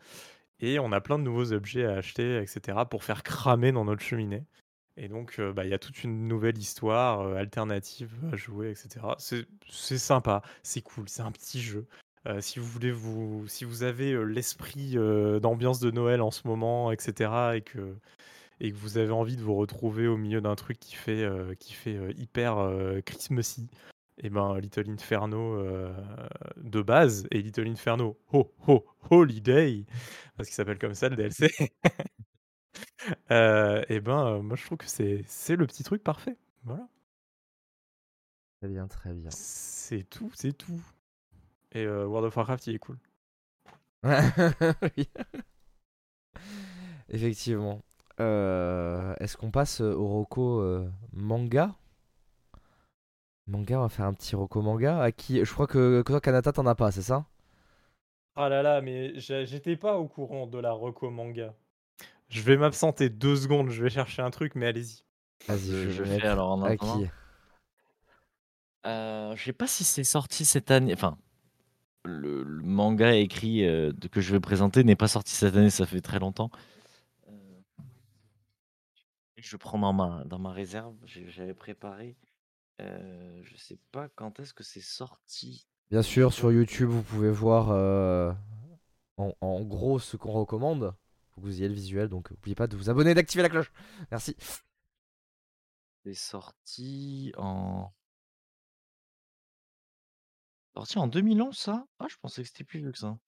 [0.61, 3.85] et on a plein de nouveaux objets à acheter et cetera pour faire cramer dans
[3.85, 4.45] notre cheminée.
[4.97, 9.17] Et donc, bah, il y a toute une nouvelle histoire, alternative à jouer et cetera.
[9.19, 11.87] C'est c'est sympa, c'est cool, c'est un petit jeu.
[12.41, 14.97] Si vous voulez vous si vous avez, l'esprit,
[15.41, 17.97] d'ambiance de Noël en ce moment et cetera et que
[18.61, 21.25] et que vous avez envie de vous retrouver au milieu d'un truc qui fait,
[21.61, 22.57] qui fait, hyper,
[23.07, 23.69] Christmassy
[24.19, 25.63] et ben, Little Inferno,
[26.57, 29.85] de base et Little Inferno Ho Ho Holiday
[30.37, 31.49] parce qu'il s'appelle comme ça le DLC.
[33.31, 36.89] Et ben, moi je trouve que c'est c'est le petit truc parfait, voilà.
[38.61, 39.31] Très bien, très bien.
[39.31, 40.83] C'est tout, c'est tout
[41.73, 42.99] et World of Warcraft, il est cool.
[44.97, 45.09] Oui.
[47.09, 47.83] Effectivement.
[48.19, 50.63] est-ce qu'on passe, au roco
[51.13, 51.75] manga?
[53.49, 55.01] Manga, on va faire un petit roco manga.
[55.01, 57.25] À qui je crois que que toi Kanata tu as pas, c'est ça?
[58.37, 61.55] Ah là là, mais j'étais pas au courant de la reco manga.
[62.29, 65.03] Je vais m'absenter deux secondes, je vais chercher un truc, mais allez-y.
[65.49, 67.07] Vas-y, je fais alors en à qui?
[68.87, 70.93] Euh, je sais pas si c'est sorti cette année.
[70.93, 71.19] Enfin,
[72.09, 76.01] le, manga écrit euh, que je vais présenter n'est pas sorti cette année, ça fait
[76.01, 76.51] très longtemps.
[77.29, 77.33] Euh,
[79.37, 82.17] je prends dans ma, dans ma réserve, j'avais préparé.
[82.81, 85.67] Euh, je sais pas quand est-ce que c'est sorti.
[85.91, 87.71] Bien sûr, sur YouTube, vous pouvez voir
[89.17, 90.95] en, en gros ce qu'on recommande
[91.39, 92.09] vous ayez le visuel.
[92.09, 93.73] Donc n'oubliez pas de vous abonner et d'activer la cloche.
[94.11, 94.37] Merci.
[96.05, 97.91] C'est sorti en.
[100.79, 101.85] Sorti en 2011, ça?
[101.99, 103.19] Ah, je pensais que c'était plus vieux que ça.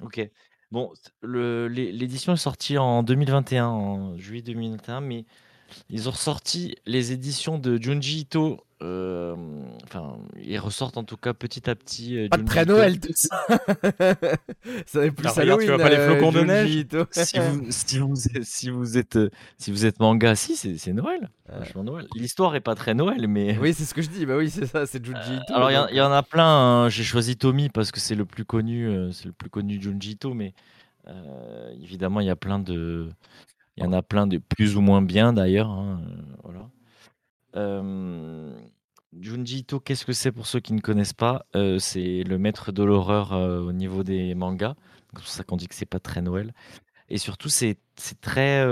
[0.00, 0.22] Ok.
[0.70, 0.90] Bon,
[1.22, 5.26] l'édition est sortie en 2021, en juillet 2021, mais
[5.90, 9.34] ils ont ressorti les éditions de Junji Ito euh,
[9.84, 12.16] enfin, ils ressortent en tout cas petit à petit.
[12.16, 13.44] Euh, pas de Noël tout ça.
[14.86, 15.66] ça va plus Alors, Halloween.
[15.66, 16.86] tu vois pas les euh, flocons de neige.
[17.10, 19.18] si, vous, si, vous, si vous êtes
[19.56, 21.28] si vous êtes manga, si c'est Noël.
[21.74, 22.06] Noël.
[22.14, 23.58] L'histoire est pas très Noël, mais.
[23.60, 24.26] Oui, c'est ce que je dis.
[24.26, 25.54] Bah oui, c'est ça, c'est Junji Ito.
[25.54, 26.84] alors il y, en a plein.
[26.84, 26.88] Hein.
[26.88, 30.34] J'ai choisi Tommy parce que c'est le plus connu, c'est le plus connu Junji Ito,
[30.34, 30.54] mais
[31.82, 33.08] évidemment il y a plein de,
[33.78, 35.70] il y en a plein de plus ou moins bien d'ailleurs.
[35.70, 36.02] Hein,
[36.42, 36.68] voilà.
[37.54, 38.58] Euh,
[39.20, 41.46] Junji Ito, qu'est-ce que c'est pour ceux qui ne connaissent pas?
[41.54, 44.74] Euh, C'est le maître de l'horreur euh, au niveau des mangas.
[45.06, 46.52] C'est pour ça qu'on dit que c'est pas très Noël.
[47.08, 47.78] Et surtout, c'est
[48.20, 48.66] très,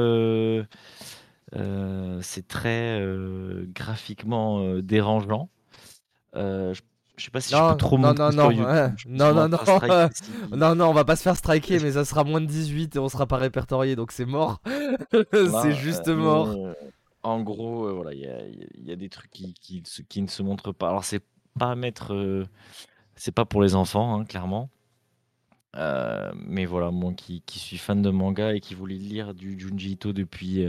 [2.49, 3.01] très
[3.73, 5.49] graphiquement dérangeant.
[7.17, 9.59] Je sais pas si non, je peux trop non, non, non, YouTube, non, non, non,
[10.57, 12.99] non, non, on va pas se faire striker, mais ça sera moins de 18 et
[12.99, 14.61] on sera pas répertorié, donc c'est mort.
[15.13, 16.49] c'est euh, juste mort.
[16.49, 16.75] Euh,
[17.23, 20.91] en gros, euh, voilà, il y, a des trucs qui, qui, ne se montrent pas.
[20.91, 21.23] Alors c'est
[21.59, 22.47] pas mettre,
[23.15, 24.69] c'est pas pour les enfants, hein, clairement.
[25.75, 30.13] mais voilà, moi qui, suis fan de manga et qui voulais lire du Junji Ito
[30.13, 30.67] depuis,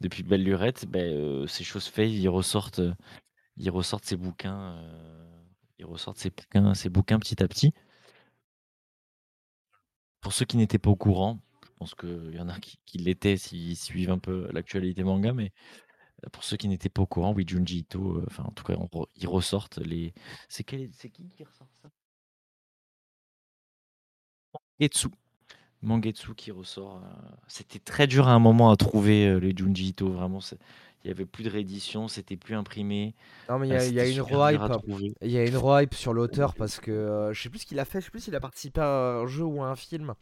[0.00, 2.80] depuis Belle Lurette, ben, ces choses faites, ils ressortent,
[3.58, 4.76] ils ressortent ces bouquins
[5.78, 7.72] ils ressortent ses bouquins, ses bouquins petit à petit.
[10.20, 12.98] Pour ceux qui n'étaient pas au courant, je pense qu'il y en a qui, qui
[12.98, 15.52] l'étaient s'ils suivent un peu l'actualité manga, mais
[16.32, 18.74] pour ceux qui n'étaient pas au courant, oui, Junji Ito, euh, enfin, en tout cas,
[19.16, 20.14] ils ressortent les.
[20.48, 20.88] C'est qui
[21.36, 21.90] qui ressort ça?
[24.78, 25.08] Mangetsu.
[25.82, 26.96] Mangetsu qui ressort.
[27.04, 30.40] Euh, c'était très dur à un moment à trouver euh, les Junji Ito, vraiment.
[31.04, 33.14] Il n'y avait plus de réédition, c'était plus imprimé.
[33.50, 34.60] Non, mais il y a, y a une hype.
[35.20, 37.84] Il y a une hype sur l'auteur parce que je sais plus ce qu'il a
[37.84, 40.14] fait, je sais plus s'il a participé à un jeu ou à un film.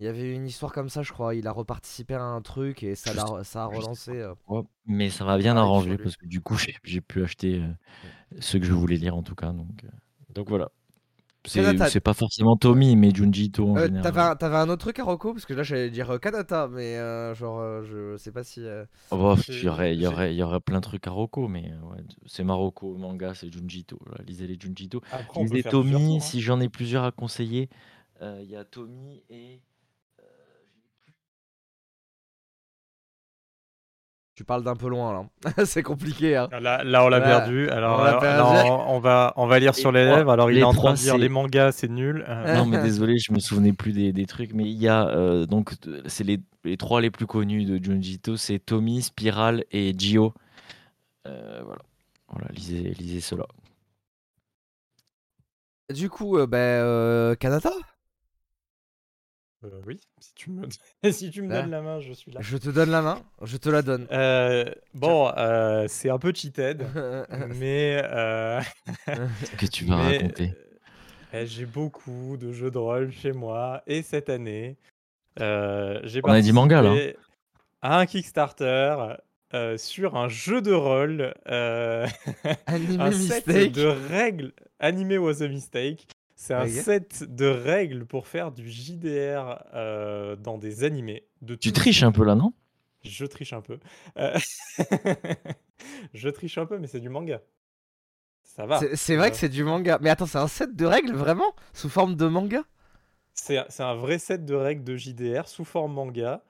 [0.00, 1.34] Il y avait une histoire comme ça, je crois.
[1.34, 4.12] Il a reparticipé à un truc et ça, a, ça a relancé.
[4.12, 4.34] Euh,
[4.86, 7.68] mais ça va bien arranger parce que du coup, j'ai pu acheter euh,
[8.40, 9.52] ce que je voulais lire en tout cas.
[9.52, 9.88] Donc, euh,
[10.30, 10.70] donc voilà.
[11.46, 14.36] C'est pas forcément Tommy, mais Junji Ito en général.
[14.38, 16.96] T'avais un, autre truc à Rocco Parce que là, j'allais dire Kanata, mais
[17.34, 18.64] genre, je sais pas si.
[19.10, 21.72] Oh, il, y aurait, y aurait, y aurait plein de trucs à Rocco, mais
[22.26, 23.98] c'est Marocco, manga, c'est Junji Ito.
[24.26, 25.02] Lisez les Junji Ito.
[25.36, 26.20] Lisez Tommy, hein.
[26.20, 27.68] si j'en ai plusieurs à conseiller.
[28.22, 29.60] Il y a Tommy et.
[34.40, 35.12] Tu parles d'un peu loin
[35.44, 35.64] là.
[35.66, 36.34] c'est compliqué.
[36.34, 36.48] Hein.
[36.62, 37.68] Là, là, on l'a perdu.
[37.68, 38.00] Alors,
[38.88, 40.30] on, va, on va lire sur les lèvres.
[40.30, 42.24] Alors, il est en train de dire les mangas, c'est nul.
[42.30, 44.54] Euh, non, mais désolé, je me souvenais plus des, des trucs.
[44.54, 45.74] Mais il y a euh, donc
[46.06, 50.32] c'est les, les, trois les plus connus de Junji c'est Tommy, Spiral et Gio.
[51.26, 51.82] Euh, voilà.
[52.30, 53.44] Voilà, lisez, lisez cela.
[55.92, 57.72] Du coup, ben, Kanata?
[59.62, 60.66] Euh, oui, si tu me,
[61.12, 62.40] si tu me donnes la main, je suis là.
[62.42, 64.06] Je te donne la main, je te la donne.
[64.10, 66.86] Euh, bon, euh, c'est un peu cheated,
[67.58, 68.02] mais.
[69.04, 70.54] Qu'est-ce que tu vas raconter
[71.34, 74.78] eh, J'ai beaucoup de jeux de rôle chez moi, et cette année,
[75.36, 76.94] j'ai On a dit manga là.
[77.82, 79.16] À un Kickstarter
[79.76, 82.06] sur un jeu de rôle, un
[83.10, 83.72] set mistake.
[83.72, 84.52] de règles.
[84.78, 86.06] Anime was a mistake.
[86.42, 86.70] C'est un Ok.
[86.70, 91.26] set de règles pour faire du JDR euh, dans des animés.
[91.42, 92.54] De Tu tout triches un peu là, non?
[93.02, 93.78] Je triche un peu.
[94.16, 94.38] Euh,
[96.14, 97.42] je triche un peu, mais c'est du manga.
[98.42, 98.78] Ça va.
[98.80, 99.98] C'est- C'est vrai ça que c'est du manga.
[100.00, 101.54] Mais attends, c'est un set de règles vraiment?
[101.72, 102.64] Sous forme de manga?
[103.34, 106.42] C'est un- c'est un vrai set de règles de JDR sous forme manga,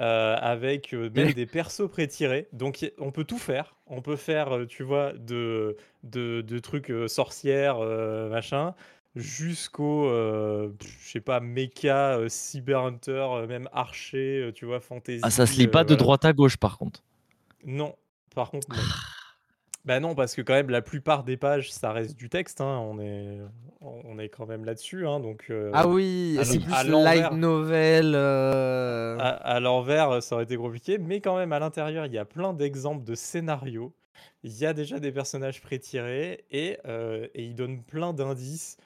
[0.00, 2.48] euh, avec euh, même des persos prétirés.
[2.52, 3.76] Donc y- on peut tout faire.
[3.86, 8.74] On peut faire, euh, tu vois, de, de, de trucs euh, sorcières, euh, machin,
[9.18, 14.80] jusqu'au, euh, je sais pas, mecha, euh, cyber hunter, euh, même archer, euh, tu vois,
[14.80, 15.20] fantasy.
[15.22, 15.98] Ah, ça se lit pas euh, de voilà.
[15.98, 17.02] droite à gauche, par contre.
[17.64, 17.94] Non,
[18.34, 18.88] par contre, non.
[19.84, 22.60] Bah non, parce que quand même, la plupart des pages, ça reste du texte.
[22.60, 23.38] hein, On est,
[23.80, 25.06] on est quand même là-dessus.
[25.06, 28.12] hein, donc, euh, Ah oui, à c'est l- plus light novel.
[28.14, 32.18] euh, À, à l'envers, ça aurait été compliqué, mais quand même, à l'intérieur, il y
[32.18, 33.92] a plein d'exemples de scénarios.
[34.42, 38.76] Il y a déjà des personnages prétirés et, euh, et ils donnent plein d'indices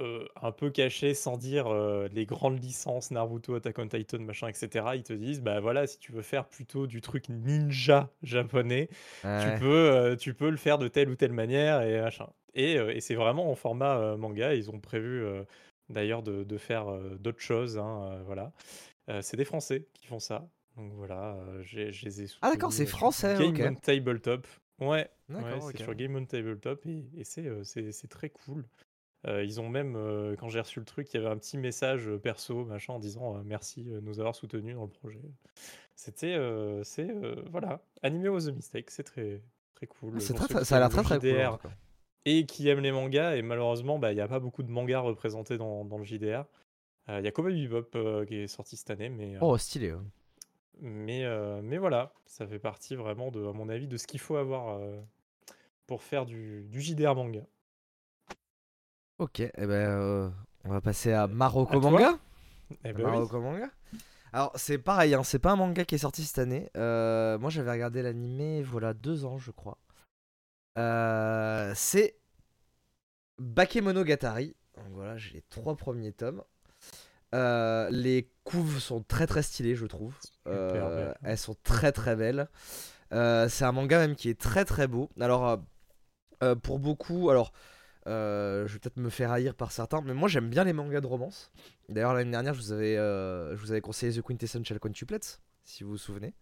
[0.00, 4.48] euh, un peu cachés sans dire euh, les grandes licences Naruto, Attack on Titan, machin,
[4.48, 4.96] etc.
[4.96, 8.88] Ils te disent, bah voilà, si tu veux faire plutôt du truc ninja japonais,
[9.24, 9.54] ouais.
[9.54, 12.28] tu, peux, euh, tu peux le faire de telle ou telle manière et machin.
[12.54, 14.54] Et, et c'est vraiment en format manga.
[14.54, 15.24] Ils ont prévu
[15.88, 16.86] d'ailleurs de, de faire
[17.18, 17.78] d'autres choses.
[17.78, 18.52] hein, voilà.
[19.20, 20.48] C'est des Français qui font ça.
[20.76, 23.60] Donc voilà, j'ai- je les ai Ah, d'accord, soutenus, c'est sur français, Game ok.
[23.72, 24.46] on Tabletop.
[24.80, 25.76] Ouais, ouais D'accord, c'est ok.
[25.76, 28.64] sur Game on Tabletop et, et c'est c'est- c'est très cool.
[29.26, 31.58] Euh, ils ont même, euh, quand j'ai reçu le truc, il y avait un petit
[31.58, 35.20] message euh, perso, machin, en disant euh, merci de nous avoir soutenus dans le projet.
[35.96, 36.38] C'était,
[36.84, 37.08] c'est,
[37.50, 39.42] voilà, Anime was a Mistake, c'est très,
[39.74, 40.12] très cool.
[40.16, 41.28] Ah, C'est très, ça a l'air très très cool.
[41.30, 41.58] JDR
[42.24, 45.00] et qui aiment les mangas, et malheureusement, bah, il n'y a pas beaucoup de mangas
[45.00, 46.44] représentés dans, dans le JDR.
[47.08, 49.94] Il y a Cowboy Bebop qui est sorti cette année, mais, Oh, stylé.
[50.80, 51.24] mais,
[51.62, 54.80] mais voilà, ça fait partie vraiment, de, à mon avis, de ce qu'il faut avoir
[55.88, 57.42] pour faire du, du JDR manga.
[59.18, 60.30] Ok, et ben euh,
[60.64, 62.18] on va passer à toi Manga.
[62.84, 63.10] Eh ben oui.
[63.10, 63.68] Maroko Manga.
[64.32, 66.70] Alors c'est pareil, hein, c'est pas un manga qui est sorti cette année.
[66.76, 69.76] Euh, moi j'avais regardé l'animé voilà deux ans je crois.
[70.78, 72.16] Euh, c'est
[73.38, 74.54] Bakemonogatari.
[74.76, 76.44] Donc voilà, j'ai les trois premiers tomes.
[77.34, 80.14] Euh, les couves sont très très stylées je trouve.
[80.46, 82.48] Elles sont très très belles.
[83.10, 85.10] C'est un manga même qui est très très beau.
[85.18, 85.58] Alors
[86.62, 87.52] pour beaucoup, alors
[88.08, 91.00] euh, je vais peut-être me faire haïr par certains, mais moi j'aime bien les mangas
[91.00, 91.52] de romance.
[91.88, 95.84] D'ailleurs l'année dernière je vous avais, euh, je vous avais conseillé The Quintessential Quintuplets, si
[95.84, 96.34] vous vous souvenez.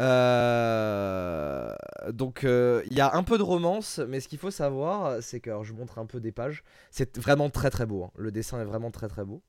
[0.00, 1.74] Euh,
[2.10, 5.50] donc il y a un peu de romance, mais ce qu'il faut savoir, c'est que
[5.50, 6.64] alors, je montre un peu des pages.
[6.90, 8.04] C'est vraiment très très beau.
[8.04, 8.10] hein.
[8.16, 9.42] Le dessin est vraiment très très beau.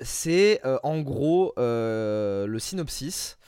[0.00, 3.38] C'est en gros le synopsis.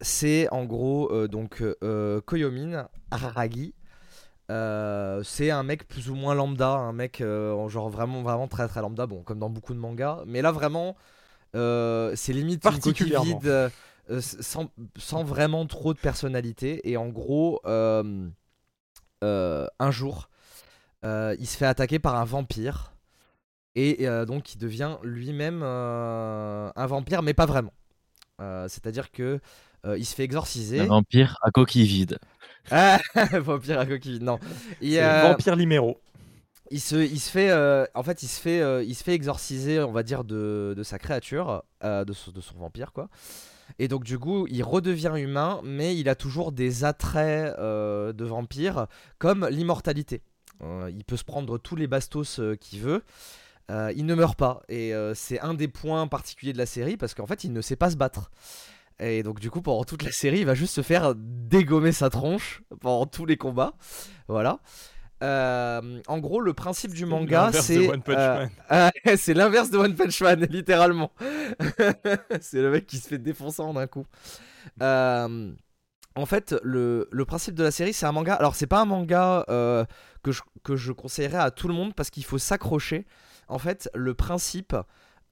[0.00, 3.74] C'est en gros euh, donc euh, Koyomin Araragi.
[4.50, 8.66] Euh, c'est un mec plus ou moins lambda, un mec euh, genre vraiment vraiment très
[8.66, 10.96] très lambda, bon comme dans beaucoup de mangas, mais là vraiment
[11.52, 13.70] c'est limite une coquille vide
[14.20, 18.30] sans, sans vraiment trop de personnalité et en gros un
[19.90, 20.30] jour
[21.04, 22.94] il se fait attaquer par un vampire
[23.76, 27.72] et donc il devient lui-même un vampire mais pas vraiment.
[28.40, 29.40] Euh, C'est-à-dire que
[29.86, 30.80] euh, il se fait exorciser.
[30.80, 32.18] Un vampire à coquille vide.
[32.70, 33.00] Ah,
[33.40, 34.38] vampire à coquille vide, non.
[34.80, 36.00] Il, C'est euh, Vampire Liméro.
[36.70, 39.14] il se, il se fait, euh, en fait, il se fait, euh, il se fait
[39.14, 43.08] exorciser, on va dire, de, de sa créature, euh, de, son, de son vampire, quoi.
[43.78, 48.24] Et donc, du coup, il redevient humain, mais il a toujours des attraits euh, de
[48.24, 48.86] vampire,
[49.18, 50.22] comme l'immortalité.
[50.62, 53.02] Euh, il peut se prendre tous les bastos euh, qu'il veut.
[53.70, 54.62] Euh, il ne meurt pas.
[54.68, 57.60] Et euh, c'est un des points particuliers de la série, parce qu'en fait, il ne
[57.62, 58.30] sait pas se battre.
[59.00, 62.10] Et donc, du coup, pendant toute la série, il va juste se faire dégommer sa
[62.10, 63.72] tronche pendant tous les combats.
[64.28, 64.60] Voilà.
[65.22, 67.88] Euh, en gros, le principe du manga, c'est.
[67.88, 68.90] One Punch euh, Man.
[69.16, 71.12] c'est l'inverse de One Punch Man, littéralement.
[72.40, 74.06] c'est le mec qui se fait défoncer en un coup.
[74.82, 75.52] Euh,
[76.16, 78.34] en fait, le, le principe de la série, c'est un manga.
[78.34, 82.10] Alors, c'est pas un manga que, je, que je conseillerais à tout le monde parce
[82.10, 83.06] qu'il faut s'accrocher.
[83.48, 84.74] En fait, le principe,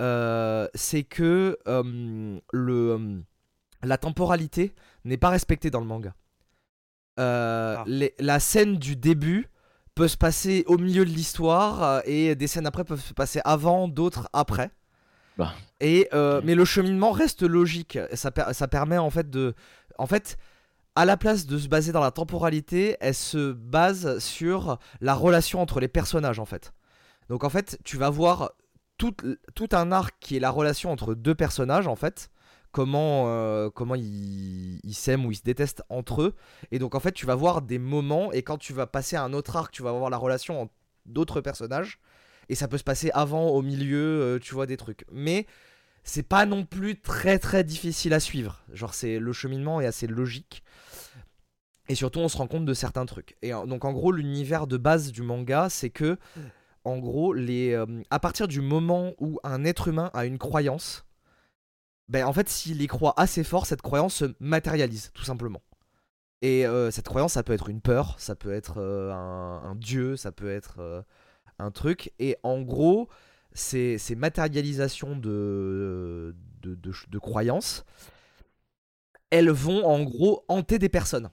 [0.00, 1.58] c'est que
[2.52, 3.22] le,
[3.82, 4.74] la temporalité
[5.04, 6.14] n'est pas respectée dans le manga.
[7.18, 7.84] Euh, Ah.
[7.86, 9.48] les- la scène du début
[9.94, 13.40] peut se passer au milieu de l'histoire euh, et des scènes après peuvent se passer
[13.44, 14.70] avant, d'autres après.
[15.36, 15.52] Bah.
[15.80, 17.98] Et euh, mais le cheminement reste logique.
[18.14, 19.54] Ça, per- ça permet en fait de,
[19.98, 20.36] en fait,
[20.94, 25.60] à la place de se baser dans la temporalité, elle se base sur la relation
[25.60, 26.72] entre les personnages en fait.
[27.28, 28.52] Donc en fait, tu vas voir
[28.96, 29.14] tout,
[29.54, 32.30] tout un arc qui est la relation entre deux personnages en fait.
[32.78, 36.36] Comment, euh, comment ils s'aiment ou ils se détestent entre eux.
[36.70, 39.24] Et donc en fait tu vas voir des moments et quand tu vas passer à
[39.24, 40.72] un autre arc, tu vas voir la relation entre
[41.04, 41.98] d'autres personnages.
[42.48, 45.04] Et ça peut se passer avant, au milieu, euh, tu vois des trucs.
[45.10, 45.46] Mais
[46.04, 48.62] c'est pas non plus très très difficile à suivre.
[48.72, 50.62] Genre le cheminement est assez logique.
[51.88, 53.34] Et surtout on se rend compte de certains trucs.
[53.42, 56.16] Et donc en gros l'univers de base du manga c'est que
[56.84, 61.07] en gros les euh, à partir du moment où un être humain a une croyance,
[62.08, 65.62] ben en fait s'il y croit assez fort cette croyance se matérialise tout simplement.
[66.42, 70.16] Et euh, cette croyance ça peut être une peur, ça peut être euh, un, dieu,
[70.16, 71.02] ça peut être euh,
[71.58, 72.12] un truc.
[72.18, 73.08] Et en gros
[73.52, 77.84] ces, matérialisations de, de croyances,
[79.30, 81.30] elles vont en gros hanter des personnes.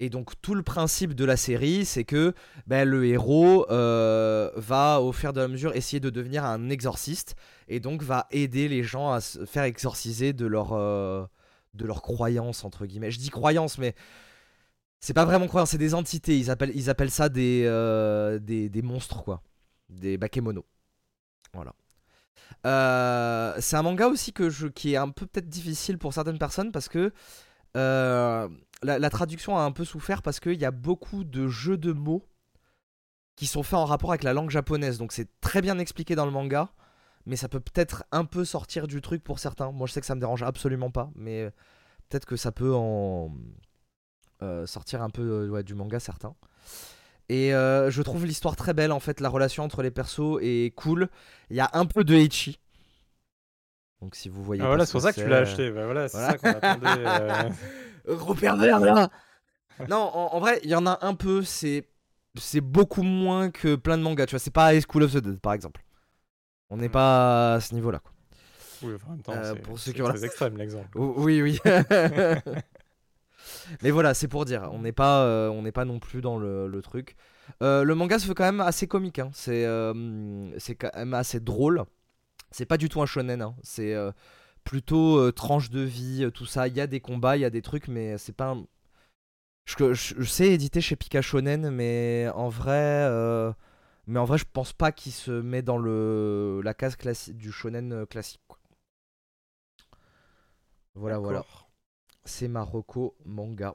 [0.00, 2.32] Et donc tout le principe de la série, c'est que
[2.68, 7.34] ben, le héros euh, va au fur et à mesure essayer de devenir un exorciste
[7.66, 11.26] et donc va aider les gens à se faire exorciser de leur euh,
[12.00, 13.10] croyance entre guillemets.
[13.10, 13.96] Je dis croyance, mais
[15.00, 16.38] c'est pas vraiment croyance, c'est des entités.
[16.38, 19.42] Ils appellent ils appellent ça des euh, des, monstres quoi,
[19.88, 20.64] des bakemono.
[21.54, 21.74] Voilà.
[23.60, 26.88] C'est un manga aussi que qui est un peu peut-être difficile pour certaines personnes parce
[26.88, 27.12] que
[28.82, 31.92] la, la traduction a un peu souffert parce qu'il y a beaucoup de jeux de
[31.92, 32.24] mots
[33.36, 34.98] qui sont faits en rapport avec la langue japonaise.
[34.98, 36.70] Donc c'est très bien expliqué dans le manga,
[37.26, 39.70] mais ça peut peut-être un peu sortir du truc pour certains.
[39.70, 41.50] Moi je sais que ça me dérange absolument pas, mais
[42.08, 43.32] peut-être que ça peut en
[44.42, 46.34] euh, sortir un peu euh, ouais, du manga certains.
[47.28, 50.74] Et euh, je trouve l'histoire très belle en fait, la relation entre les persos est
[50.74, 51.08] cool.
[51.50, 52.58] Il y a un peu de Heichi.
[54.00, 54.62] Donc si vous voyez.
[54.62, 55.70] Ah voilà, ce c'est pour ça que tu l'as acheté.
[55.70, 56.38] Bah voilà, c'est voilà.
[56.38, 57.04] ça qu'on attendait.
[57.06, 57.50] euh.
[58.08, 59.10] Gros pervers là
[59.88, 61.88] Non, en, en vrai, il y en a un peu, c'est
[62.36, 65.16] c'est beaucoup moins que plein de mangas, tu vois, c'est pas High School of the
[65.18, 65.82] Dead par exemple.
[66.70, 66.92] On n'est Mm.
[66.92, 68.12] pas à ce niveau-là quoi.
[68.82, 70.96] Oui, en même temps, Euh, pour ceux qui très extrême l'exemple.
[70.98, 71.58] Oui, oui.
[73.82, 76.38] Mais voilà, c'est pour dire, on n'est pas, euh, on n'est pas non plus dans
[76.38, 77.16] le, le truc.
[77.62, 79.30] Euh, le manga se fait quand même assez comique, hein.
[79.32, 81.84] c'est, euh, c'est quand même assez drôle.
[82.50, 83.54] C'est pas du tout un shonen, hein.
[83.62, 83.94] c'est
[84.68, 86.68] plutôt euh, tranche de vie, euh, tout ça.
[86.68, 88.50] Il y a des combats, il y a des trucs, mais c'est pas.
[88.50, 88.66] un-
[89.64, 93.50] Je, je- je sais éditer chez Pika Shonen, mais en vrai, euh,
[94.06, 97.50] mais en vrai, je pense pas qu'il se met dans le la case classi- du
[97.52, 98.42] shonen classique.
[98.46, 98.58] quoi.
[100.94, 101.44] Voilà, voilà.
[102.24, 103.74] C'est Marocco manga.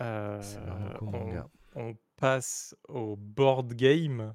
[0.00, 1.48] Euh, C'est Marocco on, manga.
[1.74, 4.34] on passe au board game.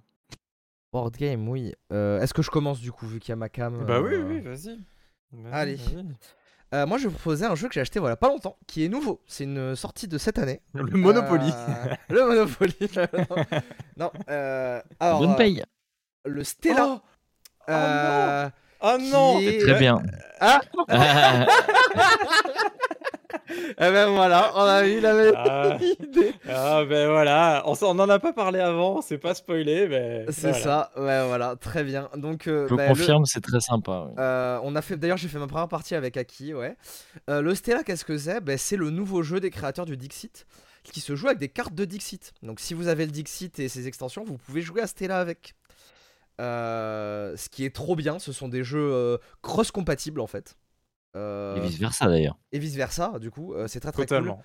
[0.92, 1.74] Board game, oui.
[1.94, 4.16] Euh, Est-ce que je commence du coup, vu qu'il y a ma cam Bah oui,
[4.16, 4.78] oui, vas-y.
[5.52, 5.78] Allez.
[6.74, 8.86] euh, Moi, je vais vous proposer un jeu que j'ai acheté voilà pas longtemps, qui
[8.86, 9.22] est nouveau.
[9.28, 10.62] C'est une sortie de cette année.
[10.74, 11.52] Le Monopoly.
[11.52, 12.76] Euh, le Monopoly.
[13.98, 14.12] non.
[14.30, 15.64] euh, alors, Bonne euh, paye.
[16.26, 16.88] le Stella.
[16.88, 17.02] Oh
[17.70, 18.50] euh,
[18.82, 20.02] Ah qui non est- Très bien.
[20.40, 20.62] Ah
[23.50, 25.78] Eh ben voilà, on a eu la même Ah.
[25.82, 26.34] idée.
[26.50, 30.50] Ah ben voilà, on, on en a pas parlé avant, c'est pas spoilé, mais C'est
[30.52, 30.64] voilà.
[30.64, 32.10] ça, ouais, voilà, très bien.
[32.16, 34.08] Donc, euh, Je bah, le- confirme, c'est très sympa.
[34.10, 34.14] ouais.
[34.20, 36.76] Euh, on a fait, d'ailleurs, j'ai fait ma première partie avec Aki, ouais.
[37.30, 38.42] Euh, le Stella, qu'est-ce que c'est?
[38.42, 40.46] Ben, C'est le nouveau jeu des créateurs du Dixit
[40.84, 42.34] qui se joue avec des cartes de Dixit.
[42.44, 45.56] Donc, si vous avez le Dixit et ses extensions, vous pouvez jouer à Stella avec.
[46.42, 50.56] Euh, ce qui est trop bien, ce sont des jeux euh, cross-compatibles en fait.
[51.16, 52.38] Euh, Et vice versa d'ailleurs.
[52.52, 54.08] et vice versa, du coup, euh, c'est très très cool.
[54.08, 54.44] Totalement.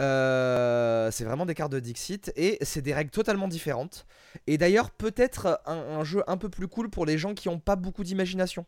[0.00, 4.06] Euh, c'est vraiment des cartes de Dixit et c'est des règles totalement différentes.
[4.46, 7.58] Et d'ailleurs, peut-être un, un jeu un peu plus cool pour les gens qui n'ont
[7.58, 8.66] pas beaucoup d'imagination.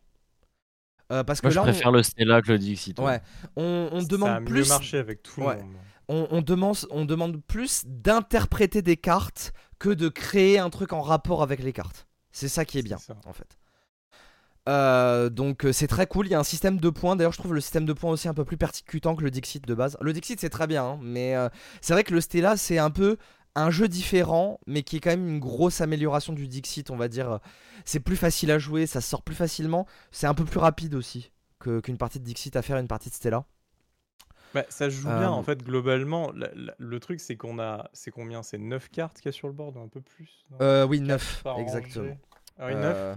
[1.13, 2.99] Euh, parce que Moi, je là, on- préfère le Stella que le Dixit.
[2.99, 3.21] Ouais,
[3.57, 4.69] on, on Ça a demande mieux plus.
[4.69, 5.57] marché avec tout Ouais.
[5.57, 5.75] le monde.
[6.09, 11.03] On, on demande, on demande plus d'interpréter des cartes que de créer un truc en
[11.03, 12.07] rapport avec les cartes.
[12.33, 13.17] C'est ça qui est bien, ça.
[13.25, 13.57] en fait.
[14.69, 16.27] Euh, donc euh, c'est très cool.
[16.27, 17.15] Il y a un système de points.
[17.17, 19.65] D'ailleurs, je trouve le système de points aussi un peu plus percutant que le Dixit
[19.67, 19.97] de base.
[20.01, 21.49] Le Dixit c'est très bien, hein, mais euh,
[21.81, 23.17] c'est vrai que le Stella c'est un peu
[23.55, 27.09] un jeu différent, mais qui est quand même une grosse amélioration du Dixit, on va
[27.09, 27.39] dire.
[27.85, 29.87] C'est plus facile à jouer, ça sort plus facilement.
[30.11, 33.15] C'est un peu plus rapide aussi qu'une partie de Dixit à faire une partie de
[33.15, 33.45] Stella.
[34.55, 36.33] Bah, ça joue Euh, bien en fait globalement.
[36.33, 38.43] La- la- le truc c'est qu'on a, c'est combien?
[38.43, 40.45] C'est 9 cartes qu'il y a sur le board ou un peu plus?
[40.51, 42.17] Non Euh, oui, Quatre 9, par exactement.
[42.59, 43.15] Ah oui, 9 Euh,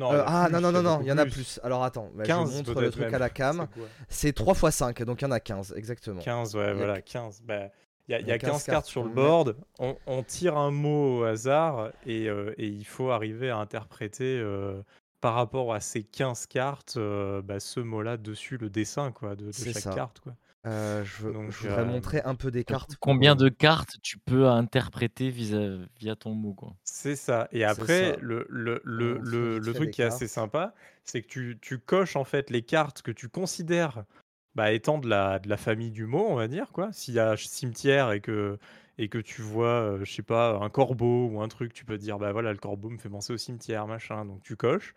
[0.00, 0.14] Non.
[0.14, 1.60] Euh, ah plus, non, non, non, non, il y en a plus.
[1.62, 3.14] Alors attends, bah, 15 je montre le truc même.
[3.14, 3.66] à la cam.
[3.68, 6.20] C'est quoi C'est 3 x 5, donc il y en a 15, exactement.
[6.22, 7.42] 15, ouais, Il y a voilà, 15.
[7.42, 7.68] Bah,
[8.08, 9.56] il y a, il y a 15, cartes, cartes sur le board.
[9.78, 14.38] On, on tire un mot au hasard et, euh, et il faut arriver à interpréter
[14.40, 14.80] euh,
[15.20, 16.98] par rapport à ces 15 cartes
[17.44, 19.92] bah, ce mot-là dessus, le dessin quoi, de, de chaque ça.
[19.92, 20.20] carte.
[20.20, 20.32] Quoi.
[20.66, 22.96] Euh, je, veux- Donc, je voudrais euh, montrer un peu des cartes.
[23.00, 26.74] Combien pour, de cartes tu peux interpréter vis-à- via ton mot quoi?
[26.84, 27.48] C'est ça.
[27.52, 28.16] Et après, ça.
[28.20, 32.24] le, le, le, le, truc qui est assez sympa, c'est que tu, tu coches en
[32.24, 34.04] fait les cartes que tu considères
[34.54, 36.72] bah, étant de la, de la famille du mot, on va dire.
[36.72, 36.92] quoi.
[36.92, 38.58] S'il y a cimetière et que,
[38.98, 41.96] et que tu vois, euh, je sais pas, un corbeau ou un truc, tu peux
[41.98, 44.24] dire, bah voilà, le corbeau me fait penser au cimetière, machin.
[44.26, 44.94] Donc tu coches.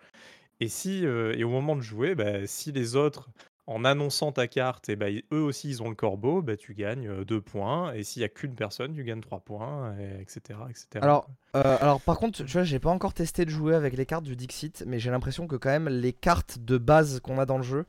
[0.60, 3.30] Et, si, euh, et au moment de jouer, bah, si les autres,
[3.66, 6.74] en annonçant ta carte, et bah, ils- eux aussi ils ont le corbeau, bah, tu
[6.74, 7.94] gagnes 2 points.
[7.94, 10.60] Et s'il y a qu'une personne, tu gagnes 3 points, et etc.
[10.70, 10.88] etc.
[11.02, 14.06] Alors, euh, alors par contre, tu vois, j'ai pas encore testé de jouer avec les
[14.06, 17.46] cartes du Dixit, mais j'ai l'impression que quand même les cartes de base qu'on a
[17.46, 17.86] dans le jeu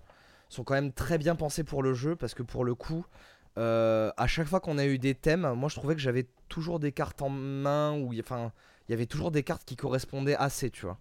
[0.49, 3.05] sont quand même très bien pensées pour le jeu, parce que pour le coup,
[3.59, 6.79] euh, à chaque fois qu'on a eu des thèmes, moi je trouvais que j'avais toujours
[6.79, 8.53] des cartes en main, ou enfin,
[8.89, 10.99] il y avait toujours des cartes qui correspondaient assez, tu vois.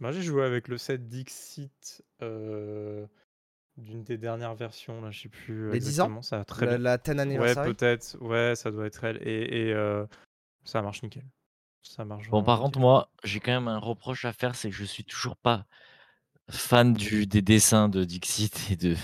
[0.00, 3.06] Moi, j'ai joué avec le set Dixit euh,
[3.80, 6.22] d'une des dernières versions, là, je sais plus Les 10 ans exactement.
[6.22, 6.78] Ça a très La, bien.
[6.78, 7.74] la 10 Ouais, anniversary.
[7.74, 8.16] peut-être.
[8.20, 9.18] Ouais, ça doit être elle.
[9.26, 10.06] Et, et, euh,
[10.64, 11.24] ça marche nickel.
[11.82, 14.76] Ça marche Bon, par contre, moi, j'ai quand même un reproche à faire, c'est que
[14.76, 15.64] je suis toujours pas
[16.50, 18.96] fan du, des dessins de Dixit et de.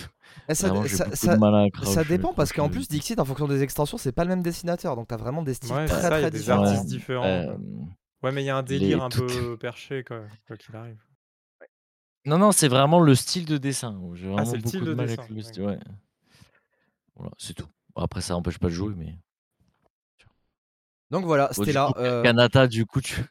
[0.48, 4.12] Eh, ça, Vraiment, de dépend parce qu'en donc, plus Dixit en fonction des extensions c'est
[4.12, 6.30] pas le même dessinateur donc t'as vraiment des styles Ouais, très il y a très
[6.30, 6.62] des différents.
[6.64, 7.24] artistes Ouais, différents.
[7.24, 7.56] euh.
[8.22, 10.98] Ouais, mais il y a un les- délire un peu perché, quoi, quoi qu'il arrive.
[12.26, 13.98] Non, non, c'est vraiment le style de dessin.
[14.14, 15.22] J'ai Ah, vraiment c'est le beaucoup style de de mal dessin.
[15.22, 15.62] avec le style.
[15.64, 15.70] d'accord.
[15.78, 15.78] Ouais.
[17.14, 17.66] Voilà, c'est tout.
[17.94, 19.16] Après, ça n'empêche pas de jouer, mais.
[21.10, 21.86] Donc voilà Bon, c'était du là.
[21.94, 23.24] coup, euh, Kanata, du coup, tu.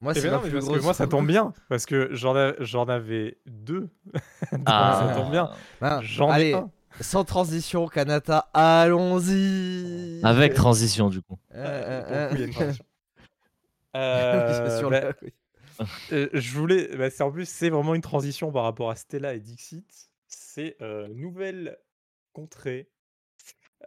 [0.00, 0.82] moi Eh c'est ben ma non, mais plus parce que grosse.
[0.84, 1.54] moi, ça tombe bien.
[1.68, 3.88] Parce que j'en a- j'en avais deux.
[4.52, 5.06] Donc, Ah.
[5.08, 5.50] ça tombe bien.
[5.80, 6.70] Hein, J'en ai Allez un.
[7.00, 10.20] sans transition Kanata allons-y.
[10.24, 11.38] Avec transition, du coup.
[11.54, 12.54] Euh, euh, le coup, il y a une euh.
[12.54, 12.84] transition.
[13.92, 15.32] Oui, Euh, sur bah, le- oui.
[16.12, 19.34] Euh, je voulais, bah, c'est en plus c'est vraiment une transition par rapport à Stella
[19.34, 20.10] et Dixit.
[20.28, 21.78] C'est euh, nouvelle
[22.32, 22.90] contrée.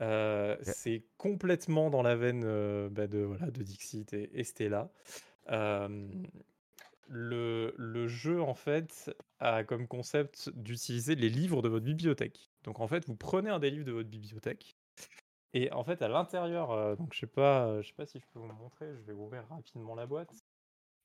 [0.01, 2.41] Euh, c'est complètement dans la veine
[2.89, 4.91] bah, de voilà de Dixit et, et Stella.
[7.09, 12.49] Le, le jeu en fait a comme concept d'utiliser les livres de votre bibliothèque.
[12.63, 14.77] Donc en fait vous prenez un des livres de votre bibliothèque
[15.53, 18.39] et en fait à l'intérieur, donc je sais pas, je sais pas si je peux
[18.39, 20.33] vous montrer, je vais ouvrir rapidement la boîte.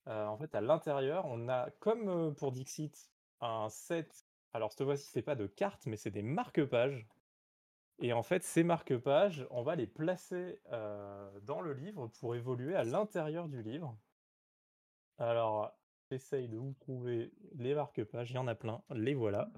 [0.09, 4.26] Euh, en fait, à l'intérieur, on a, comme pour Dixit, un set.
[4.52, 7.06] Alors, cette fois-ci, c'est pas de cartes, mais c'est des marque-pages.
[8.00, 12.74] Et en fait, ces marque-pages, on va les placer euh, dans le livre pour évoluer
[12.74, 13.98] à l'intérieur du livre.
[15.18, 15.72] Alors,
[16.11, 18.30] j'essaye de vous trouver les marque-pages.
[18.30, 18.82] Il y en a plein.
[18.90, 19.50] Les voilà.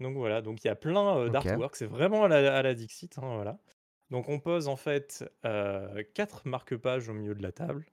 [0.00, 0.42] Donc voilà.
[0.42, 1.76] Donc il y a plein euh, d'artwork.
[1.76, 3.16] C'est vraiment à la, à la Dixit.
[3.18, 3.58] hein, voilà.
[4.10, 7.86] Donc on pose en fait euh, quatre marque-pages au milieu de la table.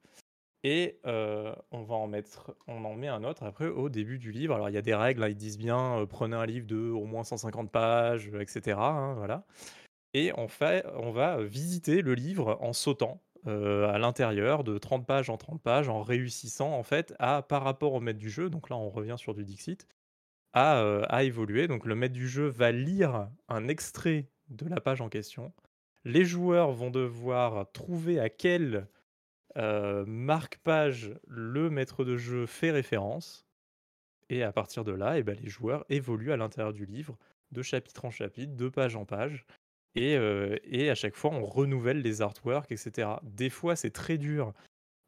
[0.63, 4.31] Et euh, on va en mettre, on en met un autre après au début du
[4.31, 4.55] livre.
[4.55, 6.89] Alors il y a des règles, hein, ils disent bien, euh, prenez un livre de
[6.89, 8.77] au moins 150 pages, euh, etc.
[8.77, 9.45] hein, voilà.
[10.13, 10.47] Et on
[10.95, 15.87] on va visiter le livre en sautant à l'intérieur de 30 pages en 30 pages,
[15.87, 19.15] en réussissant en fait à, par rapport au maître du jeu, donc là on revient
[19.17, 19.87] sur du Dixit,
[20.53, 21.67] à, à évoluer.
[21.67, 25.53] Donc le maître du jeu va lire un extrait de la page en question.
[26.03, 28.87] Les joueurs vont devoir trouver à quel
[29.57, 33.45] euh, marque-page le maître de jeu fait référence.
[34.29, 37.17] Et à partir de là, eh ben, les joueurs évoluent à l'intérieur du livre,
[37.51, 39.45] de chapitre en chapitre, de page en page.
[39.95, 43.09] Et, euh, et à chaque fois, on renouvelle les artworks, etc.
[43.23, 44.53] Des fois, c'est très dur.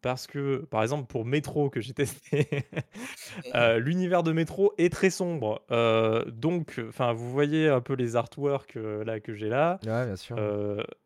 [0.01, 2.47] Parce que, par exemple, pour Métro que j'ai testé,
[3.55, 5.61] euh, l'univers de Métro est très sombre.
[5.71, 9.79] Euh, donc, enfin, vous voyez un peu les artworks euh, là que j'ai là.
[9.85, 10.37] Ouais, bien sûr.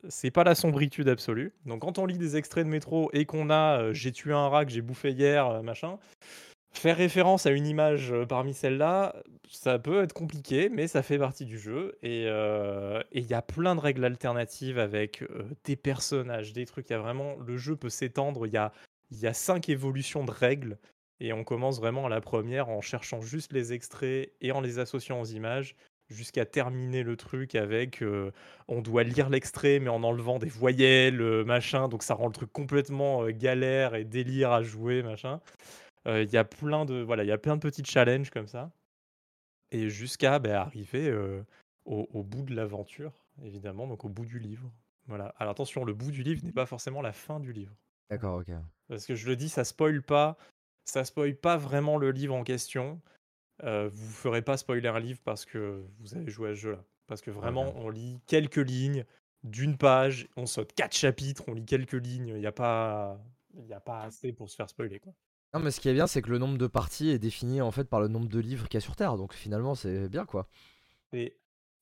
[0.07, 1.53] C'est pas la sombritude absolue.
[1.65, 4.65] Donc quand on lit des extraits de métro et qu'on a j'ai tué un rat
[4.65, 5.97] que j'ai bouffé hier, machin,
[6.77, 9.15] faire référence à une image euh, parmi celles-là,
[9.49, 11.97] ça peut être compliqué, mais ça fait partie du jeu.
[12.03, 16.89] Et euh, il y a plein de règles alternatives avec euh, des personnages, des trucs.
[16.89, 18.47] Il y a vraiment le jeu peut s'étendre.
[18.47, 18.71] Il y a
[19.11, 20.77] y a cinq évolutions de règles.
[21.19, 24.79] Et on commence vraiment à la première en cherchant juste les extraits et en les
[24.79, 25.75] associant aux images
[26.09, 28.03] jusqu'à terminer le truc avec
[28.67, 32.51] on doit lire l'extrait mais en enlevant des voyelles, machin, donc ça rend le truc
[32.51, 35.39] complètement galère et délire à jouer, machin.
[36.07, 38.47] Euh, Il y a plein de voilà, il y a plein de petits challenges comme
[38.47, 38.71] ça,
[39.71, 41.13] et jusqu'à bah, arriver
[41.85, 44.71] au, au bout de l'aventure, évidemment, donc au bout du livre.
[45.07, 45.35] Voilà.
[45.37, 47.75] Alors attention, le bout du livre n'est pas forcément la fin du livre.
[48.09, 48.51] D'accord, ok.
[48.87, 50.37] Parce que je le dis, ça spoil pas,
[50.85, 53.01] ça spoil pas vraiment le livre en question.
[53.63, 56.83] Euh, vous ferez pas spoiler un livre parce que vous avez joué à ce jeu-là.
[57.07, 59.05] Parce que vraiment, on lit quelques lignes
[59.43, 62.29] d'une page, on saute quatre chapitres, on lit quelques lignes.
[62.29, 63.19] Il n'y a pas,
[63.53, 65.13] il a pas assez pour se faire spoiler quoi.
[65.53, 67.71] Non, mais ce qui est bien, c'est que le nombre de parties est défini en
[67.71, 69.15] fait par le nombre de livres qu'il y a sur Terre.
[69.17, 70.47] Donc finalement, c'est bien quoi.
[71.13, 71.37] Et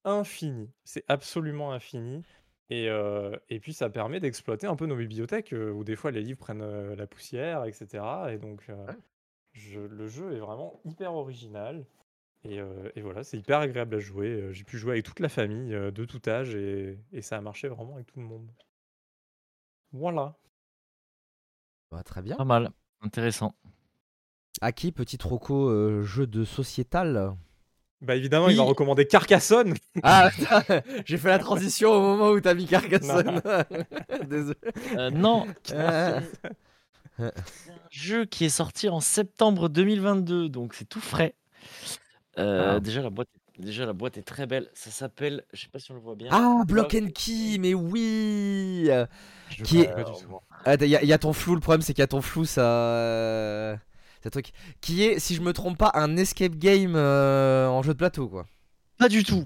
[0.06, 0.72] infini.
[0.84, 2.24] C'est absolument infini
[2.70, 6.12] et heu et puis ça permet d'exploiter un peu nos bibliothèques, heu, où des fois
[6.12, 8.96] les livres prennent, heu, la poussière et cetera et donc heu, Ouais.
[9.54, 11.86] je le jeu est vraiment hyper original
[12.46, 12.60] et
[12.96, 16.06] et voilà, c'est hyper agréable à jouer, j'ai pu jouer avec toute la famille, de
[16.06, 18.52] tout âge et et ça a marché vraiment avec tout le monde.
[19.94, 20.36] Voilà.
[21.92, 22.38] Bah, très bien.
[22.38, 22.72] Pas mal,
[23.04, 23.54] intéressant.
[24.62, 27.34] Aki, petit troco euh, jeu de sociétal?
[28.02, 28.70] Bah, évidemment, il va Oui.
[28.70, 29.74] recommander Carcassonne.
[30.04, 30.30] Ah,
[31.06, 33.42] j'ai fait la transition au moment où t'as mis Carcassonne.
[34.30, 34.58] Désolé.
[34.98, 36.20] Euh, non, Euh,
[37.14, 37.32] c'est un
[37.90, 41.36] jeu qui est sorti en septembre 2022, donc c'est tout frais.
[42.40, 42.80] Euh, Ah.
[42.80, 43.30] déjà, la boîte,
[43.60, 44.70] déjà, la boîte est très belle.
[44.74, 46.30] Ça s'appelle, je sais pas si on le voit bien.
[46.32, 48.90] Ah, Block and Key, mais oui
[49.58, 50.40] Je Qui est- connais pas du tout.
[50.66, 52.22] Ah, Il y, a- y a ton flou, le problème c'est qu'il y a ton
[52.22, 52.62] flou, ça.
[52.62, 53.76] euh,
[54.24, 54.52] Ce truc.
[54.80, 58.30] Qui est, si je me trompe pas, un escape game euh, en jeu de plateau,
[58.30, 58.46] quoi.
[58.98, 59.44] Pas du tout.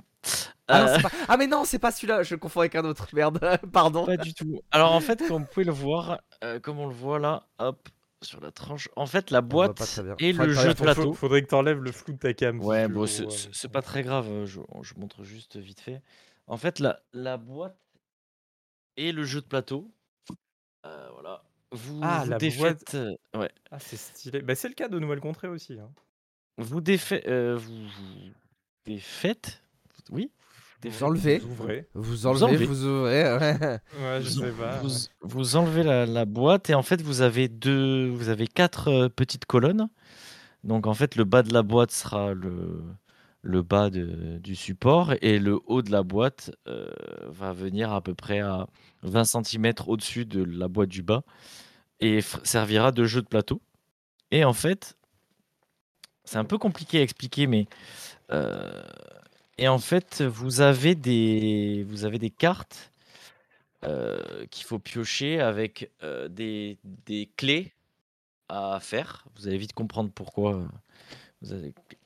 [0.67, 3.07] Ah, Euh, c'est pas- ah, mais non, c'est pas celui-là, je confonds avec un autre,
[3.13, 3.39] merde,
[3.73, 4.05] pardon.
[4.05, 4.61] Pas du tout.
[4.71, 7.89] Alors en fait, comme vous pouvez le voir, euh, comme on le voit là, hop,
[8.21, 9.79] sur la tranche, en fait, la boîte
[10.19, 11.13] et Faudrait le jeu de plateau.
[11.13, 12.59] Faudrait que t'enlèves le flou de ta cam.
[12.61, 13.31] si Ouais, tu bon, c'est ouais.
[13.31, 16.01] c'est- c'est pas très grave, euh, je, je montre juste vite fait.
[16.47, 17.77] En fait, la, la boîte
[18.97, 19.91] et le jeu de plateau,
[20.87, 21.43] euh, voilà.
[21.71, 24.41] Vous, Ah, vous la défaites, euh, ouais, Ah, c'est stylé.
[24.41, 25.73] Bah, c'est le cas de Nouvelle Contrée aussi.
[25.79, 25.89] Hein.
[26.57, 27.87] vous défaites, euh, vous,
[28.85, 29.61] défaites,
[30.11, 30.31] oui,
[30.83, 31.39] vous enlevez.
[31.39, 31.87] Vous ouvrez.
[31.93, 32.65] Vous enlevez.
[32.65, 33.57] vous ouvrez, ouais.
[33.99, 34.77] Ouais, je vous, sais pas.
[34.77, 35.09] vous, ouais.
[35.21, 39.09] vous enlevez la, la boîte et en fait vous avez deux, vous avez quatre euh,
[39.09, 39.89] petites colonnes.
[40.63, 42.81] Donc en fait le bas de la boîte sera le,
[43.47, 46.91] le bas du support et le haut de la boîte euh,
[47.27, 48.67] va venir à peu près à
[49.03, 51.23] 20 cm au-dessus de la boîte du bas
[52.01, 53.61] et servira de jeu de plateau.
[54.31, 54.97] Et en fait,
[56.25, 57.67] c'est un peu compliqué à expliquer, mais
[58.31, 58.83] euh,
[59.57, 62.91] et en fait vous avez des, vous avez des cartes
[63.85, 65.89] euh, qu'il faut piocher avec
[66.29, 67.71] des, des clés
[68.49, 69.25] à faire.
[69.37, 70.67] Vous allez vite comprendre pourquoi.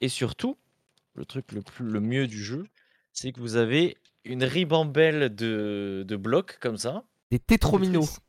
[0.02, 0.56] Et surtout,
[1.22, 2.66] le truc le, plus, le mieux du jeu,
[3.14, 3.96] c'est que vous avez
[4.26, 7.04] une ribambelle de, de blocs comme ça.
[7.30, 8.20] Des tétrominos.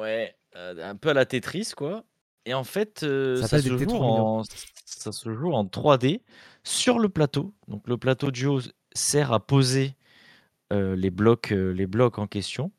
[0.00, 2.04] Ouais, euh, un peu à la Tetris, quoi.
[2.46, 4.42] Et en fait, euh, Ça ça, s'appelle se joue en,
[4.84, 6.20] ça se joue en 3D
[6.64, 7.54] sur le plateau.
[7.68, 8.60] Donc le plateau duo
[8.92, 9.94] sert à poser
[10.72, 12.72] euh, les, blocs, euh, les blocs en question.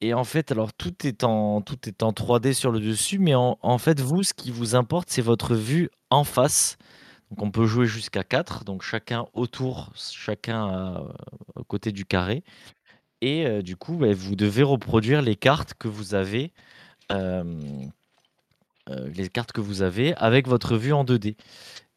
[0.00, 3.34] Et en fait, alors tout est en, tout est en 3D sur le dessus, mais
[3.34, 6.76] en, en fait, vous, ce qui vous importe, c'est votre vue en face.
[7.32, 11.12] Donc on peut jouer jusqu'à 4, donc chacun autour, chacun à,
[11.66, 12.44] côté du carré.
[13.22, 16.52] Et euh, du coup, bah, vous devez reproduire les cartes que vous avez,
[17.10, 17.58] euh,
[18.90, 21.38] euh, les cartes que vous avez avec votre vue en 2D.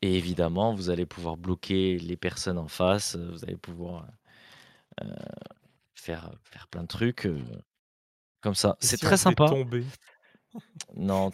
[0.01, 4.07] Et évidemment, vous allez pouvoir bloquer les personnes en face, vous allez pouvoir
[5.95, 7.27] faire, faire plein de trucs
[8.39, 8.77] comme ça.
[8.79, 9.51] C'est si très sympa.
[10.95, 11.31] Non,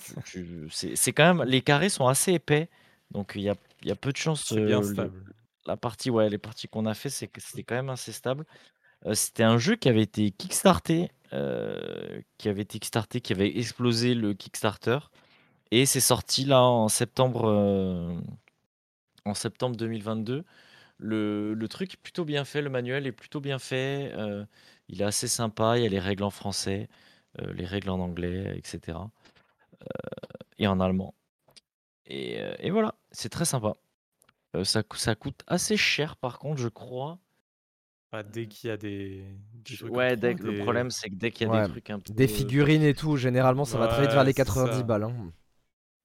[0.72, 1.48] c'est quand même.
[1.48, 2.68] Les carrés sont assez épais,
[3.12, 4.46] donc il y a, il y a peu de chances.
[4.46, 5.14] C'est bien stable.
[5.66, 8.46] la partie, ouais, les parties qu'on a fait, c'est que c'était quand même assez stable.
[9.14, 14.36] C'était un jeu qui avait été kickstarté, qui avait été kickstarté, qui avait explosé le
[14.36, 15.00] Kickstarter,
[15.72, 18.22] et c'est sorti là en septembre,
[19.26, 20.44] en septembre 2022.
[20.98, 24.46] Le, le truc est plutôt bien fait, le manuel est plutôt bien fait, euh,
[24.88, 26.90] il est assez sympa, il y a les règles en français,
[27.42, 29.00] euh, les règles en anglais, etc.
[29.82, 29.86] euh,
[30.60, 31.16] et en allemand.
[32.14, 33.74] Et, euh, et voilà, c'est très sympa.
[34.56, 37.20] Euh, ça, ça coûte assez cher par contre, je crois.
[38.12, 40.44] Bah, dès qu'il y a des, des trucs Ouais, dès- 3D.
[40.44, 42.14] le problème c'est que dès qu'il y a Ouais, des trucs un peu.
[42.14, 44.84] Des figurines et tout, généralement ça va très vite vers les c'est 90 ça.
[44.84, 45.04] balles.
[45.04, 45.32] hein.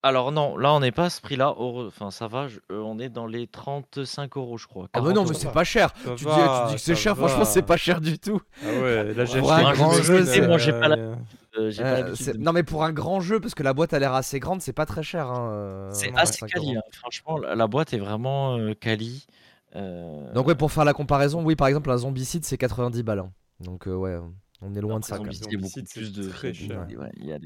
[0.07, 1.55] Alors non, là on n'est pas à ce prix-là.
[1.59, 4.89] Enfin ça va, je- euh, on est dans les 35 euros je crois.
[4.93, 5.93] Ah bah non, 40 mais c'est pas cher.
[5.95, 8.41] Tu dis, va, tu dis que c'est cher, franchement c'est pas cher du tout.
[8.63, 11.17] Ah ouais, là j'ai euh,
[11.59, 14.39] Euh, Euh, Non mais pour un grand jeu, parce que la boîte a l'air assez
[14.41, 15.31] grande, c'est pas très cher.
[15.31, 16.81] Hein, C'est assez 25 quali, hein.
[16.93, 19.27] franchement la, boîte est vraiment euh, quali.
[19.75, 23.21] Euh, Donc ouais, pour faire la comparaison, oui par exemple un zombicide c'est 90 balles.
[23.21, 23.33] hein.
[23.61, 24.19] Donc euh, ouais,
[24.63, 25.17] on est loin de ça.
[25.17, 26.29] Zombicide, il y a beaucoup plus de.
[26.29, 27.01] très il y a des- cher.
[27.01, 27.39] ouais, Il y a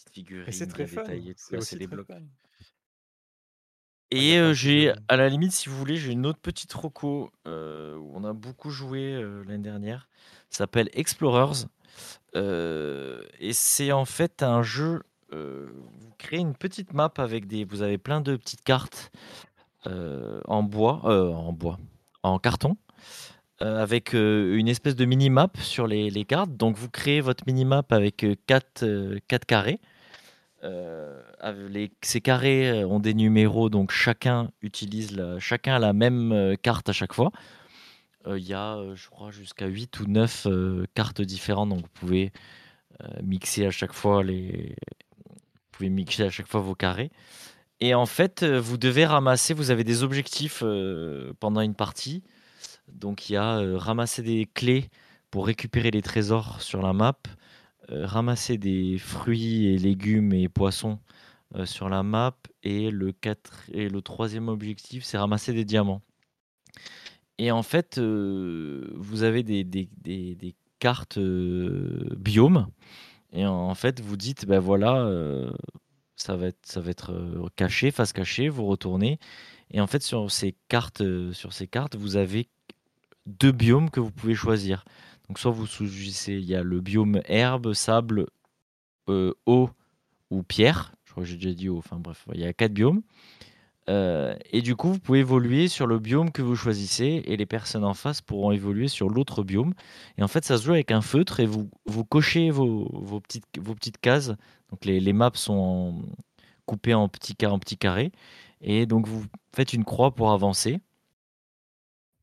[0.00, 1.02] petites figurines, Et c'est très bien fun.
[1.02, 2.06] détaillées, tout C'est ça, aussi c'est des blocs.
[2.06, 2.20] fun.
[4.12, 7.96] Et euh, j'ai, à la limite, si vous voulez, j'ai une autre petite roco euh,
[7.96, 10.08] où on a beaucoup joué euh, l'année dernière.
[10.48, 11.66] Ça s'appelle Explorers.
[12.34, 15.02] Et c'est en fait un jeu.
[15.30, 17.64] vous créez une petite map avec des.
[17.64, 19.12] Vous avez plein de petites cartes
[19.84, 21.78] en bois, en bois,
[22.22, 22.76] en carton,
[23.60, 26.56] avec une espèce de mini-map sur les, les cartes.
[26.56, 28.84] Donc vous créez votre mini-map avec 4
[29.46, 29.78] carrés.
[29.78, 29.89] Euh, avec
[30.62, 36.32] les- ces carrés euh, ont des numéros, donc chacun utilise la, chacun a la même
[36.32, 37.30] euh, carte à chaque fois.
[38.26, 40.46] il y a, je crois jusqu'à 8 ou 9
[40.94, 42.32] cartes différentes, donc vous pouvez,
[43.22, 44.76] mixer à chaque fois les
[45.30, 47.10] vous pouvez mixer à chaque fois vos carrés
[47.80, 50.62] et en fait, vous devez ramasser vous avez des objectifs,
[51.40, 52.22] pendant une partie.
[52.92, 54.90] Donc il y a, ramasser des clés
[55.30, 57.16] pour récupérer les trésors sur la map,
[57.90, 60.98] ramasser des fruits et légumes et poissons,
[61.64, 63.12] sur la map et le
[63.72, 66.02] et le troisième objectif, c'est ramasser des diamants.
[67.38, 72.68] Et en fait, vous avez des des cartes, biomes
[73.32, 75.10] et en fait, vous dites: ben voilà,
[76.16, 77.12] ça va être ça va être,
[77.56, 79.18] caché, face cachée», vous retournez
[79.72, 81.02] et en fait sur ces cartes,
[81.32, 82.48] sur ces cartes, vous avez
[83.26, 84.84] deux biomes que vous pouvez choisir.
[85.30, 88.26] Donc soit vous choisissez il y a le biome herbe, sable,
[89.06, 89.70] eau
[90.28, 90.92] ou pierre.
[91.04, 93.02] Je crois que j'ai déjà dit eau, enfin bref, il y a quatre biomes.
[93.88, 97.46] Euh, et du coup, vous pouvez évoluer sur le biome que vous choisissez et les
[97.46, 99.72] personnes en face pourront évoluer sur l'autre biome.
[100.18, 103.20] Et en fait, ça se joue avec un feutre et vous, vous cochez vos, vos
[103.20, 104.32] petites, vos petites cases.
[104.70, 106.02] Donc les, les maps sont
[106.66, 108.10] coupées en petits, en petits carrés.
[108.62, 109.24] Et donc vous
[109.54, 110.80] faites une croix pour avancer.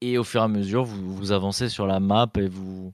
[0.01, 2.93] Et au fur et à mesure, vous, vous avancez sur la map et vous,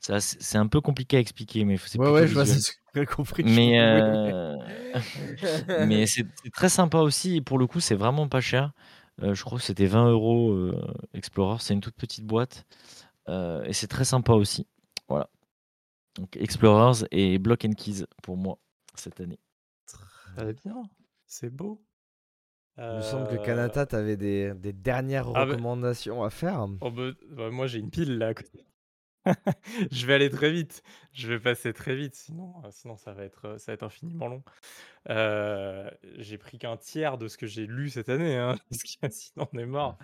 [0.00, 2.78] c'est un peu compliqué à expliquer, mais c'est Ouais, ouais, je vois, c'est ce que
[2.94, 3.44] j'ai compris.
[3.44, 4.56] Mais, euh,
[5.86, 7.36] mais c'est très sympa aussi.
[7.36, 8.72] Et pour le coup, c'est vraiment pas cher.
[9.22, 10.74] Euh, je crois que c'était 20 euros euh,
[11.12, 11.58] Explorer.
[11.60, 12.64] C'est une toute petite boîte.
[13.28, 14.66] et c'est très sympa aussi.
[15.08, 15.28] Voilà.
[16.16, 18.58] Donc Explorers et Block and Keys pour moi
[18.94, 19.38] cette année.
[19.86, 20.82] Très bien.
[21.26, 21.80] C'est beau.
[22.78, 26.66] Il me semble que Kanata, tu avais des, des dernières ah, bah recommandations à faire.
[26.80, 28.32] Oh, bah, bah, moi, j'ai une pile là.
[29.90, 30.82] Je vais aller très vite.
[31.12, 33.82] Je vais passer très vite, sinon, euh, sinon ça va être, euh, ça va être
[33.82, 34.42] infiniment long.
[35.08, 39.10] Euh, j'ai pris qu'un tiers de ce que j'ai lu cette année, hein, parce que
[39.10, 39.98] sinon on est mort.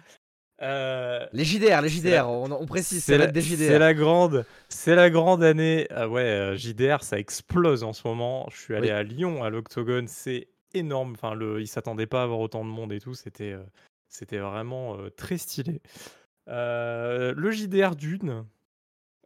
[0.61, 3.57] Les JDR, les JDR, on, précise, c'est la, des JDR.
[3.59, 5.87] C'est la grande, c'est la grande année.
[5.91, 8.49] Ah ouais, JDR, ça explose en ce moment.
[8.51, 11.13] Je suis allé à Lyon à l'Octogone, c'est énorme.
[11.13, 13.15] Enfin, le, ils s'attendaient pas à avoir autant de monde et tout.
[13.15, 13.57] C'était,
[14.09, 15.81] c'était vraiment très stylé.
[16.47, 18.45] le JDR d'une,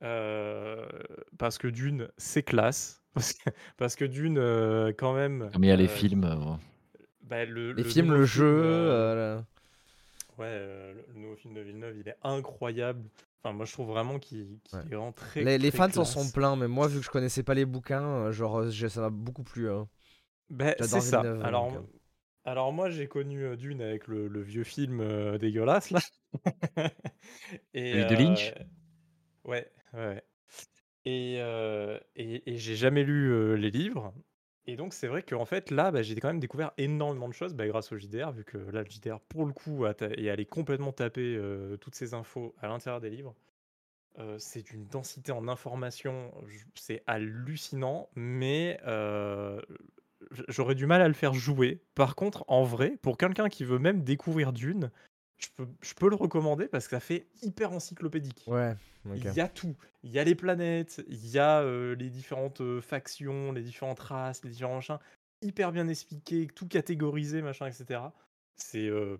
[0.01, 2.99] parce que Dune, c'est classe.
[3.15, 4.37] Parce que, parce que Dune,
[4.97, 5.51] quand même.
[5.53, 6.59] Comme il y a les films.
[7.23, 9.43] Bah, le, les films, le jeu.
[10.41, 13.03] Ouais, le, nouveau film de Villeneuve, il est incroyable.
[13.43, 15.45] Enfin, moi, je trouve vraiment qu'il est vraiment très.
[15.45, 18.31] Les, les fans s'en sont pleins, mais moi, vu que je connaissais pas les bouquins,
[18.31, 19.71] genre, ça m'a beaucoup plu.
[19.71, 19.87] Hein.
[20.51, 21.21] Ben, c'est ça.
[21.21, 21.73] alors,
[22.45, 26.01] alors, moi, j'ai connu Dune avec le, le vieux film dégueulasse, là.
[27.75, 28.55] Et, de Lynch
[29.45, 30.23] Ouais, ouais,
[31.05, 31.37] Et,
[32.17, 34.13] et j'ai jamais lu, les livres
[34.67, 37.55] et donc c'est vrai qu'en fait là, bah, j'ai quand même découvert énormément de choses,
[37.55, 40.93] bah, grâce au JDR vu que là, le JDR pour le coup est allé complètement
[40.93, 41.41] taper,
[41.81, 43.35] toutes ces infos à l'intérieur des livres.
[44.39, 46.33] c'est d'une densité en informations,
[46.75, 48.79] c'est hallucinant, mais
[50.49, 51.83] j'aurais du mal à le faire jouer.
[51.95, 54.91] Par contre, en vrai, pour quelqu'un qui veut même découvrir Dune
[55.41, 58.45] je peux, je peux le recommander parce que ça fait hyper encyclopédique.
[58.47, 58.75] Ouais.
[59.07, 59.75] Il y a tout.
[60.03, 64.01] Il y a les planètes, il y a euh, les différentes euh, factions, les différentes
[64.01, 64.99] races, les différents machins,
[65.41, 68.01] hyper bien expliqué, tout catégorisé, machin, etc.
[68.57, 69.17] C'est, euh,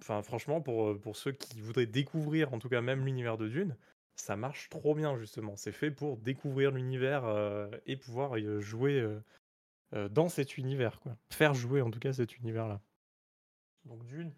[0.00, 3.76] enfin, franchement, pour, pour ceux qui voudraient découvrir, en tout cas même l'univers de Dune,
[4.14, 5.56] ça marche trop bien justement.
[5.56, 7.24] C'est fait pour découvrir l'univers
[7.86, 9.04] et pouvoir jouer
[9.92, 11.16] dans cet univers, quoi.
[11.30, 12.80] Faire jouer en tout cas cet univers-là.
[13.84, 14.32] Donc Dune,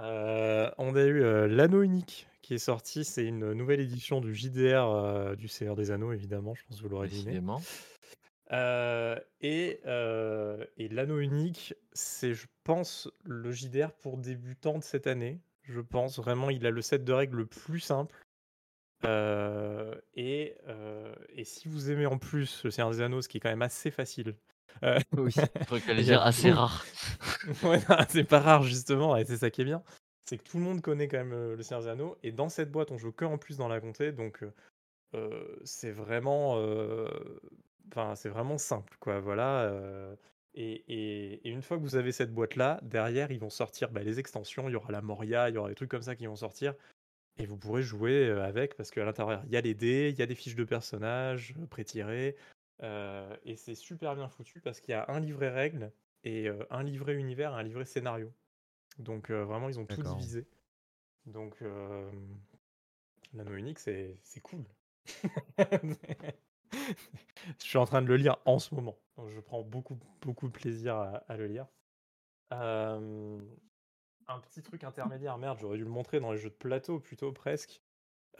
[0.00, 3.04] euh, on a eu euh, l'anneau unique qui est sorti.
[3.04, 6.54] C'est une nouvelle édition du JDR euh, du Seigneur des Anneaux, évidemment.
[6.54, 7.40] Je pense que vous l'aurez deviné.
[9.40, 9.80] et
[10.76, 15.40] et l'anneau unique, c'est, je pense, le JDR pour débutants de cette année.
[15.62, 18.16] Je pense vraiment, il a le set de règles le plus simple.
[19.04, 20.54] Et,
[21.28, 23.62] et si vous aimez en plus le Seigneur des Anneaux, ce qui est quand même
[23.62, 24.34] assez facile,
[24.82, 25.32] euh, oui,
[25.68, 26.84] faut dire assez rare.
[27.62, 29.82] ouais, c'est pas rare justement, et c'est ça qui est bien.
[30.24, 32.48] C'est que tout le monde connaît quand même euh, le Seigneur des Anneaux, et dans
[32.48, 34.44] cette boîte, on joue que en plus dans la comté, donc
[35.14, 36.54] euh, c'est vraiment,
[37.88, 39.20] enfin c'est vraiment simple, quoi.
[39.20, 39.70] Voilà.
[40.54, 44.18] Et, et, une fois que vous avez cette boîte-là, derrière, ils vont sortir bah, les
[44.18, 44.68] extensions.
[44.68, 46.74] Il y aura la Moria, il y aura des trucs comme ça qui vont sortir.
[47.38, 50.22] Et vous pourrez jouer avec, parce qu'à l'intérieur, il y a les dés, il y
[50.22, 52.36] a des fiches de personnages pré-tirées,
[52.82, 55.92] euh, et c'est super bien foutu parce qu'il y a un livret règles
[56.24, 58.32] et euh, un livret univers et un livret scénario.
[58.98, 60.46] Donc euh, vraiment, ils ont tout divisé.
[61.26, 61.62] Donc
[63.34, 64.64] l'anneau unique, c'est cool.
[65.58, 65.74] je
[67.58, 68.98] suis en train de le lire en ce moment.
[69.16, 71.66] Donc je prends beaucoup, beaucoup de plaisir à, le lire.
[74.30, 75.38] Un petit truc intermédiaire.
[75.38, 77.82] Merde, j'aurais dû le montrer dans les jeux de plateau plutôt presque.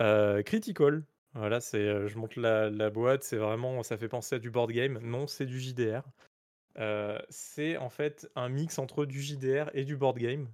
[0.01, 1.05] Euh, Critical.
[1.35, 4.73] Voilà, c'est, euh, je montre la, boîte, c'est vraiment, ça fait penser à du board
[4.73, 4.99] game.
[4.99, 6.03] Non, c'est du JDR.
[6.79, 10.49] Euh, c'est en fait un mix entre du JDR et du board game.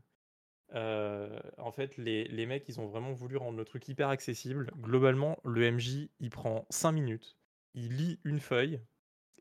[0.73, 4.71] En fait, les, les mecs, ils ont vraiment voulu rendre le truc hyper accessible.
[4.79, 7.39] Globalement, le MJ, il prend 5 minutes,
[7.75, 8.81] il lit une feuille,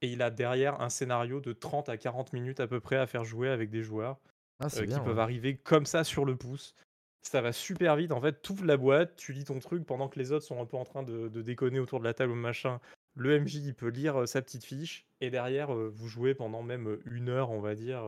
[0.01, 3.07] et il a derrière un scénario de 30 à 40 minutes à peu près à
[3.07, 4.19] faire jouer avec des joueurs
[4.59, 4.99] Ah, c'est euh, qui bien.
[4.99, 5.21] peuvent ouais.
[5.21, 6.75] arriver comme ça sur le pouce.
[7.21, 8.11] Ça va super vite.
[8.11, 10.61] En fait, tu ouvres la boîte, tu lis ton truc pendant que les autres sont
[10.61, 12.79] un peu en train de, de déconner autour de la table ou machin.
[13.15, 16.61] Le MJ, il peut lire euh, sa petite fiche et derrière, euh, vous jouez pendant
[16.61, 18.03] même une heure, on va dire,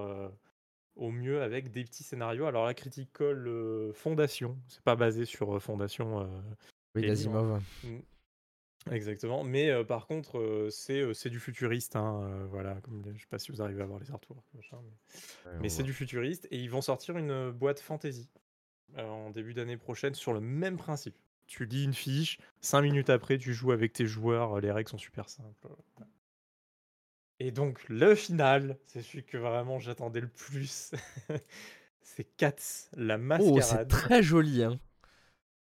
[0.98, 2.45] au mieux avec des petits scénarios.
[2.45, 6.30] Alors, la Critical euh, Fondation, c'est pas basé sur Fondation.
[6.95, 7.64] Oui, les livres, d'Asimov.
[7.84, 7.98] Mm.
[8.91, 13.27] Exactement, mais par contre, c'est c'est du futuriste, hein, euh, voilà, comme les- je sais
[13.30, 15.19] pas si vous arrivez à voir les artworks, machin, mais,
[15.61, 18.30] mais c'est du futuriste, et ils vont sortir une boîte fantasy
[18.97, 21.15] en début d'année prochaine sur le même principe.
[21.47, 24.97] Tu lis une fiche, 5 minutes après, tu joues avec tes joueurs, les règles sont
[24.97, 25.55] super simples.
[25.95, 26.07] voilà.
[27.39, 30.91] Et donc, le final, c'est celui que vraiment j'attendais le plus.
[32.01, 33.88] c'est Cats, la Oh, c'est mascarade.
[33.88, 34.80] très joli, hein.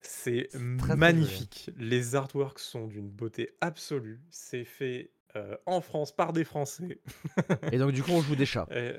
[0.07, 0.49] C'est
[0.79, 1.71] très, magnifique.
[1.77, 4.21] Les artworks sont d'une beauté absolue.
[4.31, 7.01] C'est fait euh, en France par des Français.
[7.73, 8.69] Et donc, du coup, on joue des chats.
[8.71, 8.95] Et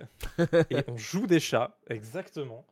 [0.88, 2.66] on joue des chats, exactement.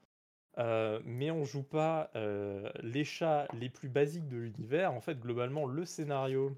[0.58, 4.94] Euh, mais on joue pas euh, les chats les plus basiques de l'univers.
[4.94, 6.58] En fait, globalement, le scénario,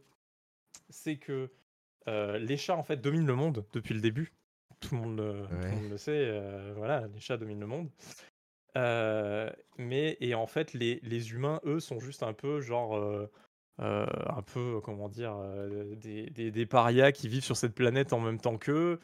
[0.89, 1.49] c'est que
[2.07, 4.31] les chats en fait dominent le monde depuis le début.
[4.79, 6.73] Tout le monde, le- tout le, monde le sait.
[6.75, 7.89] voilà, les chats dominent le monde.
[8.77, 13.31] Euh, mais et en fait, les, les humains, eux, sont juste un peu genre euh,
[13.81, 15.35] euh, un peu comment dire
[15.95, 18.99] des, des, des parias qui vivent sur cette planète en même temps qu'eux.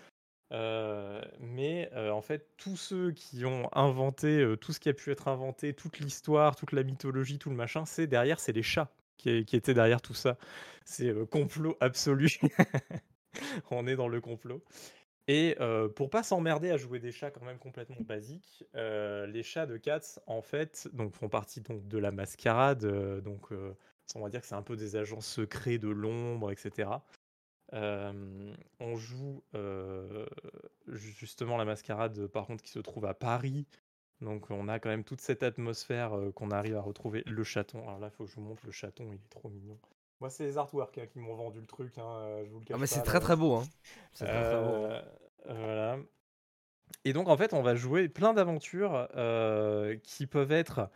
[1.40, 5.74] Mais en fait, tous ceux qui ont inventé tout ce qui a pu être inventé,
[5.74, 9.56] toute l'histoire, toute la mythologie, tout le machin, c'est derrière, c'est les chats qui, qui
[9.56, 10.38] étaient derrière tout ça.
[10.84, 12.28] C'est complot absolu.
[13.72, 14.62] On est dans le complot.
[15.32, 19.44] Et euh, pour pas s'emmerder à jouer des chats quand même complètement basiques, euh, les
[19.44, 22.84] chats de Cats en fait donc font partie donc de la mascarade.
[22.84, 23.50] euh, donc
[24.16, 27.06] on va dire que c'est un peu des agents secrets de l'ombre, etc.
[27.72, 29.44] On joue
[30.88, 33.66] ju- justement la mascarade, par contre, qui se trouve à Paris.
[34.22, 37.24] Donc on a quand même toute cette atmosphère qu'on arrive à retrouver.
[37.26, 39.50] Le chaton, alors là, il faut que je vous montre le chaton, il est trop
[39.50, 39.78] mignon.
[40.20, 42.76] Moi, c'est les artworks hein, qui m'ont vendu le truc, hein, je vous le cache
[42.76, 43.68] Ah, mais c'est très très beau, hein.
[44.14, 44.76] C'est très très beau.
[45.48, 45.98] Voilà.
[47.06, 50.90] Et donc, en fait, on va jouer plein d'aventures euh, qui peuvent être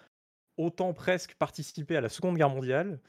[0.57, 2.99] autant presque participer à la Seconde Guerre mondiale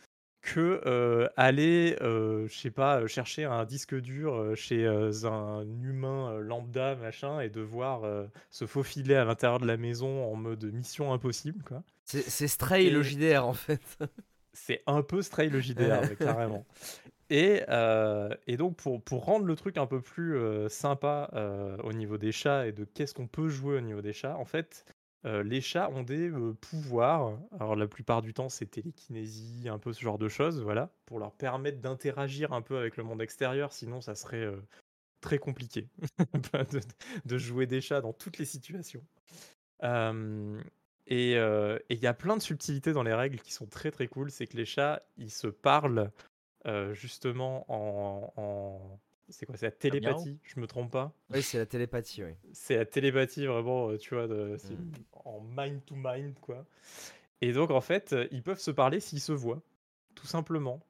[0.43, 6.95] que euh, aller, euh, je sais pas, chercher un disque dur chez un humain lambda,
[6.95, 8.03] machin, et devoir
[8.51, 11.83] se faufiler à l'intérieur de la maison en mode mission impossible, quoi.
[12.05, 13.83] C'est Stray le et- JDR en fait.
[14.53, 16.65] C'est un peu Stray le JDR, mais carrément.
[17.29, 21.93] Et, euh, et donc, pour, rendre le truc un peu plus euh, sympa euh, au
[21.93, 24.85] niveau des chats et de qu'est-ce qu'on peut jouer au niveau des chats, en fait,
[25.25, 26.31] les chats ont des
[26.61, 27.37] pouvoirs.
[27.59, 31.19] Alors, la plupart du temps, c'est télékinésie, un peu ce genre de choses, voilà, pour
[31.19, 33.73] leur permettre d'interagir un peu avec le monde extérieur.
[33.73, 34.49] Sinon, ça serait
[35.21, 35.89] très compliqué
[37.25, 39.03] de, jouer des chats dans toutes les situations.
[41.09, 44.31] Et il y a plein de subtilités dans les règles qui sont très très cool.
[44.31, 46.13] C'est que les chats, ils se parlent
[46.67, 48.99] euh, justement en, en-
[49.29, 51.13] C'est quoi C'est la télépathie, je me trompe pas?
[51.31, 52.33] Oui, c'est la télépathie, oui.
[52.53, 54.93] C'est la télépathie vraiment, euh, tu vois, de- Mm.
[55.25, 56.65] en mind to mind, quoi.
[57.43, 59.61] Et donc, en fait, euh, ils peuvent se parler s'ils se voient,
[60.15, 60.81] tout simplement.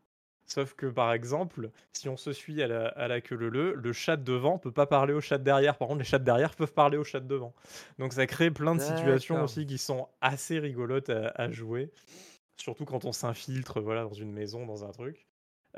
[0.48, 3.74] Sauf que, par exemple, si on se suit à la, à la queue leu leu,
[3.74, 5.76] le chat de devant peut pas parler au chat de derrière.
[5.76, 7.52] Par contre, les chats de derrière peuvent parler au chat de devant.
[7.98, 11.90] Donc, ça crée plein de situations aussi qui sont assez rigolotes à, à jouer.
[12.56, 15.26] Surtout quand on s'infiltre voilà, dans une maison, dans un truc.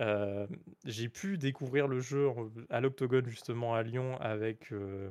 [0.01, 0.47] Euh,
[0.85, 2.29] J'ai pu découvrir le jeu
[2.71, 5.11] à l'Octogone, justement, à Lyon, avec euh,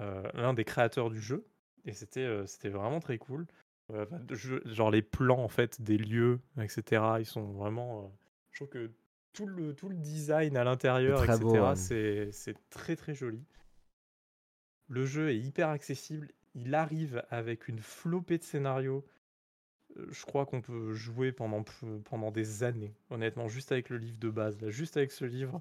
[0.00, 1.46] euh, l'un des créateurs du jeu.
[1.84, 3.46] Et c'était euh, c'était vraiment très cool.
[3.90, 4.04] Euh,
[4.66, 7.02] genre les plans en fait des lieux, etc.
[7.20, 8.02] Ils sont vraiment.
[8.04, 8.08] euh,
[8.50, 8.90] je trouve que
[9.32, 11.38] tout le, tout le design à l'intérieur, etc.
[11.76, 13.44] c'est c'est très très joli.
[14.88, 16.28] Le jeu est hyper accessible.
[16.54, 19.06] Il arrive avec une flopée de scénarios.
[20.10, 21.64] Je crois qu'on peut jouer pendant,
[22.04, 24.60] pendant des années, honnêtement, juste avec le livre de base.
[24.60, 25.60] Là, juste avec ce livre,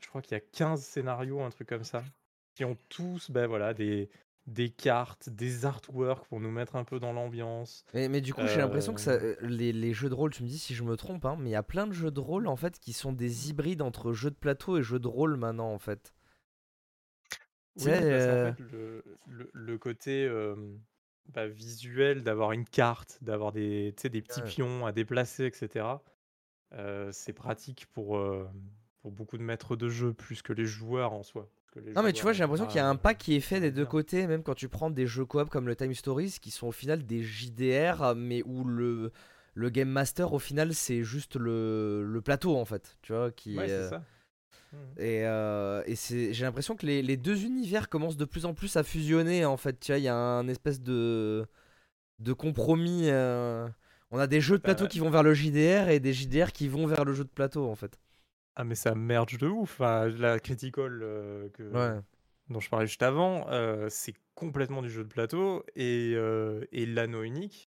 [0.00, 2.02] je crois qu'il y a 15 scénarios, un truc comme ça,
[2.54, 4.08] qui ont tous ben voilà, des,
[4.46, 7.84] des cartes, des artworks pour nous mettre un peu dans l'ambiance.
[7.94, 9.36] Mais, mais du coup, j'ai l'impression que ça, Euh.
[9.40, 11.50] euh, les, les jeux de rôle, tu me dis si je me trompe, hein, mais
[11.50, 14.12] il y a plein de jeux de rôle en fait qui sont des hybrides entre
[14.12, 16.12] jeux de plateau et jeux de rôle maintenant en fait.
[17.76, 20.54] Oui, parce euh, fait, le, le- le côté, euh,
[21.28, 24.46] bah, visuel, d'avoir une carte, d'avoir des, des petits Ouais.
[24.46, 25.86] pions à déplacer, etc.
[26.74, 28.48] Euh, c'est pratique pour, euh,
[29.00, 31.48] pour beaucoup de maîtres de jeu, plus que les joueurs en soi.
[31.94, 33.70] Non mais tu vois, j'ai l'impression qu'il y a un pas qui est fait des
[33.72, 36.66] deux côtés, même quand tu prends des jeux coop comme le Time Stories, qui sont
[36.66, 39.10] au final des JDR, mais où le,
[39.54, 43.56] le Game Master, au final, c'est juste le, le plateau, en fait, tu vois, qui...
[43.56, 44.04] Ouais, ça.
[44.98, 45.94] Et, euh, et
[46.32, 49.56] j'ai l'impression que les, les deux univers commencent de plus en plus à fusionner, en
[49.56, 51.46] fait, tu vois, il y a un espèce de,
[52.20, 53.08] de compromis.
[53.10, 53.68] euh,
[54.10, 56.52] On a des jeux de Bah, plateau qui vont vers le JDR et des JDR
[56.52, 57.98] qui vont vers le jeu de plateau, en fait.
[58.54, 59.72] Ah, mais ça merge de ouf.
[59.80, 62.00] Enfin, la Critical euh, que, Ouais.
[62.48, 65.64] dont je parlais juste avant, euh, c'est complètement du jeu de plateau.
[65.76, 66.12] Et,
[66.72, 67.70] et l'anneau unique,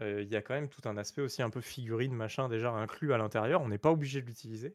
[0.00, 3.12] il y a quand même tout un aspect aussi un peu figurine, machin, déjà inclus
[3.12, 3.60] à l'intérieur.
[3.60, 4.74] On n'est pas obligé de l'utiliser,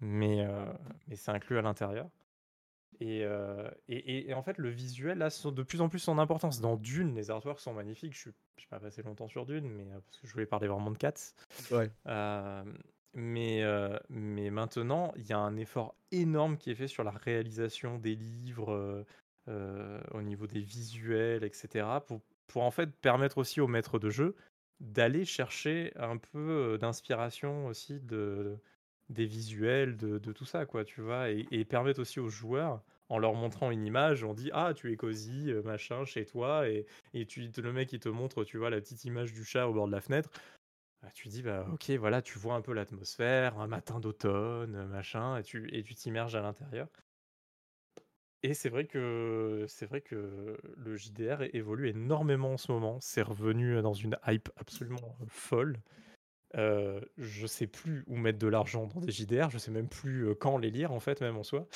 [0.00, 0.64] mais, euh,
[1.06, 2.08] mais c'est inclus à l'intérieur.
[3.00, 6.60] Et, euh, et, et- en fait, le visuel a de plus en plus son importance.
[6.60, 8.14] Dans Dune, les artworks sont magnifiques.
[8.14, 8.34] Je n'ai
[8.68, 11.34] pas passé longtemps sur Dune, mais euh, parce que je voulais parler vraiment de Cats.
[11.70, 11.90] Ouais.
[12.06, 12.64] Euh,
[13.14, 13.62] mais,
[14.10, 18.14] mais maintenant, il y a un effort énorme qui est fait sur la réalisation des
[18.14, 19.04] livres,
[19.46, 21.86] au niveau des visuels, etc.
[22.06, 24.36] Pour, pour en fait permettre aussi aux maîtres de jeu
[24.80, 28.58] d'aller chercher un peu d'inspiration aussi de,
[29.10, 33.18] des visuels, de, tout ça, quoi, tu vois, et, et permettre aussi aux joueurs, en
[33.18, 36.86] leur montrant une image, on dit ah tu es cosy, euh, machin, chez toi, et,
[37.14, 39.72] et tu, le mec il te montre, tu vois, la petite image du chat au
[39.72, 40.30] bord de la fenêtre.
[41.02, 44.86] Bah, tu dis, bah, ok, voilà, tu vois un peu l'atmosphère, un matin d'automne, euh,
[44.86, 46.88] machin, et tu et tu t'immerges à l'intérieur.
[48.44, 52.98] Et c'est vrai que c'est vrai que le JDR évolue énormément en ce moment.
[53.00, 55.78] C'est revenu dans une hype absolument euh, folle.
[56.56, 60.28] Euh, je sais plus où mettre de l'argent dans des JDR, je sais même plus
[60.28, 61.66] euh, quand les lire en fait, même en soi.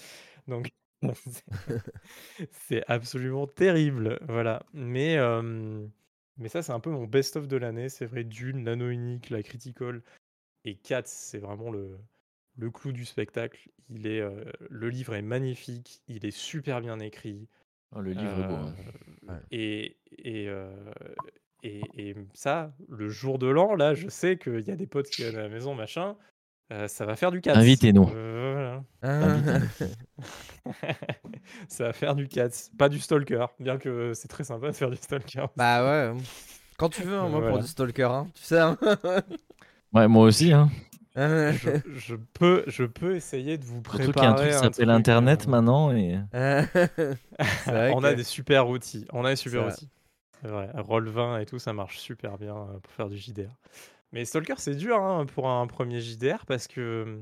[0.49, 0.71] Donc
[2.51, 4.65] c'est absolument terrible, voilà.
[4.73, 5.87] Mais euh,
[6.39, 7.89] mais ça c'est un peu mon best-of de l'année.
[7.89, 10.03] C'est vrai, Dune, l'anneau unique, la critical
[10.65, 11.99] et Cats, c'est vraiment le
[12.57, 13.69] le clou du spectacle.
[13.89, 17.49] Il est euh, le livre est magnifique, il est super bien écrit.
[17.95, 18.55] Oh, le livre est beau.
[18.55, 18.75] hein.
[18.79, 18.93] Euh,
[19.29, 19.39] Ouais.
[19.53, 20.49] Et, et,
[21.63, 25.09] et, et ça, le jour de l'an, là, je sais qu'il y a des potes
[25.11, 26.17] qui viennent à la maison, machin.
[26.73, 27.57] euh, ça va faire du 4.
[27.59, 28.05] Invitez-nous.
[28.05, 28.83] voilà.
[29.03, 30.25] Invitez-nous.
[31.69, 32.71] ça va faire du 4.
[32.79, 35.47] Pas du stalker, bien que c'est très sympa de faire du stalker.
[35.57, 36.19] bah ouais.
[36.79, 37.63] Quand tu veux, hein, moi, pour Voilà.
[37.63, 38.59] du stalker, hein, tu sais.
[38.61, 38.77] hein.
[39.93, 40.53] Ouais, moi aussi.
[40.55, 40.71] Hein.
[41.15, 44.13] Je, je peux, je peux essayer de vous Surtout préparer.
[44.15, 45.93] qu'il y a un truc qui s'appelle truc, Internet euh, maintenant.
[45.95, 46.19] Et...
[47.93, 49.07] On a que- des super outils.
[49.13, 49.73] On a des super vrai.
[49.75, 49.91] outils.
[50.43, 50.69] C'est vrai.
[50.75, 53.57] Roll 20 et tout, ça marche super bien euh, pour faire du JDR.
[54.13, 57.21] Mais Stalker, c'est dur hein, pour un premier JDR parce que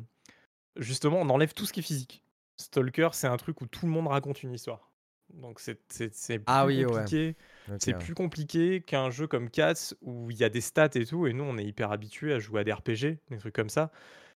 [0.76, 2.24] justement, on enlève tout ce qui est physique.
[2.56, 4.90] Stalker, c'est un truc où tout le monde raconte une histoire.
[5.34, 6.90] Donc c'est c'est- c'est plus Ah oui, ouais.
[6.92, 7.36] compliqué.
[7.78, 7.98] C'est ouais.
[7.98, 11.26] plus compliqué qu'un jeu comme Cats où il y a des stats et tout.
[11.28, 13.92] Et nous, on est hyper habitués à jouer à des RPG, des trucs comme ça.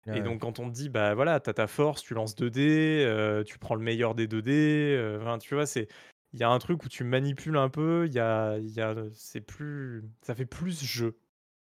[0.06, 0.18] Ouais.
[0.18, 3.42] Et donc, quand on te dit, bah voilà, t'as ta force, tu lances 2D, euh,
[3.42, 4.52] tu prends le meilleur des 2D,
[4.96, 5.88] euh, enfin, tu vois, c'est.
[6.34, 8.80] Il y a un truc où tu manipules un peu, il y a, il y
[8.80, 11.16] a, c'est plus, ça fait plus jeu.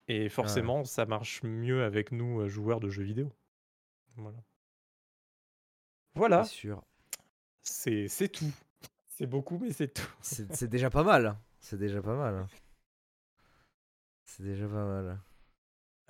[0.08, 3.30] Et forcément, ça marche mieux avec nous, euh, joueurs de jeux vidéo.
[4.16, 4.38] Voilà.
[6.16, 6.46] Voilà,
[7.64, 8.54] C'est tout.
[9.08, 10.10] C'est beaucoup, mais c'est tout.
[10.22, 11.38] C'est c'est déjà pas mal.
[11.60, 12.48] C'est déjà pas mal.
[14.26, 15.20] C'est déjà pas mal.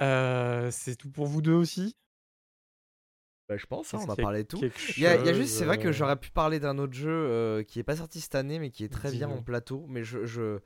[0.02, 1.96] Euh, c'est tout pour vous deux aussi?
[3.52, 4.62] Bah, je pense, hein, on a parlé de tout.
[4.96, 6.78] Il y, a, il y a juste, c'est vrai que euh, j'aurais pu parler d'un
[6.78, 9.42] autre jeu euh, qui est pas sorti cette année, mais qui est très bien en
[9.42, 9.84] plateau.
[9.90, 10.60] Mais je, je,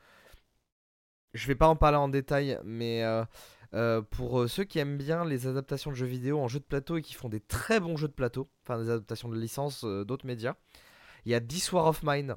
[1.33, 2.59] je vais pas en parler en détail.
[2.63, 3.25] Mais euh,
[3.73, 6.97] euh, pour ceux qui aiment bien les adaptations de jeux vidéo en jeu de plateau
[6.97, 10.27] et qui font des très bons jeux de plateau, enfin des adaptations de licences d'autres
[10.27, 10.53] médias,
[11.25, 12.35] il y a This War of Mine,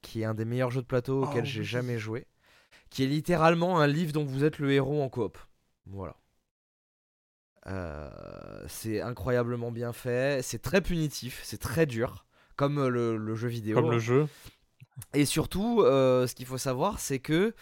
[0.00, 2.26] qui est un des meilleurs jeux de plateau auxquels Oh j'ai jamais joué,
[2.88, 5.36] qui est littéralement un livre dont vous êtes le héros en coop.
[5.84, 6.16] Voilà.
[7.66, 12.24] Euh, c'est incroyablement bien fait, c'est très punitif, c'est très dur,
[12.56, 13.76] comme euh, le, le jeu vidéo.
[13.80, 14.26] Comme le jeu.
[15.14, 17.54] Et surtout, euh, ce qu'il faut savoir, c'est que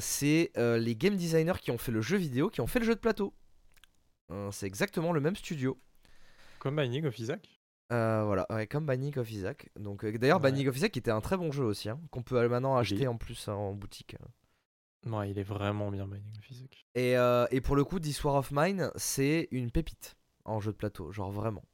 [0.00, 2.94] c'est les game designers qui ont fait le jeu vidéo qui ont fait le jeu
[2.94, 3.34] de plateau.
[4.50, 5.78] C'est exactement le même studio.
[6.58, 7.48] Comme Binding of Isaac.
[7.92, 9.68] Euh, voilà, ouais, comme Banning of Isaac.
[9.78, 10.50] Donc, euh, d'ailleurs, Ouais.
[10.50, 12.80] Banning of Isaac était un très bon jeu aussi, hein, qu'on peut maintenant Oui.
[12.80, 14.16] acheter en plus hein, en boutique.
[15.04, 16.86] Non, il est vraiment bien Binding of Isaac.
[16.94, 20.72] Et, euh, et pour le coup, This War of Mine, c'est une pépite en jeu
[20.72, 21.64] de plateau, genre vraiment.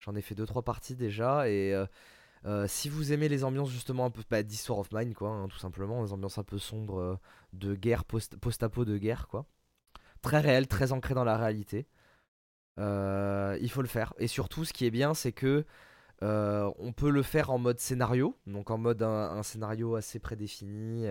[0.00, 1.86] J'en ai fait 2-3 parties déjà, et euh,
[2.46, 5.30] euh, si vous aimez les ambiances justement un peu, bah, This War of Mine, quoi,
[5.30, 7.16] hein, tout simplement, les ambiances un peu sombres euh,
[7.52, 9.44] de guerre, post- post-apo de guerre, quoi.
[10.22, 11.86] Très réel, très ancré dans la réalité.
[12.78, 14.14] Il faut le faire.
[14.18, 15.66] Et surtout, ce qui est bien, c'est que
[16.22, 21.06] on peut le faire en mode scénario, donc en mode un, scénario assez prédéfini,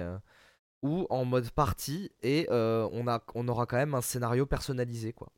[0.82, 5.14] ou en mode partie, et euh, on, a, on aura quand même un scénario personnalisé,
[5.14, 5.30] quoi.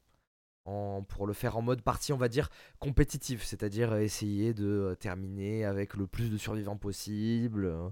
[1.10, 2.50] Pour le faire en mode partie, on va dire
[2.80, 7.90] compétitif, c'est-à-dire essayer de euh, terminer avec le plus de survivants possible, euh,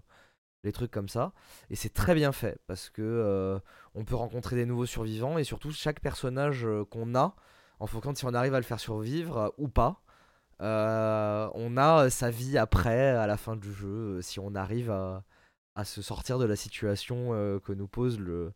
[0.63, 1.33] les trucs comme ça.
[1.69, 3.59] Et c'est très bien fait parce que
[3.95, 7.35] on peut rencontrer des nouveaux survivants et surtout chaque personnage qu'on a,
[7.79, 10.01] en fonction de si on arrive à le faire survivre ou pas,
[10.59, 15.23] on a sa vie après, à la fin du jeu, si on arrive à,
[15.79, 18.53] à se sortir de la situation euh, que nous pose le,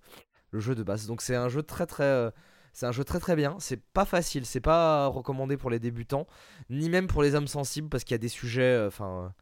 [0.51, 1.07] le jeu de base.
[1.07, 2.31] Donc c'est un jeu très très euh,
[2.73, 3.57] c'est un jeu très très bien.
[3.59, 6.27] C'est pas facile, c'est pas recommandé pour les débutants,
[6.69, 8.63] ni même pour les âmes sensibles parce qu'il y a des sujets.
[8.63, 9.33] euh, Enfin,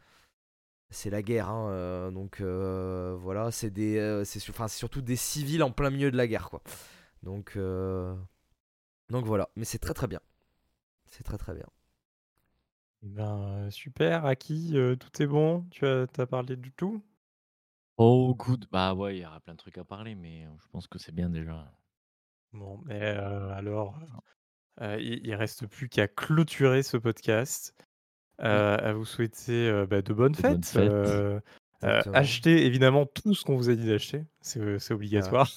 [0.89, 5.89] c'est la guerre, hein, donc voilà, c'est des, c'est sur- surtout des civils en plein
[5.89, 6.61] milieu de la guerre, quoi.
[7.23, 7.57] Donc
[9.09, 10.19] donc voilà, mais c'est très très bien.
[11.05, 11.67] C'est très très bien.
[13.03, 15.65] Eh ben, super, euh, tout est bon?
[15.69, 17.03] Tu as, parlé du tout?
[17.97, 18.65] Oh, good.
[18.71, 21.13] Bah ouais, il y aura plein de trucs à parler, mais je pense que c'est
[21.13, 21.71] bien déjà.
[22.53, 23.99] Bon, mais alors,
[24.81, 27.75] il, il reste plus qu'à clôturer ce podcast.
[28.39, 30.89] À vous souhaiter bah, de bonnes De bonnes fêtes.
[30.89, 31.43] fêtes.
[31.83, 32.15] Exactement.
[32.15, 35.49] achetez évidemment tout ce qu'on vous a dit d'acheter, c'est c'est obligatoire.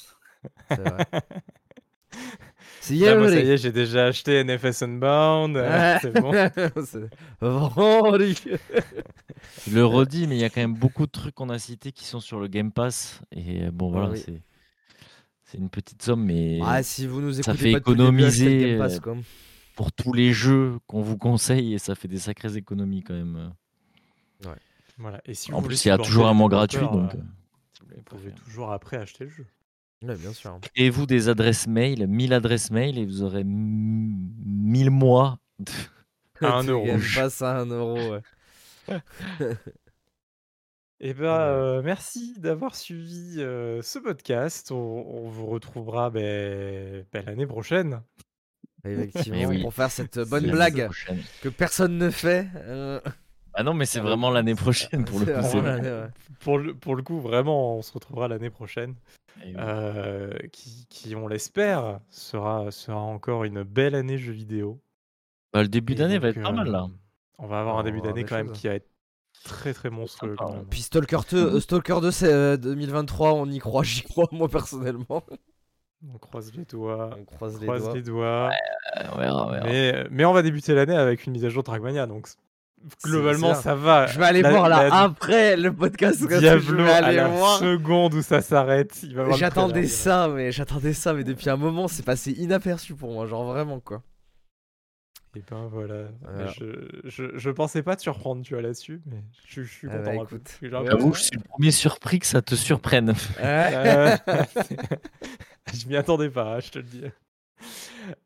[0.70, 1.04] C'est vrai.
[2.80, 5.98] C'est Là, moi, ça y est, j'ai déjà acheté NFS Unbound, Ouais.
[6.02, 6.32] c'est bon.
[9.66, 11.92] Je le redis, mais il y a quand même beaucoup de trucs qu'on a cités
[11.92, 13.20] qui sont sur le Game Pass.
[13.32, 14.22] Et euh, bon, voilà, oui.
[14.24, 14.42] c'est
[15.44, 19.14] c'est une petite somme, mais Ah, si vous nous ça fait pas économiser Pass, euh,
[19.76, 23.52] pour tous les jeux qu'on vous conseille et ça fait des sacrées économies quand même.
[24.98, 25.20] Voilà.
[25.26, 27.18] Et si En vous voulez plus, il y a toujours un mois gratuit, donc euh,
[27.72, 29.46] si vous pouvez toujours après acheter le jeu.
[30.04, 30.58] Bien sûr.
[30.74, 35.38] Créez-vous des adresses mail, 1000 adresses mail, et vous aurez m- 1000 mois.
[35.58, 35.70] de-
[36.46, 36.84] À un Tu euro.
[36.86, 38.20] Game Pass à un euro, ouais.
[41.00, 44.70] Eh ben, euh, merci d'avoir suivi euh, ce podcast.
[44.70, 48.00] On, on vous retrouvera ben, ben, l'année prochaine.
[48.84, 49.62] Effectivement, Eh oui.
[49.62, 50.88] pour faire cette bonne blague
[51.42, 52.46] que personne ne fait.
[52.56, 53.00] euh,
[53.54, 55.58] Ah non, mais c'est vraiment l'année prochaine pour le coup.
[55.58, 56.08] ouais.
[56.40, 58.94] Pour le, pour le coup, vraiment, on se retrouvera l'année prochaine.
[59.42, 59.54] Eh oui.
[59.58, 64.80] euh, qui, qui, on l'espère, sera, sera encore une belle année jeux vidéo.
[65.52, 66.84] Bah, le début d'année va être pas mal là.
[66.84, 66.94] euh,
[67.38, 68.88] On va avoir On un début d'année quand même qui va être
[69.44, 70.36] très très monstrueux.
[70.38, 70.66] Quand même.
[70.66, 74.48] Puis Stalker 2, euh, Stalker 2 c'est, euh, 2023, on y croit, j'y crois moi
[74.48, 75.22] personnellement.
[76.12, 77.10] On croise les doigts.
[77.18, 77.94] On croise On les doigts.
[77.94, 78.50] les doigts.
[79.12, 79.66] On verra, on verra.
[79.66, 82.06] Mais, mais on va débuter l'année avec une mise à jour Trackmania.
[82.06, 82.28] Donc
[83.04, 84.06] globalement, ça va.
[84.06, 86.26] Je vais aller La- voir là la après le podcast.
[86.26, 87.58] Diablo je vais à aller la voir.
[87.58, 89.04] seconde où ça s'arrête.
[89.36, 93.44] J'attendais ça, mais j'attendais ça, mais depuis un moment, c'est passé inaperçu pour moi, genre
[93.44, 94.02] vraiment quoi.
[95.36, 96.04] Et ben voilà.
[96.22, 96.46] Voilà.
[96.52, 96.64] Je,
[97.04, 100.14] je, je pensais pas te surprendre, tu vois, là-dessus, mais je, je suis Ah content.
[100.16, 100.58] bah, écoute.
[100.62, 103.12] J'avoue, je suis le premier surpris que ça te surprenne.
[103.40, 104.16] Euh,
[105.74, 107.02] je m'y attendais pas, hein, je te le dis.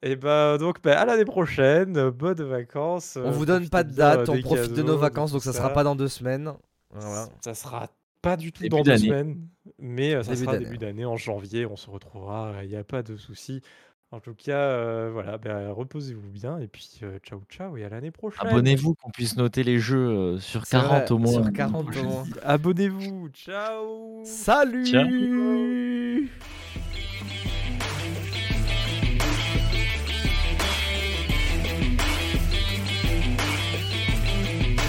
[0.03, 3.17] Et ben donc bah, à l'année prochaine, euh, bonnes vacances.
[3.17, 5.53] On euh, vous donne pas de date, euh, on profite de nos vacances, donc ça
[5.53, 6.53] sera pas dans deux semaines.
[6.91, 7.29] Voilà.
[7.45, 7.89] Ça sera
[8.23, 9.49] pas du tout Début dans deux semaines,
[9.79, 12.77] mais euh, ça Début sera d'année, début d'année, en janvier, on se retrouvera, il n'y
[12.77, 13.63] a pas de souci.
[14.11, 17.91] En tout cas, euh, voilà, bah, reposez-vous bien et puis euh, ciao ciao et à
[17.91, 18.47] l'année prochaine.
[18.47, 21.33] Abonnez-vous qu'on puisse noter les jeux euh, sur C'est 40 vrai, au moins.
[21.33, 22.25] sur l'année 40 au moins.
[22.43, 24.23] Abonnez-vous, ciao.
[24.25, 24.87] Salut